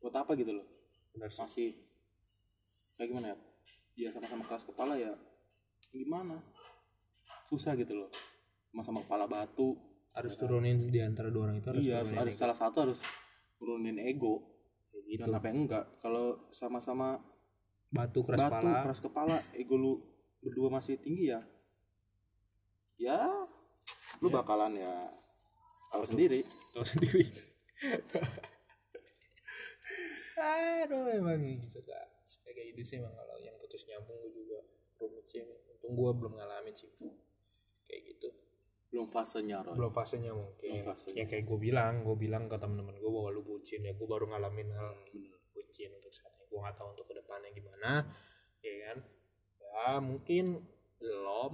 buat 0.00 0.14
apa 0.16 0.32
gitu 0.34 0.56
loh? 0.56 0.66
Benar 1.12 1.28
sih. 1.28 1.42
Masih 1.42 1.68
kayak 2.96 3.08
gimana 3.12 3.26
ya 3.34 3.38
ya 3.98 4.14
sama-sama 4.14 4.46
keras 4.46 4.62
kepala 4.62 4.94
ya 4.94 5.10
gimana? 5.90 6.38
Susah 7.50 7.74
gitu 7.74 7.98
loh. 7.98 8.10
Sama-sama 8.70 9.02
kepala 9.02 9.26
batu. 9.26 9.74
Harus 10.14 10.38
turunin 10.38 10.90
di 10.90 11.02
antara 11.02 11.30
dua 11.34 11.50
orang 11.50 11.58
itu 11.62 11.68
harus 11.70 11.82
iya 11.84 12.02
harus, 12.02 12.14
harus 12.14 12.34
salah 12.38 12.54
satu 12.54 12.78
harus 12.86 13.02
turunin 13.58 13.98
ego. 13.98 14.46
Gitu. 14.94 15.18
Dan 15.24 15.34
apa 15.34 15.50
enggak 15.50 15.84
kalau 15.98 16.38
sama-sama 16.54 17.18
batu 17.88 18.22
keras 18.22 18.46
batu 18.46 18.54
kepala. 18.62 18.84
keras 18.86 19.00
kepala 19.02 19.36
ego 19.56 19.74
lu 19.74 19.98
berdua 20.38 20.70
masih 20.70 20.94
tinggi 21.02 21.34
ya. 21.34 21.42
Ya 22.98 23.18
lu 24.22 24.30
bakalan 24.30 24.78
ya 24.78 24.94
tahu 25.90 26.06
sendiri. 26.06 26.46
tahu 26.74 26.86
sendiri. 26.86 27.26
Aduh 30.38 31.10
emang 31.10 31.62
suka 31.66 31.98
suka 31.98 32.17
kayak 32.44 32.76
gitu 32.76 32.82
sih 32.84 32.96
emang 33.00 33.16
kalau 33.16 33.40
yang 33.40 33.56
putus 33.56 33.88
nyambung 33.88 34.20
gue 34.20 34.32
juga 34.34 34.58
rumit 35.00 35.24
sih 35.24 35.40
emang. 35.40 35.56
untung 35.72 35.92
gue 35.96 36.10
belum 36.12 36.32
ngalamin 36.36 36.74
sih. 36.76 36.90
Kayak 37.88 38.00
gitu. 38.12 38.28
Belum 38.92 39.06
fasenya 39.08 39.64
Roy. 39.64 39.76
Belum 39.76 39.92
fasenya 39.92 40.32
mungkin 40.36 40.70
Belum 40.74 40.84
fasenya. 40.84 41.16
yang 41.22 41.28
kayak 41.28 41.44
gue 41.46 41.58
bilang 41.60 41.92
gue 42.04 42.16
bilang 42.18 42.44
ke 42.50 42.56
temen-temen 42.58 42.96
gue 42.98 43.10
bahwa 43.10 43.28
lu 43.32 43.42
bucin. 43.46 43.80
Ya 43.86 43.92
gue 43.96 44.08
baru 44.08 44.28
ngalamin 44.28 44.68
hal 44.74 44.92
bucin 45.54 45.90
untuk 45.96 46.12
saat 46.12 46.32
ini 46.36 46.44
gue 46.50 46.58
nggak 46.60 46.76
tahu 46.76 46.88
untuk 46.92 47.06
ke 47.08 47.14
depannya 47.16 47.50
gimana. 47.54 48.04
Ya 48.60 48.74
kan? 48.90 48.98
Ya 49.62 49.88
mungkin 50.02 50.44
belum. 50.98 51.52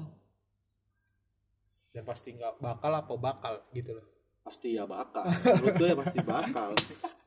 Dan 1.95 2.03
pasti 2.03 2.35
nggak 2.35 2.59
bakal 2.59 2.93
apa 2.97 3.15
bakal 3.15 3.55
gitu 3.71 3.95
loh. 3.95 4.07
Pasti 4.43 4.75
ya 4.75 4.89
bakal. 4.89 5.25
Menurut 5.31 5.75
gue 5.79 5.89
ya 5.93 5.97
pasti 6.01 6.21
bakal 6.25 6.71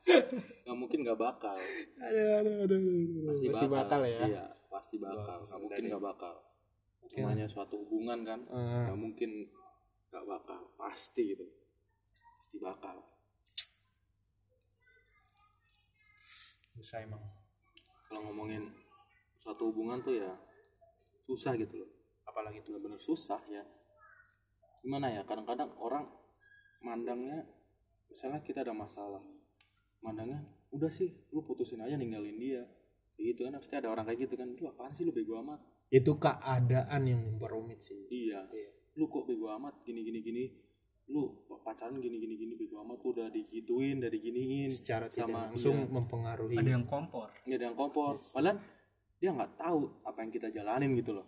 nggak 0.64 0.78
mungkin 0.78 0.98
nggak 1.04 1.20
bakal. 1.20 1.56
Aduh 2.00 2.30
aduh 2.40 2.54
aduh 2.64 2.80
pasti, 3.28 3.46
pasti 3.52 3.66
bakal, 3.68 4.00
ya. 4.04 4.20
Iya 4.24 4.44
pasti 4.68 4.96
bakal. 4.96 5.38
Nggak 5.48 5.60
mungkin 5.60 5.82
nggak 5.88 6.04
bakal. 6.04 6.34
Oke. 7.04 7.24
namanya 7.24 7.46
suatu 7.48 7.74
hubungan 7.84 8.18
kan. 8.24 8.40
Eh, 8.48 8.82
nggak 8.88 8.98
mungkin 8.98 9.30
nggak 10.12 10.24
bakal. 10.24 10.60
Pasti 10.76 11.22
gitu 11.36 11.46
pasti 12.40 12.56
bakal. 12.60 12.96
Susah 16.78 17.04
emang. 17.04 17.20
Kalau 18.08 18.24
ngomongin 18.30 18.64
suatu 19.44 19.68
hubungan 19.68 20.00
tuh 20.00 20.16
ya 20.16 20.32
susah 21.28 21.52
gitu 21.60 21.84
loh. 21.84 21.90
Apalagi 22.24 22.64
tuh. 22.64 22.76
Bener-bener 22.76 23.00
susah 23.00 23.40
ya. 23.52 23.64
Gimana 24.80 25.12
ya 25.12 25.26
kadang-kadang 25.26 25.74
orang 25.76 26.08
mandangnya 26.80 27.42
misalnya 28.08 28.40
kita 28.40 28.62
ada 28.62 28.72
masalah 28.72 29.20
mandangnya 30.00 30.40
udah 30.70 30.90
sih 30.92 31.08
lu 31.32 31.42
putusin 31.42 31.80
aja 31.80 31.96
ninggalin 31.96 32.36
dia. 32.36 32.62
Gitu 33.18 33.42
kan 33.42 33.58
pasti 33.58 33.74
ada 33.74 33.90
orang 33.90 34.06
kayak 34.06 34.30
gitu 34.30 34.34
kan 34.38 34.46
lu 34.54 34.64
apaan 34.70 34.94
sih 34.94 35.02
lu 35.02 35.10
bego 35.10 35.38
amat? 35.42 35.58
Itu 35.90 36.20
keadaan 36.20 37.02
yang 37.08 37.20
memperumit 37.24 37.82
sih. 37.82 38.06
Iya. 38.08 38.46
Iya. 38.50 38.70
lu 38.98 39.06
kok 39.06 39.30
bego 39.30 39.46
amat 39.54 39.86
gini 39.86 40.02
gini 40.02 40.18
gini? 40.18 40.44
Lu 41.08 41.46
pacaran 41.62 41.98
gini 42.02 42.18
gini 42.18 42.34
gini 42.34 42.54
bego 42.54 42.82
amat 42.82 42.98
lu 43.02 43.14
udah 43.14 43.30
digituin 43.30 44.02
udah 44.02 44.10
diginiin 44.10 44.70
secara 44.74 45.06
tidak 45.06 45.30
Sama 45.30 45.38
langsung 45.50 45.76
dia. 45.78 45.90
mempengaruhi 45.90 46.56
ada 46.58 46.70
yang 46.74 46.86
kompor. 46.86 47.30
Nggak 47.46 47.58
ada 47.58 47.66
yang 47.70 47.78
kompor. 47.78 48.14
Padahal 48.34 48.58
dia 49.18 49.30
nggak 49.34 49.52
tahu 49.58 49.80
apa 50.06 50.18
yang 50.22 50.30
kita 50.30 50.48
jalanin 50.50 50.94
gitu 50.94 51.14
loh. 51.14 51.26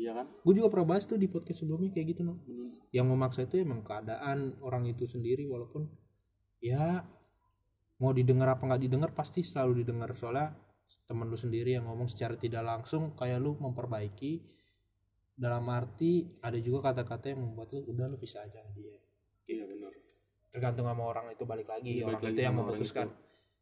Iya 0.00 0.16
kan? 0.16 0.26
Gue 0.40 0.56
juga 0.56 0.72
pernah 0.72 0.96
bahas 0.96 1.04
tuh 1.04 1.20
di 1.20 1.28
podcast 1.28 1.60
sebelumnya 1.60 1.92
kayak 1.92 2.16
gitu 2.16 2.24
no 2.24 2.40
Bener. 2.40 2.72
yang 2.88 3.04
memaksa 3.04 3.44
itu 3.44 3.60
emang 3.60 3.84
keadaan 3.84 4.56
orang 4.64 4.88
itu 4.88 5.04
sendiri 5.04 5.44
walaupun 5.44 5.92
ya 6.60 7.04
mau 8.00 8.16
didengar 8.16 8.56
apa 8.56 8.62
nggak 8.64 8.82
didengar 8.82 9.10
pasti 9.12 9.44
selalu 9.44 9.84
didengar. 9.84 10.12
Soalnya 10.16 10.56
temen 11.06 11.28
lu 11.28 11.38
sendiri 11.38 11.76
yang 11.76 11.86
ngomong 11.86 12.10
secara 12.10 12.34
tidak 12.34 12.64
langsung 12.64 13.14
kayak 13.14 13.38
lu 13.38 13.56
memperbaiki. 13.60 14.58
Dalam 15.40 15.64
arti 15.72 16.28
ada 16.44 16.56
juga 16.60 16.92
kata-kata 16.92 17.32
yang 17.32 17.40
membuat 17.40 17.72
lu 17.72 17.80
udah 17.88 18.12
lu 18.12 18.20
bisa 18.20 18.44
aja 18.44 18.60
dia. 18.76 18.96
Iya 19.48 19.64
benar. 19.64 19.92
Tergantung 20.52 20.84
sama 20.84 21.04
orang 21.06 21.32
itu 21.32 21.44
balik 21.48 21.68
lagi. 21.68 22.04
Orang 22.04 22.20
balik 22.20 22.20
itu 22.20 22.26
lagi 22.28 22.40
yang 22.44 22.52
sama 22.52 22.60
orang 22.60 22.70
memutuskan 22.76 23.08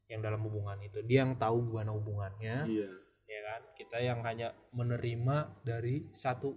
yang 0.09 0.21
dalam 0.25 0.41
hubungan 0.43 0.79
itu. 0.83 0.99
Dia 1.07 1.19
yang 1.23 1.39
tahu 1.39 1.57
gimana 1.71 1.91
hubungannya. 1.95 2.57
Iya. 2.67 2.91
Ya 3.29 3.41
kan? 3.45 3.61
Kita 3.77 3.99
yang 4.01 4.21
hanya 4.25 4.57
menerima 4.75 5.63
dari 5.63 6.11
satu 6.17 6.57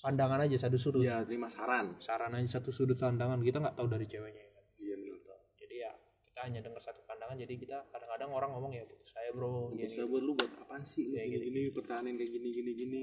pandangan 0.00 0.48
aja 0.48 0.56
satu 0.56 0.78
sudut. 0.80 1.04
Iya 1.04 1.22
terima 1.28 1.50
saran. 1.50 2.00
Saran 2.00 2.32
aja 2.32 2.58
satu 2.58 2.72
sudut 2.72 2.96
pandangan. 2.96 3.38
Kita 3.44 3.60
nggak 3.60 3.76
tahu 3.76 3.86
dari 3.90 4.06
ceweknya 4.08 4.42
ya 4.42 4.50
kan? 4.54 4.64
iya 4.80 4.94
benar 4.98 5.38
jadi 5.54 5.74
ya 5.86 5.92
kita 6.26 6.33
hanya 6.44 6.60
dengar 6.60 6.78
satu 6.78 7.00
pandangan 7.08 7.40
jadi 7.40 7.56
kita 7.56 7.76
kadang-kadang 7.88 8.30
orang 8.36 8.50
ngomong 8.52 8.72
ya 8.76 8.84
putus 8.84 9.16
saya 9.16 9.32
bro. 9.32 9.72
Gini 9.72 9.88
saya 9.88 10.04
buat 10.04 10.20
lu 10.20 10.36
buat 10.36 10.52
apaan 10.60 10.84
sih? 10.84 11.08
Ya, 11.08 11.24
gini, 11.24 11.48
gini 11.48 11.60
pertahanin 11.72 12.20
kayak 12.20 12.30
gini 12.30 12.48
gini 12.52 12.70
gini. 12.76 13.02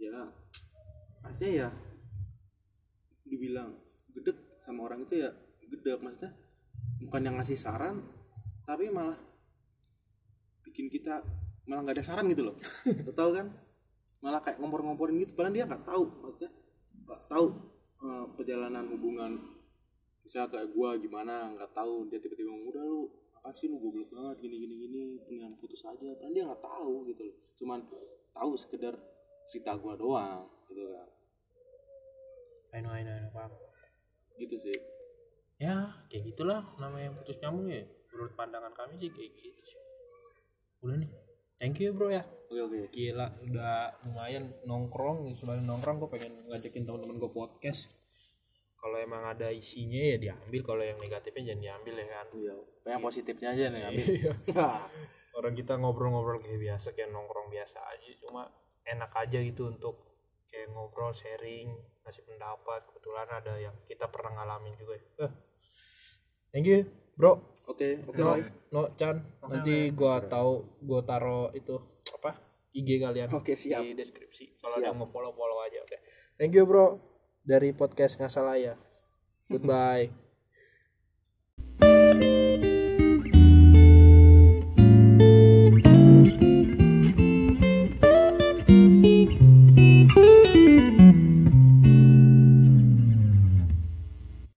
Ya 0.00 0.32
artinya 1.22 1.52
ya 1.52 1.68
dibilang 3.28 3.78
gedek 4.16 4.58
sama 4.58 4.90
orang 4.90 5.06
itu 5.06 5.22
ya 5.22 5.30
gedek 5.70 6.02
maksudnya 6.02 6.34
bukan 7.06 7.20
yang 7.22 7.34
ngasih 7.38 7.54
saran 7.54 8.02
tapi 8.66 8.90
malah 8.90 9.16
bikin 10.66 10.90
kita 10.90 11.22
malah 11.68 11.86
nggak 11.86 12.00
ada 12.00 12.04
saran 12.04 12.26
gitu 12.32 12.48
loh. 12.48 12.56
Tahu 13.18 13.30
kan? 13.36 13.46
Malah 14.24 14.40
kayak 14.42 14.58
ngompor-ngomporin 14.58 15.20
gitu 15.22 15.36
padahal 15.36 15.54
dia 15.54 15.66
nggak 15.68 15.84
tahu 15.86 16.04
maksudnya 16.24 16.50
nggak 17.06 17.20
tahu 17.28 17.46
eh, 18.02 18.24
perjalanan 18.34 18.84
hubungan 18.90 19.61
misalnya 20.32 20.48
kayak 20.48 20.68
gua 20.72 20.96
gimana 20.96 21.52
nggak 21.52 21.76
tahu. 21.76 22.08
Dia 22.08 22.16
tiba-tiba 22.16 22.48
ngomong 22.48 22.72
udah 22.72 22.84
lu 22.88 23.04
apa 23.36 23.52
sih 23.52 23.68
lu 23.68 23.76
goblok 23.76 24.08
banget 24.16 24.48
gini 24.48 24.56
gini 24.64 24.74
gini 24.88 25.02
mendingan 25.20 25.52
putus 25.60 25.84
aja. 25.84 26.08
Padahal 26.16 26.32
dia 26.32 26.44
nggak 26.48 26.64
tahu 26.64 27.04
gitu 27.12 27.28
loh. 27.28 27.36
Cuman 27.60 27.84
tahu 28.32 28.50
sekedar 28.56 28.96
cerita 29.44 29.76
gua 29.76 29.92
doang 29.92 30.48
gitu 30.72 30.88
kan. 30.88 31.08
I 32.72 32.80
know, 32.80 32.96
I 32.96 33.04
know, 33.04 33.12
I 33.12 33.20
know, 33.20 33.32
paham. 33.36 33.52
gitu 34.40 34.56
sih. 34.56 34.72
Ya 35.60 36.00
kayak 36.08 36.32
gitulah 36.32 36.64
namanya 36.80 37.12
putus 37.12 37.36
nyambung 37.44 37.68
ya. 37.68 37.84
Menurut 38.08 38.32
pandangan 38.32 38.72
kami 38.72 39.04
sih 39.04 39.12
kayak 39.12 39.36
gitu 39.36 39.60
sih. 39.68 39.80
Udah 40.80 40.96
nih. 40.96 41.12
Thank 41.60 41.84
you 41.84 41.92
bro 41.92 42.08
ya. 42.08 42.24
Oke 42.48 42.64
oke. 42.64 42.78
Gila 42.88 43.36
udah 43.44 44.00
lumayan 44.08 44.48
nongkrong 44.64 45.28
selain 45.36 45.60
nongkrong 45.68 46.00
gue 46.00 46.08
pengen 46.08 46.32
ngajakin 46.48 46.88
teman-teman 46.88 47.20
gue 47.20 47.30
podcast 47.36 47.92
kalau 48.82 48.98
emang 48.98 49.22
ada 49.22 49.46
isinya 49.48 50.02
ya 50.02 50.18
diambil 50.18 50.60
kalau 50.66 50.82
yang 50.82 50.98
negatifnya 50.98 51.54
jangan 51.54 51.60
diambil 51.62 51.94
ya 51.94 52.06
kan. 52.10 52.26
Iya 52.34 52.54
yang 52.90 52.98
positifnya 53.00 53.48
aja 53.54 53.64
nih 53.70 53.82
ambil 53.86 54.06
Iya. 54.10 54.32
orang 55.32 55.54
kita 55.54 55.74
ngobrol-ngobrol 55.78 56.42
kayak 56.42 56.58
biasa 56.60 56.88
kayak 56.92 57.14
nongkrong 57.14 57.46
biasa 57.48 57.78
aja 57.88 58.10
cuma 58.18 58.50
enak 58.82 59.14
aja 59.14 59.38
gitu 59.38 59.70
untuk 59.70 60.02
kayak 60.50 60.68
ngobrol 60.68 61.14
sharing 61.14 61.70
ngasih 62.02 62.26
pendapat. 62.26 62.82
Kebetulan 62.84 63.28
ada 63.30 63.54
yang 63.56 63.72
kita 63.86 64.10
pernah 64.10 64.34
ngalamin 64.34 64.74
juga. 64.74 64.98
Ya. 64.98 65.06
Eh, 65.24 65.32
thank 66.50 66.66
you 66.66 66.82
bro. 67.14 67.38
Oke 67.62 68.02
oke 68.02 68.18
no, 68.18 68.34
Roy. 68.34 68.42
no 68.74 68.82
Chan. 68.98 69.16
Nanti 69.46 69.94
gua 69.94 70.18
tahu 70.18 70.82
gua 70.82 71.06
taro 71.06 71.54
itu 71.54 71.78
apa 72.18 72.34
IG 72.74 72.98
kalian 72.98 73.30
Oke, 73.30 73.54
siap. 73.54 73.84
di 73.86 73.94
deskripsi. 73.94 74.58
Kalau 74.58 74.74
ada 74.74 74.90
yang 74.90 74.98
mau 74.98 75.06
follow 75.06 75.30
follow 75.30 75.62
aja 75.62 75.78
oke. 75.78 75.94
Thank 76.34 76.58
you 76.58 76.66
bro 76.66 76.98
dari 77.42 77.74
podcast 77.74 78.16
nggak 78.18 78.32
salah 78.32 78.56
ya 78.58 78.74
goodbye 79.50 80.21